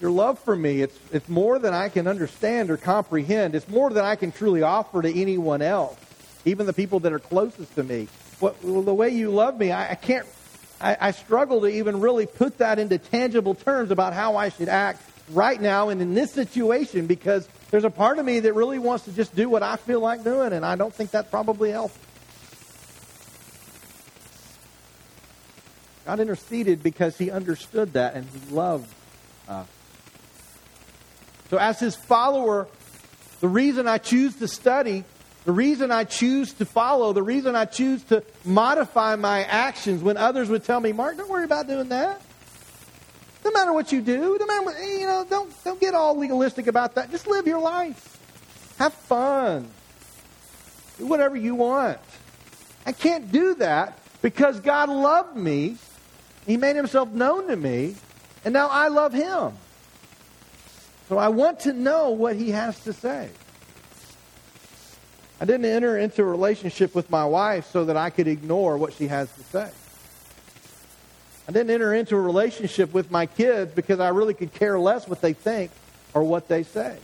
your 0.00 0.10
love 0.10 0.38
for 0.38 0.56
me, 0.56 0.82
it's, 0.82 0.98
it's 1.12 1.28
more 1.28 1.58
than 1.58 1.74
I 1.74 1.88
can 1.88 2.06
understand 2.06 2.70
or 2.70 2.76
comprehend. 2.76 3.54
It's 3.54 3.68
more 3.68 3.90
than 3.90 4.04
I 4.04 4.16
can 4.16 4.32
truly 4.32 4.62
offer 4.62 5.02
to 5.02 5.20
anyone 5.20 5.62
else, 5.62 5.96
even 6.44 6.66
the 6.66 6.72
people 6.72 7.00
that 7.00 7.12
are 7.12 7.18
closest 7.18 7.74
to 7.74 7.82
me. 7.82 8.08
what, 8.38 8.62
well, 8.64 8.82
the 8.82 8.94
way 8.94 9.10
you 9.10 9.30
love 9.30 9.58
me, 9.58 9.72
I, 9.72 9.92
I 9.92 9.94
can't, 9.94 10.26
I, 10.80 10.96
I 11.00 11.10
struggle 11.10 11.60
to 11.62 11.66
even 11.66 12.00
really 12.00 12.26
put 12.26 12.58
that 12.58 12.78
into 12.78 12.98
tangible 12.98 13.54
terms 13.54 13.90
about 13.90 14.14
how 14.14 14.36
I 14.36 14.48
should 14.48 14.68
act 14.68 15.02
right 15.30 15.60
now 15.60 15.90
and 15.90 16.00
in 16.00 16.14
this 16.14 16.32
situation 16.32 17.06
because 17.06 17.48
there's 17.70 17.84
a 17.84 17.90
part 17.90 18.18
of 18.18 18.24
me 18.24 18.40
that 18.40 18.54
really 18.54 18.78
wants 18.78 19.04
to 19.04 19.12
just 19.12 19.34
do 19.36 19.48
what 19.48 19.62
I 19.62 19.76
feel 19.76 20.00
like 20.00 20.24
doing, 20.24 20.52
and 20.52 20.64
I 20.64 20.76
don't 20.76 20.94
think 20.94 21.12
that 21.12 21.30
probably 21.30 21.70
helps. 21.70 21.96
God 26.06 26.18
interceded 26.18 26.82
because 26.82 27.16
he 27.18 27.30
understood 27.30 27.92
that 27.92 28.14
and 28.14 28.26
he 28.26 28.54
loved 28.54 28.92
us. 29.46 29.68
So, 31.50 31.58
as 31.58 31.80
his 31.80 31.96
follower, 31.96 32.68
the 33.40 33.48
reason 33.48 33.88
I 33.88 33.98
choose 33.98 34.36
to 34.36 34.46
study, 34.46 35.04
the 35.44 35.52
reason 35.52 35.90
I 35.90 36.04
choose 36.04 36.52
to 36.54 36.64
follow, 36.64 37.12
the 37.12 37.24
reason 37.24 37.56
I 37.56 37.64
choose 37.64 38.04
to 38.04 38.22
modify 38.44 39.16
my 39.16 39.42
actions 39.42 40.00
when 40.00 40.16
others 40.16 40.48
would 40.48 40.62
tell 40.62 40.78
me, 40.78 40.92
Mark, 40.92 41.16
don't 41.16 41.28
worry 41.28 41.44
about 41.44 41.66
doing 41.66 41.88
that. 41.88 42.22
No 43.44 43.50
matter 43.50 43.72
what 43.72 43.90
you 43.90 44.00
do, 44.00 44.36
no 44.38 44.46
matter 44.46 44.62
what, 44.62 44.76
you 44.80 45.06
know, 45.06 45.26
don't, 45.28 45.64
don't 45.64 45.80
get 45.80 45.94
all 45.94 46.16
legalistic 46.16 46.68
about 46.68 46.94
that. 46.94 47.10
Just 47.10 47.26
live 47.26 47.46
your 47.46 47.60
life. 47.60 48.18
Have 48.78 48.94
fun. 48.94 49.68
Do 50.98 51.06
whatever 51.06 51.36
you 51.36 51.56
want. 51.56 51.98
I 52.86 52.92
can't 52.92 53.32
do 53.32 53.54
that 53.56 53.98
because 54.22 54.60
God 54.60 54.88
loved 54.88 55.36
me. 55.36 55.78
He 56.46 56.56
made 56.56 56.76
himself 56.76 57.08
known 57.08 57.48
to 57.48 57.56
me, 57.56 57.96
and 58.44 58.52
now 58.52 58.68
I 58.68 58.88
love 58.88 59.12
him. 59.12 59.54
So 61.10 61.18
I 61.18 61.26
want 61.26 61.58
to 61.60 61.72
know 61.72 62.10
what 62.10 62.36
he 62.36 62.50
has 62.52 62.78
to 62.84 62.92
say. 62.92 63.28
I 65.40 65.44
didn't 65.44 65.64
enter 65.64 65.98
into 65.98 66.22
a 66.22 66.24
relationship 66.24 66.94
with 66.94 67.10
my 67.10 67.24
wife 67.24 67.68
so 67.72 67.86
that 67.86 67.96
I 67.96 68.10
could 68.10 68.28
ignore 68.28 68.78
what 68.78 68.92
she 68.92 69.08
has 69.08 69.28
to 69.32 69.42
say. 69.42 69.68
I 71.48 71.52
didn't 71.52 71.70
enter 71.70 71.92
into 71.94 72.14
a 72.14 72.20
relationship 72.20 72.94
with 72.94 73.10
my 73.10 73.26
kids 73.26 73.72
because 73.72 73.98
I 73.98 74.10
really 74.10 74.34
could 74.34 74.54
care 74.54 74.78
less 74.78 75.08
what 75.08 75.20
they 75.20 75.32
think 75.32 75.72
or 76.14 76.22
what 76.22 76.46
they 76.46 76.62
say. 76.62 76.96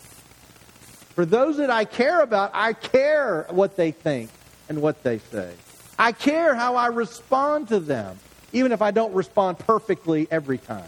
For 1.17 1.27
those 1.27 1.57
that 1.57 1.71
I 1.71 1.85
care 1.85 2.21
about, 2.21 2.53
I 2.55 2.75
care 2.75 3.49
what 3.51 3.75
they 3.75 3.91
think 3.91 4.31
and 4.69 4.81
what 4.81 5.03
they 5.03 5.19
say. 5.19 5.53
I 5.99 6.13
care 6.13 6.55
how 6.55 6.77
I 6.77 6.87
respond 6.89 7.67
to 7.71 7.81
them, 7.81 8.21
even 8.53 8.71
if 8.71 8.83
I 8.83 8.93
don't 8.93 9.15
respond 9.15 9.59
perfectly 9.59 10.29
every 10.31 10.59
time. 10.59 10.87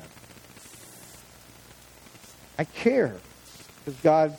I 2.59 2.64
care 2.64 3.14
because 3.84 4.00
God 4.02 4.36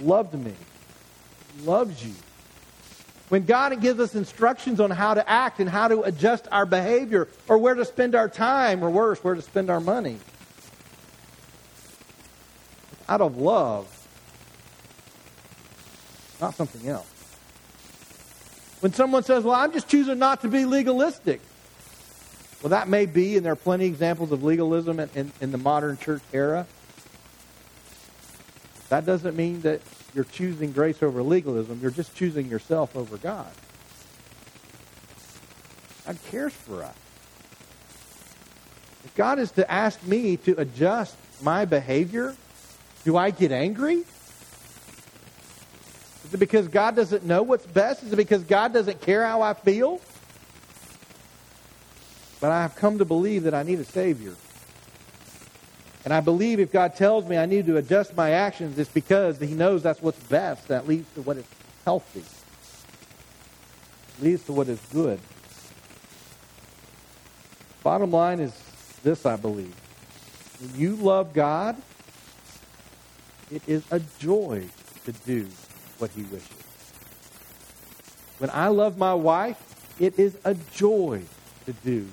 loved 0.00 0.34
me, 0.34 0.54
loves 1.62 2.04
you. 2.04 2.14
When 3.28 3.44
God 3.44 3.80
gives 3.80 4.00
us 4.00 4.14
instructions 4.14 4.80
on 4.80 4.90
how 4.90 5.14
to 5.14 5.28
act 5.28 5.60
and 5.60 5.68
how 5.68 5.88
to 5.88 6.02
adjust 6.02 6.46
our 6.52 6.66
behavior 6.66 7.28
or 7.48 7.58
where 7.58 7.74
to 7.74 7.84
spend 7.84 8.14
our 8.14 8.28
time 8.28 8.82
or 8.82 8.90
worse, 8.90 9.22
where 9.22 9.34
to 9.34 9.42
spend 9.42 9.70
our 9.70 9.80
money, 9.80 10.18
out 13.08 13.20
of 13.20 13.36
love, 13.36 13.86
not 16.40 16.54
something 16.54 16.88
else. 16.88 17.06
When 18.80 18.92
someone 18.92 19.22
says, 19.22 19.44
Well, 19.44 19.54
I'm 19.54 19.72
just 19.72 19.88
choosing 19.88 20.18
not 20.18 20.42
to 20.42 20.48
be 20.48 20.64
legalistic. 20.64 21.40
Well, 22.62 22.70
that 22.70 22.88
may 22.88 23.06
be, 23.06 23.36
and 23.36 23.44
there 23.44 23.52
are 23.52 23.56
plenty 23.56 23.86
of 23.86 23.92
examples 23.92 24.32
of 24.32 24.42
legalism 24.42 25.00
in, 25.00 25.10
in, 25.14 25.32
in 25.40 25.52
the 25.52 25.58
modern 25.58 25.98
church 25.98 26.22
era. 26.32 26.66
That 28.88 29.06
doesn't 29.06 29.36
mean 29.36 29.62
that 29.62 29.80
you're 30.14 30.24
choosing 30.24 30.72
grace 30.72 31.02
over 31.02 31.22
legalism. 31.22 31.80
You're 31.82 31.90
just 31.90 32.14
choosing 32.14 32.46
yourself 32.46 32.96
over 32.96 33.16
God. 33.16 33.50
God 36.06 36.18
cares 36.30 36.52
for 36.52 36.82
us. 36.82 36.94
If 39.04 39.14
God 39.16 39.38
is 39.38 39.50
to 39.52 39.70
ask 39.70 40.02
me 40.04 40.36
to 40.38 40.58
adjust 40.60 41.16
my 41.42 41.64
behavior, 41.64 42.36
do 43.04 43.16
I 43.16 43.30
get 43.30 43.52
angry? 43.52 44.04
Is 46.24 46.32
it 46.32 46.38
because 46.38 46.68
God 46.68 46.96
doesn't 46.96 47.24
know 47.24 47.42
what's 47.42 47.66
best? 47.66 48.02
Is 48.02 48.12
it 48.12 48.16
because 48.16 48.44
God 48.44 48.72
doesn't 48.72 49.00
care 49.00 49.26
how 49.26 49.42
I 49.42 49.54
feel? 49.54 50.00
But 52.40 52.50
I 52.50 52.62
have 52.62 52.76
come 52.76 52.98
to 52.98 53.04
believe 53.04 53.44
that 53.44 53.54
I 53.54 53.62
need 53.62 53.78
a 53.78 53.84
Savior. 53.84 54.34
And 56.04 56.12
I 56.12 56.20
believe 56.20 56.60
if 56.60 56.70
God 56.70 56.96
tells 56.96 57.26
me 57.26 57.38
I 57.38 57.46
need 57.46 57.66
to 57.66 57.78
adjust 57.78 58.14
my 58.14 58.30
actions, 58.30 58.78
it's 58.78 58.90
because 58.90 59.38
He 59.38 59.54
knows 59.54 59.82
that's 59.82 60.02
what's 60.02 60.22
best. 60.24 60.68
That 60.68 60.86
leads 60.86 61.12
to 61.14 61.22
what 61.22 61.38
is 61.38 61.46
healthy, 61.84 62.24
leads 64.20 64.44
to 64.44 64.52
what 64.52 64.68
is 64.68 64.80
good. 64.92 65.18
Bottom 67.82 68.10
line 68.10 68.40
is 68.40 68.52
this, 69.02 69.26
I 69.26 69.36
believe. 69.36 69.74
When 70.60 70.80
you 70.80 70.96
love 70.96 71.32
God, 71.32 71.76
it 73.50 73.62
is 73.66 73.82
a 73.90 74.00
joy 74.18 74.66
to 75.04 75.12
do 75.12 75.48
what 75.98 76.10
He 76.10 76.22
wishes. 76.22 76.50
When 78.38 78.50
I 78.50 78.68
love 78.68 78.98
my 78.98 79.14
wife, 79.14 79.60
it 79.98 80.18
is 80.18 80.36
a 80.44 80.54
joy 80.74 81.22
to 81.66 81.72
do 81.72 82.08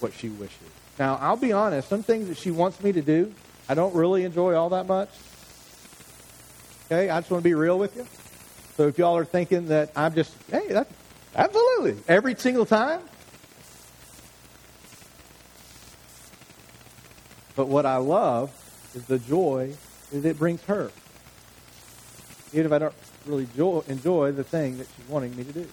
what 0.00 0.12
she 0.12 0.28
wishes. 0.30 0.70
Now, 0.98 1.16
I'll 1.20 1.36
be 1.36 1.52
honest, 1.52 1.88
some 1.88 2.02
things 2.02 2.28
that 2.28 2.38
she 2.38 2.50
wants 2.50 2.82
me 2.82 2.92
to 2.92 3.02
do, 3.02 3.32
I 3.68 3.74
don't 3.74 3.94
really 3.94 4.24
enjoy 4.24 4.54
all 4.54 4.70
that 4.70 4.86
much. 4.86 5.10
Okay, 6.86 7.10
I 7.10 7.20
just 7.20 7.30
want 7.30 7.42
to 7.42 7.48
be 7.48 7.54
real 7.54 7.78
with 7.78 7.96
you. 7.96 8.06
So 8.76 8.88
if 8.88 8.98
y'all 8.98 9.16
are 9.16 9.24
thinking 9.24 9.68
that 9.68 9.90
I'm 9.96 10.14
just, 10.14 10.32
hey, 10.50 10.68
that's 10.68 10.92
absolutely 11.34 11.96
every 12.08 12.34
single 12.34 12.66
time. 12.66 13.00
But 17.56 17.68
what 17.68 17.86
I 17.86 17.96
love 17.96 18.50
is 18.94 19.04
the 19.06 19.18
joy 19.18 19.74
that 20.12 20.24
it 20.24 20.38
brings 20.38 20.62
her. 20.64 20.90
Even 22.52 22.66
if 22.66 22.72
I 22.72 22.78
don't 22.78 22.94
really 23.26 23.44
enjoy, 23.44 23.82
enjoy 23.88 24.32
the 24.32 24.44
thing 24.44 24.78
that 24.78 24.86
she's 24.96 25.08
wanting 25.08 25.34
me 25.36 25.44
to 25.44 25.52
do. 25.52 25.66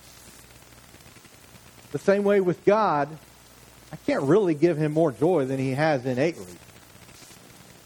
The 1.92 2.00
same 2.00 2.24
way 2.24 2.42
with 2.42 2.66
God, 2.66 3.10
I 3.94 3.96
can't 4.08 4.24
really 4.24 4.56
give 4.56 4.76
him 4.76 4.92
more 4.92 5.12
joy 5.12 5.46
than 5.46 5.60
he 5.60 5.74
has 5.74 6.04
innately. 6.04 6.56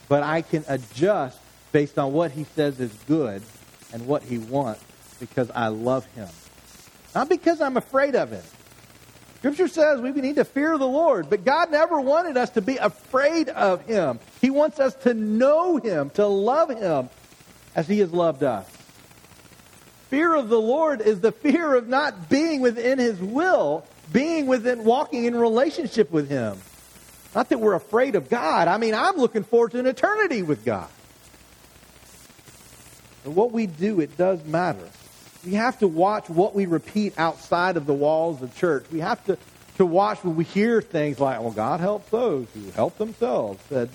But 0.07 0.23
I 0.23 0.41
can 0.41 0.63
adjust 0.69 1.37
based 1.73 1.99
on 1.99 2.13
what 2.13 2.31
he 2.31 2.45
says 2.55 2.79
is 2.79 2.93
good 3.09 3.41
and 3.91 4.07
what 4.07 4.23
he 4.23 4.37
wants 4.37 4.81
because 5.19 5.51
I 5.53 5.67
love 5.67 6.05
him. 6.13 6.29
Not 7.13 7.27
because 7.27 7.59
I'm 7.59 7.75
afraid 7.75 8.15
of 8.15 8.31
him. 8.31 8.43
Scripture 9.39 9.67
says 9.67 9.99
we 9.99 10.13
need 10.13 10.37
to 10.37 10.45
fear 10.45 10.77
the 10.77 10.87
Lord, 10.87 11.29
but 11.29 11.43
God 11.43 11.71
never 11.71 11.99
wanted 11.99 12.37
us 12.37 12.51
to 12.51 12.61
be 12.61 12.77
afraid 12.77 13.49
of 13.49 13.85
him. 13.85 14.21
He 14.39 14.49
wants 14.49 14.79
us 14.79 14.95
to 15.03 15.13
know 15.13 15.75
him, 15.75 16.09
to 16.11 16.25
love 16.25 16.69
him 16.69 17.09
as 17.75 17.85
he 17.85 17.99
has 17.99 18.13
loved 18.13 18.43
us. 18.43 18.65
Fear 20.09 20.35
of 20.35 20.47
the 20.47 20.61
Lord 20.61 21.01
is 21.01 21.19
the 21.19 21.33
fear 21.33 21.75
of 21.75 21.89
not 21.89 22.29
being 22.29 22.61
within 22.61 22.97
his 22.97 23.19
will, 23.19 23.85
being 24.11 24.47
within, 24.47 24.83
walking 24.83 25.25
in 25.25 25.35
relationship 25.35 26.11
with 26.11 26.29
Him. 26.29 26.59
Not 27.35 27.49
that 27.49 27.59
we're 27.59 27.73
afraid 27.73 28.15
of 28.15 28.29
God. 28.29 28.67
I 28.67 28.77
mean, 28.77 28.93
I'm 28.93 29.17
looking 29.17 29.43
forward 29.43 29.71
to 29.71 29.79
an 29.79 29.85
eternity 29.85 30.41
with 30.41 30.65
God. 30.65 30.89
And 33.25 33.35
what 33.35 33.51
we 33.51 33.67
do, 33.67 33.99
it 33.99 34.17
does 34.17 34.43
matter. 34.45 34.87
We 35.45 35.53
have 35.53 35.79
to 35.79 35.87
watch 35.87 36.29
what 36.29 36.55
we 36.55 36.65
repeat 36.65 37.13
outside 37.17 37.77
of 37.77 37.85
the 37.85 37.93
walls 37.93 38.41
of 38.41 38.55
church. 38.57 38.85
We 38.91 39.01
have 39.01 39.23
to, 39.25 39.37
to 39.75 39.85
watch 39.85 40.23
when 40.23 40.35
we 40.35 40.45
hear 40.45 40.81
things 40.81 41.19
like, 41.19 41.39
well, 41.39 41.51
God 41.51 41.79
helps 41.79 42.09
those 42.09 42.47
who 42.53 42.71
help 42.71 42.97
themselves. 42.97 43.61
Said 43.69 43.89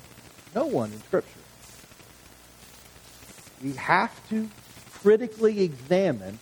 no 0.55 0.67
one 0.67 0.93
in 0.93 1.01
Scripture. 1.01 1.41
We 3.63 3.73
have 3.75 4.29
to 4.29 4.49
critically 4.93 5.63
examine 5.63 6.39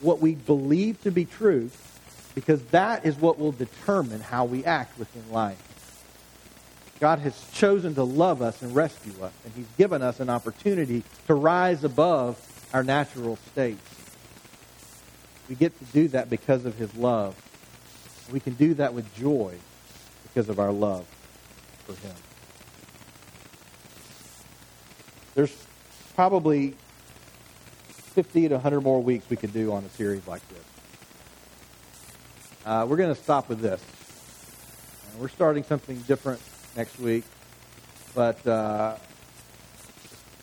what 0.00 0.20
we 0.20 0.34
believe 0.34 1.00
to 1.02 1.10
be 1.10 1.24
truth 1.24 1.91
because 2.34 2.62
that 2.66 3.04
is 3.04 3.16
what 3.16 3.38
will 3.38 3.52
determine 3.52 4.20
how 4.20 4.44
we 4.44 4.64
act 4.64 4.98
within 4.98 5.30
life. 5.32 5.60
God 7.00 7.18
has 7.18 7.34
chosen 7.52 7.94
to 7.96 8.04
love 8.04 8.42
us 8.42 8.62
and 8.62 8.74
rescue 8.74 9.12
us, 9.22 9.32
and 9.44 9.52
He's 9.54 9.66
given 9.76 10.02
us 10.02 10.20
an 10.20 10.30
opportunity 10.30 11.02
to 11.26 11.34
rise 11.34 11.82
above 11.84 12.38
our 12.72 12.84
natural 12.84 13.36
states. 13.50 13.82
We 15.48 15.56
get 15.56 15.76
to 15.78 15.84
do 15.86 16.08
that 16.08 16.30
because 16.30 16.64
of 16.64 16.76
His 16.76 16.94
love. 16.94 17.34
We 18.30 18.40
can 18.40 18.54
do 18.54 18.74
that 18.74 18.94
with 18.94 19.12
joy 19.16 19.56
because 20.22 20.48
of 20.48 20.60
our 20.60 20.70
love 20.70 21.04
for 21.86 21.94
Him. 21.94 22.14
There's 25.34 25.66
probably 26.14 26.76
50 27.88 28.48
to 28.48 28.54
100 28.54 28.80
more 28.80 29.02
weeks 29.02 29.28
we 29.28 29.36
could 29.36 29.52
do 29.52 29.72
on 29.72 29.84
a 29.84 29.88
series 29.90 30.26
like 30.26 30.46
this. 30.50 30.71
Uh, 32.64 32.86
we're 32.88 32.96
going 32.96 33.14
to 33.14 33.20
stop 33.20 33.48
with 33.48 33.60
this. 33.60 33.80
Uh, 33.82 35.18
we're 35.20 35.28
starting 35.28 35.64
something 35.64 35.96
different 36.02 36.40
next 36.76 36.98
week. 37.00 37.24
But 38.14 38.46
uh, 38.46 38.96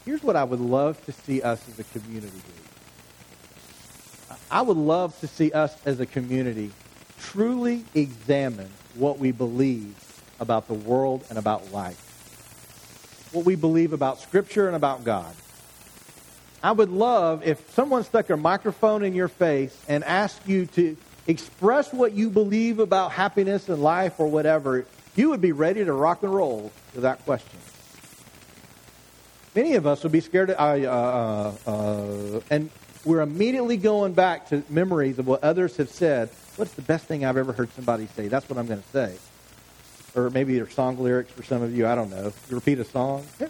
here's 0.03 0.21
what 0.21 0.35
I 0.35 0.43
would 0.43 0.59
love 0.59 1.03
to 1.05 1.13
see 1.13 1.41
us 1.41 1.65
as 1.69 1.79
a 1.79 1.83
community 1.85 2.37
do. 2.37 4.35
I 4.51 4.61
would 4.61 4.77
love 4.77 5.17
to 5.19 5.27
see 5.27 5.51
us 5.51 5.75
as 5.85 5.99
a 5.99 6.05
community 6.05 6.71
truly 7.19 7.85
examine 7.93 8.69
what 8.95 9.19
we 9.19 9.31
believe 9.31 9.95
about 10.39 10.67
the 10.67 10.73
world 10.73 11.23
and 11.29 11.37
about 11.37 11.71
life, 11.71 13.29
what 13.31 13.45
we 13.45 13.55
believe 13.55 13.93
about 13.93 14.19
Scripture 14.19 14.67
and 14.67 14.75
about 14.75 15.03
God. 15.03 15.33
I 16.61 16.73
would 16.73 16.89
love 16.89 17.47
if 17.47 17.71
someone 17.73 18.03
stuck 18.03 18.29
a 18.29 18.35
microphone 18.35 19.03
in 19.03 19.13
your 19.13 19.27
face 19.29 19.77
and 19.87 20.03
asked 20.03 20.47
you 20.47 20.65
to 20.65 20.97
express 21.27 21.93
what 21.93 22.13
you 22.13 22.29
believe 22.29 22.79
about 22.79 23.11
happiness 23.11 23.69
and 23.69 23.81
life 23.81 24.19
or 24.19 24.27
whatever, 24.27 24.85
you 25.15 25.29
would 25.29 25.41
be 25.41 25.51
ready 25.51 25.83
to 25.83 25.93
rock 25.93 26.23
and 26.23 26.33
roll 26.33 26.71
with 26.93 27.03
that 27.03 27.23
question. 27.25 27.59
Many 29.55 29.75
of 29.75 29.87
us 29.87 30.03
would 30.03 30.11
be 30.11 30.21
scared. 30.21 30.51
Of, 30.51 30.57
uh, 30.57 30.87
uh, 30.87 31.53
uh, 31.67 32.41
and 32.49 32.69
we're 33.03 33.21
immediately 33.21 33.77
going 33.77 34.13
back 34.13 34.49
to 34.49 34.63
memories 34.69 35.19
of 35.19 35.27
what 35.27 35.43
others 35.43 35.77
have 35.77 35.89
said. 35.89 36.29
What's 36.55 36.73
the 36.73 36.81
best 36.81 37.05
thing 37.05 37.25
I've 37.25 37.37
ever 37.37 37.53
heard 37.53 37.71
somebody 37.73 38.07
say? 38.15 38.27
That's 38.27 38.47
what 38.49 38.57
I'm 38.57 38.67
going 38.67 38.81
to 38.81 38.89
say. 38.89 39.17
Or 40.15 40.29
maybe 40.29 40.55
they're 40.55 40.69
song 40.69 40.97
lyrics 40.97 41.31
for 41.31 41.43
some 41.43 41.61
of 41.61 41.75
you. 41.75 41.87
I 41.87 41.95
don't 41.95 42.09
know. 42.09 42.31
You 42.49 42.55
repeat 42.55 42.79
a 42.79 42.85
song? 42.85 43.25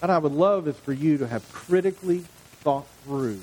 What 0.00 0.10
I 0.10 0.18
would 0.18 0.32
love 0.32 0.68
is 0.68 0.76
for 0.76 0.92
you 0.92 1.18
to 1.18 1.26
have 1.26 1.50
critically 1.52 2.24
thought 2.60 2.86
through 3.04 3.40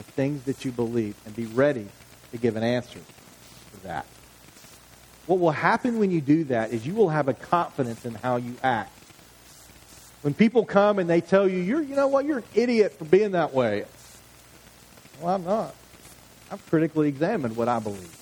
the 0.00 0.12
things 0.12 0.44
that 0.44 0.64
you 0.64 0.72
believe 0.72 1.14
and 1.26 1.36
be 1.36 1.44
ready 1.44 1.86
to 2.32 2.38
give 2.38 2.56
an 2.56 2.62
answer 2.62 3.00
for 3.70 3.86
that. 3.86 4.06
What 5.26 5.40
will 5.40 5.50
happen 5.50 5.98
when 5.98 6.10
you 6.10 6.22
do 6.22 6.44
that 6.44 6.72
is 6.72 6.86
you 6.86 6.94
will 6.94 7.10
have 7.10 7.28
a 7.28 7.34
confidence 7.34 8.06
in 8.06 8.14
how 8.14 8.36
you 8.36 8.56
act. 8.62 8.96
When 10.22 10.32
people 10.32 10.64
come 10.64 10.98
and 10.98 11.08
they 11.08 11.20
tell 11.20 11.46
you, 11.46 11.58
you're, 11.58 11.82
you 11.82 11.96
know 11.96 12.08
what, 12.08 12.24
you're 12.24 12.38
an 12.38 12.44
idiot 12.54 12.94
for 12.98 13.04
being 13.04 13.32
that 13.32 13.52
way. 13.52 13.84
Well, 15.20 15.34
I'm 15.34 15.44
not. 15.44 15.74
I've 16.50 16.64
critically 16.70 17.08
examined 17.08 17.54
what 17.54 17.68
I 17.68 17.78
believe. 17.78 18.16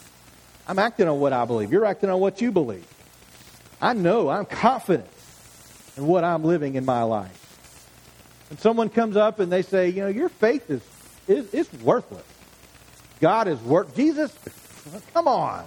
I'm 0.66 0.81
acting 0.81 1.07
on 1.07 1.20
what 1.20 1.33
I 1.33 1.45
believe. 1.45 1.70
You're 1.70 1.87
acting 1.87 2.11
on 2.11 2.18
what 2.18 2.41
you 2.41 2.51
believe. 2.51 2.87
I 3.81 3.93
know, 3.93 4.29
I'm 4.29 4.47
confident 4.47 5.09
in 5.97 6.09
what 6.09 6.24
I'm 6.24 6.43
living 6.43 6.74
in 6.74 6.85
my 6.85 7.05
life. 7.05 7.37
When 8.51 8.59
someone 8.59 8.89
comes 8.89 9.16
up 9.16 9.39
and 9.39 9.53
they 9.53 9.62
say, 9.62 9.91
you 9.91 10.03
know, 10.03 10.09
your 10.09 10.29
faith 10.29 10.68
is, 10.68 10.83
is 11.29 11.72
worthless. 11.83 12.24
God 13.20 13.49
is 13.49 13.61
worth. 13.61 13.95
Jesus, 13.95 14.37
come 15.12 15.29
on. 15.29 15.64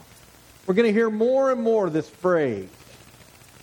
We're 0.65 0.73
going 0.73 0.87
to 0.87 0.93
hear 0.93 1.09
more 1.09 1.51
and 1.51 1.61
more 1.61 1.87
of 1.87 1.93
this 1.93 2.09
phrase. 2.09 2.69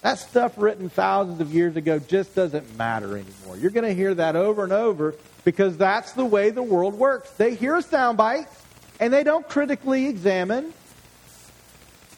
That 0.03 0.18
stuff 0.18 0.55
written 0.57 0.88
thousands 0.88 1.40
of 1.40 1.53
years 1.53 1.76
ago 1.76 1.99
just 1.99 2.34
doesn't 2.34 2.76
matter 2.76 3.16
anymore. 3.16 3.57
You're 3.57 3.70
going 3.70 3.86
to 3.86 3.94
hear 3.94 4.14
that 4.14 4.36
over 4.36 4.62
and 4.62 4.72
over 4.72 5.14
because 5.44 5.76
that's 5.76 6.12
the 6.12 6.24
way 6.24 6.51
the 6.51 6.62
world 6.62 6.94
works. 6.94 7.30
They 7.32 7.55
hear 7.55 7.76
a 7.76 7.82
soundbite 7.82 8.46
and 9.01 9.12
they 9.12 9.24
don't 9.24 9.49
critically 9.49 10.07
examine 10.07 10.72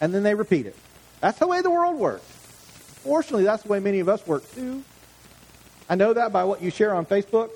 and 0.00 0.14
then 0.14 0.22
they 0.22 0.34
repeat 0.34 0.66
it. 0.66 0.76
That's 1.20 1.38
the 1.38 1.46
way 1.46 1.62
the 1.62 1.70
world 1.70 1.96
works. 1.96 2.24
Fortunately, 3.02 3.44
that's 3.44 3.62
the 3.62 3.68
way 3.68 3.80
many 3.80 4.00
of 4.00 4.08
us 4.08 4.26
work 4.26 4.50
too. 4.52 4.82
I 5.88 5.94
know 5.94 6.12
that 6.12 6.32
by 6.32 6.44
what 6.44 6.62
you 6.62 6.70
share 6.70 6.94
on 6.94 7.06
Facebook. 7.06 7.50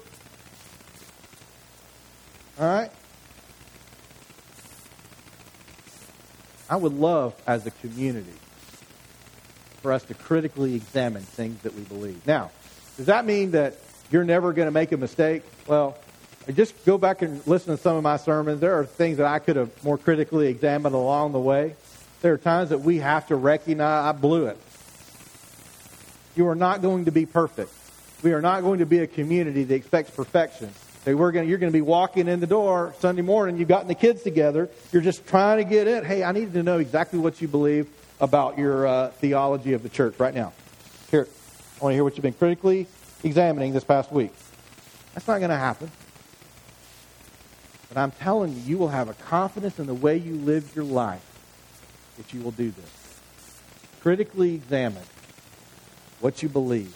All 2.58 2.66
right? 2.66 2.90
I 6.70 6.76
would 6.76 6.94
love, 6.94 7.34
as 7.46 7.66
a 7.66 7.70
community, 7.70 8.32
for 9.82 9.92
us 9.92 10.02
to 10.04 10.14
critically 10.14 10.74
examine 10.74 11.22
things 11.22 11.60
that 11.62 11.74
we 11.74 11.82
believe. 11.82 12.26
Now, 12.26 12.50
does 12.96 13.06
that 13.06 13.26
mean 13.26 13.50
that 13.52 13.74
you're 14.10 14.24
never 14.24 14.52
going 14.52 14.66
to 14.66 14.72
make 14.72 14.92
a 14.92 14.96
mistake? 14.96 15.42
Well, 15.66 15.98
just 16.52 16.84
go 16.84 16.96
back 16.98 17.22
and 17.22 17.46
listen 17.46 17.76
to 17.76 17.82
some 17.82 17.96
of 17.96 18.02
my 18.02 18.16
sermons. 18.16 18.60
There 18.60 18.78
are 18.78 18.86
things 18.86 19.18
that 19.18 19.26
I 19.26 19.38
could 19.40 19.56
have 19.56 19.84
more 19.84 19.98
critically 19.98 20.48
examined 20.48 20.94
along 20.94 21.32
the 21.32 21.40
way. 21.40 21.74
There 22.22 22.32
are 22.32 22.38
times 22.38 22.70
that 22.70 22.80
we 22.80 22.98
have 22.98 23.26
to 23.28 23.36
recognize 23.36 24.04
I 24.04 24.12
blew 24.12 24.46
it. 24.46 24.58
You 26.36 26.48
are 26.48 26.54
not 26.54 26.82
going 26.82 27.04
to 27.04 27.12
be 27.12 27.26
perfect. 27.26 27.72
We 28.22 28.32
are 28.32 28.40
not 28.40 28.62
going 28.62 28.78
to 28.78 28.86
be 28.86 29.00
a 29.00 29.06
community 29.06 29.64
that 29.64 29.74
expects 29.74 30.10
perfection. 30.10 30.72
We're 31.12 31.32
going 31.32 31.48
you're 31.48 31.58
going 31.58 31.72
to 31.72 31.76
be 31.76 31.82
walking 31.82 32.28
in 32.28 32.40
the 32.40 32.46
door 32.46 32.94
Sunday 33.00 33.20
morning. 33.20 33.58
You've 33.58 33.68
gotten 33.68 33.88
the 33.88 33.94
kids 33.94 34.22
together. 34.22 34.70
You're 34.90 35.02
just 35.02 35.26
trying 35.26 35.58
to 35.58 35.64
get 35.64 35.86
in. 35.86 36.04
Hey, 36.04 36.24
I 36.24 36.32
need 36.32 36.54
to 36.54 36.62
know 36.62 36.78
exactly 36.78 37.18
what 37.18 37.42
you 37.42 37.48
believe 37.48 37.88
about 38.20 38.56
your 38.56 38.86
uh, 38.86 39.10
theology 39.10 39.74
of 39.74 39.82
the 39.82 39.90
church 39.90 40.18
right 40.18 40.34
now. 40.34 40.54
Here, 41.10 41.28
I 41.78 41.84
want 41.84 41.92
to 41.92 41.96
hear 41.96 42.04
what 42.04 42.14
you've 42.14 42.22
been 42.22 42.32
critically 42.32 42.86
examining 43.22 43.74
this 43.74 43.84
past 43.84 44.10
week. 44.10 44.32
That's 45.12 45.28
not 45.28 45.38
going 45.38 45.50
to 45.50 45.56
happen. 45.56 45.90
But 47.88 47.98
I'm 47.98 48.10
telling 48.10 48.54
you, 48.54 48.60
you 48.60 48.78
will 48.78 48.88
have 48.88 49.08
a 49.08 49.14
confidence 49.14 49.78
in 49.78 49.86
the 49.86 49.94
way 49.94 50.16
you 50.16 50.36
live 50.36 50.74
your 50.74 50.84
life 50.84 51.24
that 52.16 52.32
you 52.32 52.40
will 52.40 52.50
do 52.52 52.70
this. 52.70 53.20
Critically 54.00 54.54
examine 54.54 55.04
what 56.20 56.42
you 56.42 56.48
believe 56.48 56.94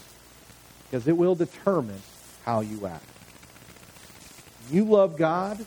because 0.84 1.06
it 1.06 1.16
will 1.16 1.34
determine 1.34 2.00
how 2.44 2.60
you 2.60 2.86
act. 2.86 3.04
You 4.70 4.84
love 4.84 5.16
God, 5.16 5.64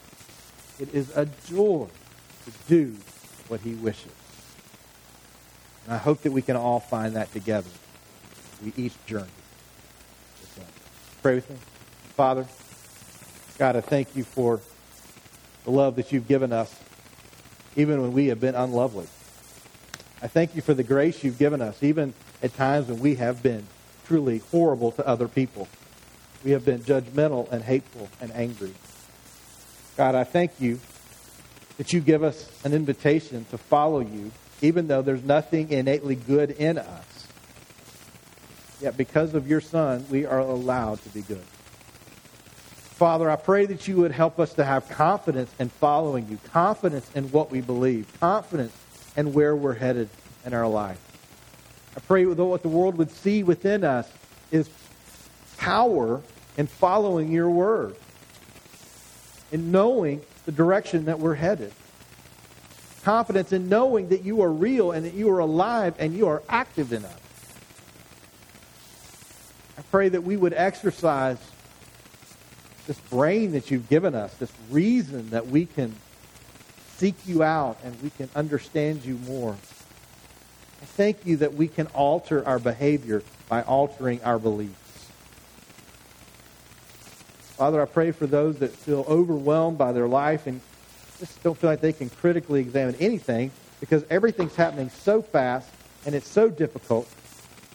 it 0.79 0.93
is 0.93 1.15
a 1.15 1.27
joy 1.47 1.87
to 2.45 2.51
do 2.67 2.95
what 3.47 3.61
he 3.61 3.73
wishes. 3.73 4.11
And 5.85 5.93
I 5.93 5.97
hope 5.97 6.21
that 6.21 6.31
we 6.31 6.41
can 6.41 6.55
all 6.55 6.79
find 6.79 7.15
that 7.15 7.31
together. 7.33 7.69
We 8.63 8.73
each 8.77 8.93
journey. 9.05 9.27
Pray 11.21 11.35
with 11.35 11.49
me. 11.49 11.57
Father, 12.15 12.45
God, 13.57 13.75
I 13.75 13.81
thank 13.81 14.15
you 14.15 14.23
for 14.23 14.59
the 15.65 15.71
love 15.71 15.95
that 15.95 16.11
you've 16.11 16.27
given 16.27 16.51
us, 16.51 16.73
even 17.75 18.01
when 18.01 18.13
we 18.13 18.27
have 18.27 18.39
been 18.39 18.55
unlovely. 18.55 19.07
I 20.21 20.27
thank 20.27 20.55
you 20.55 20.61
for 20.61 20.73
the 20.73 20.83
grace 20.83 21.23
you've 21.23 21.39
given 21.39 21.61
us, 21.61 21.81
even 21.83 22.13
at 22.41 22.55
times 22.55 22.87
when 22.87 22.99
we 22.99 23.15
have 23.15 23.41
been 23.41 23.65
truly 24.05 24.39
horrible 24.51 24.91
to 24.93 25.07
other 25.07 25.27
people. 25.27 25.67
We 26.43 26.51
have 26.51 26.65
been 26.65 26.79
judgmental 26.81 27.51
and 27.51 27.63
hateful 27.63 28.09
and 28.19 28.31
angry. 28.33 28.73
God, 29.97 30.15
I 30.15 30.23
thank 30.23 30.59
you 30.59 30.79
that 31.77 31.93
you 31.93 31.99
give 31.99 32.23
us 32.23 32.49
an 32.63 32.73
invitation 32.73 33.45
to 33.51 33.57
follow 33.57 33.99
you, 33.99 34.31
even 34.61 34.87
though 34.87 35.01
there's 35.01 35.23
nothing 35.23 35.71
innately 35.71 36.15
good 36.15 36.51
in 36.51 36.77
us. 36.77 37.27
Yet 38.81 38.97
because 38.97 39.33
of 39.33 39.47
your 39.47 39.61
Son, 39.61 40.05
we 40.09 40.25
are 40.25 40.39
allowed 40.39 41.03
to 41.03 41.09
be 41.09 41.21
good. 41.21 41.43
Father, 43.01 43.29
I 43.29 43.35
pray 43.35 43.65
that 43.65 43.87
you 43.87 43.97
would 43.97 44.11
help 44.11 44.39
us 44.39 44.53
to 44.53 44.63
have 44.63 44.87
confidence 44.89 45.51
in 45.59 45.69
following 45.69 46.27
you, 46.29 46.37
confidence 46.51 47.09
in 47.15 47.31
what 47.31 47.49
we 47.49 47.61
believe, 47.61 48.07
confidence 48.19 48.73
in 49.17 49.33
where 49.33 49.55
we're 49.55 49.73
headed 49.73 50.09
in 50.45 50.53
our 50.53 50.67
life. 50.67 50.99
I 51.97 51.99
pray 52.01 52.23
that 52.25 52.43
what 52.43 52.61
the 52.61 52.69
world 52.69 52.95
would 52.97 53.11
see 53.11 53.43
within 53.43 53.83
us 53.83 54.07
is 54.51 54.69
power 55.57 56.21
in 56.57 56.67
following 56.67 57.31
your 57.31 57.49
word, 57.49 57.95
in 59.51 59.71
knowing 59.71 60.21
the 60.45 60.51
direction 60.51 61.05
that 61.05 61.19
we're 61.19 61.35
headed. 61.35 61.71
Confidence 63.03 63.51
in 63.51 63.67
knowing 63.69 64.09
that 64.09 64.23
you 64.23 64.41
are 64.41 64.51
real 64.51 64.91
and 64.91 65.05
that 65.05 65.13
you 65.13 65.29
are 65.31 65.39
alive 65.39 65.95
and 65.97 66.15
you 66.15 66.27
are 66.27 66.43
active 66.47 66.93
in 66.93 67.03
us. 67.03 67.19
I 69.77 69.81
pray 69.89 70.09
that 70.09 70.23
we 70.23 70.37
would 70.37 70.53
exercise 70.53 71.37
this 72.87 72.99
brain 73.09 73.53
that 73.53 73.71
you've 73.71 73.89
given 73.89 74.15
us, 74.15 74.33
this 74.35 74.51
reason 74.69 75.31
that 75.31 75.47
we 75.47 75.65
can 75.65 75.95
seek 76.97 77.15
you 77.25 77.41
out 77.41 77.77
and 77.83 77.99
we 78.03 78.11
can 78.11 78.29
understand 78.35 79.03
you 79.03 79.15
more. 79.25 79.53
I 80.81 80.85
thank 80.85 81.25
you 81.25 81.37
that 81.37 81.53
we 81.53 81.67
can 81.67 81.87
alter 81.87 82.45
our 82.45 82.59
behavior 82.59 83.23
by 83.49 83.63
altering 83.63 84.23
our 84.23 84.37
beliefs. 84.37 84.80
Father, 87.61 87.79
I 87.79 87.85
pray 87.85 88.09
for 88.09 88.25
those 88.25 88.57
that 88.57 88.71
feel 88.71 89.05
overwhelmed 89.07 89.77
by 89.77 89.91
their 89.91 90.07
life 90.07 90.47
and 90.47 90.59
just 91.19 91.43
don't 91.43 91.55
feel 91.55 91.69
like 91.69 91.79
they 91.79 91.93
can 91.93 92.09
critically 92.09 92.59
examine 92.59 92.95
anything 92.95 93.51
because 93.79 94.03
everything's 94.09 94.55
happening 94.55 94.89
so 94.89 95.21
fast 95.21 95.69
and 96.03 96.15
it's 96.15 96.27
so 96.27 96.49
difficult. 96.49 97.07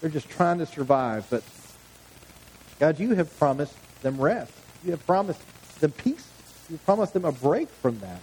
They're 0.00 0.10
just 0.10 0.28
trying 0.28 0.58
to 0.58 0.66
survive. 0.66 1.28
But 1.30 1.44
God, 2.80 2.98
you 2.98 3.14
have 3.14 3.38
promised 3.38 3.76
them 4.02 4.20
rest. 4.20 4.50
You 4.84 4.90
have 4.90 5.06
promised 5.06 5.40
them 5.78 5.92
peace. 5.92 6.26
You 6.68 6.78
have 6.78 6.84
promised 6.84 7.12
them 7.12 7.24
a 7.24 7.30
break 7.30 7.68
from 7.68 8.00
that. 8.00 8.22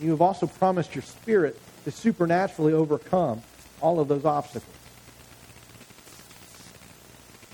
You 0.00 0.12
have 0.12 0.22
also 0.22 0.46
promised 0.46 0.94
your 0.94 1.02
spirit 1.02 1.60
to 1.82 1.90
supernaturally 1.90 2.74
overcome 2.74 3.42
all 3.80 3.98
of 3.98 4.06
those 4.06 4.24
obstacles. 4.24 4.72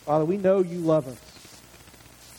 Father, 0.05 0.26
we 0.26 0.37
know 0.37 0.61
you 0.61 0.80
love 0.80 1.09
us. 1.09 1.32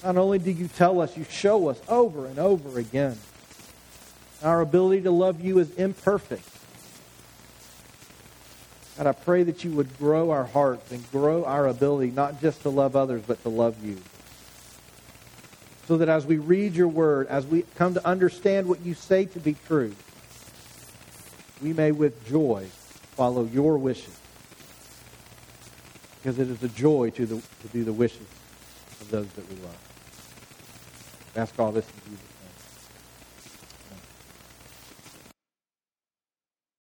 Not 0.04 0.18
only 0.18 0.38
do 0.38 0.52
you 0.52 0.68
tell 0.68 1.00
us, 1.00 1.16
you 1.16 1.24
show 1.24 1.70
us 1.70 1.82
over 1.88 2.26
and 2.26 2.38
over 2.38 2.78
again. 2.78 3.18
Our 4.44 4.60
ability 4.60 5.04
to 5.04 5.12
love 5.12 5.40
you 5.40 5.60
is 5.60 5.72
imperfect. 5.76 6.48
God, 8.98 9.08
I 9.08 9.14
pray 9.14 9.44
that 9.44 9.64
you 9.64 9.72
would 9.72 9.98
grow 9.98 10.32
our 10.32 10.44
hearts 10.44 10.92
and 10.92 11.10
grow 11.12 11.46
our 11.46 11.68
ability 11.68 12.12
not 12.12 12.42
just 12.42 12.62
to 12.64 12.70
love 12.70 12.96
others, 12.96 13.24
but 13.26 13.42
to 13.44 13.50
love 13.50 13.84
you. 13.84 13.98
so 15.88 15.98
that 15.98 16.10
as 16.10 16.26
we 16.26 16.38
read 16.38 16.76
your 16.76 16.88
word, 16.88 17.28
as 17.28 17.46
we 17.46 17.64
come 17.76 17.94
to 17.94 18.06
understand 18.08 18.68
what 18.68 18.82
you 18.82 18.94
say 18.94 19.26
to 19.26 19.40
be 19.40 19.56
true, 19.68 19.94
we 21.62 21.74
may 21.74 21.92
with 21.92 22.26
joy 22.28 22.68
follow 23.16 23.46
your 23.46 23.78
wishes. 23.78 24.18
Because 26.22 26.40
it 26.40 26.50
is 26.50 26.64
a 26.64 26.70
joy 26.70 27.10
to, 27.12 27.26
the, 27.26 27.36
to 27.36 27.68
do 27.72 27.84
the 27.84 27.94
wishes 27.94 28.28
of 29.02 29.10
those 29.10 29.28
that 29.34 29.50
we 29.50 29.56
love. 29.58 29.93
Ask 31.36 31.60
all 31.60 31.72
this 31.74 31.92
in 31.94 32.02
Jesus' 32.02 32.33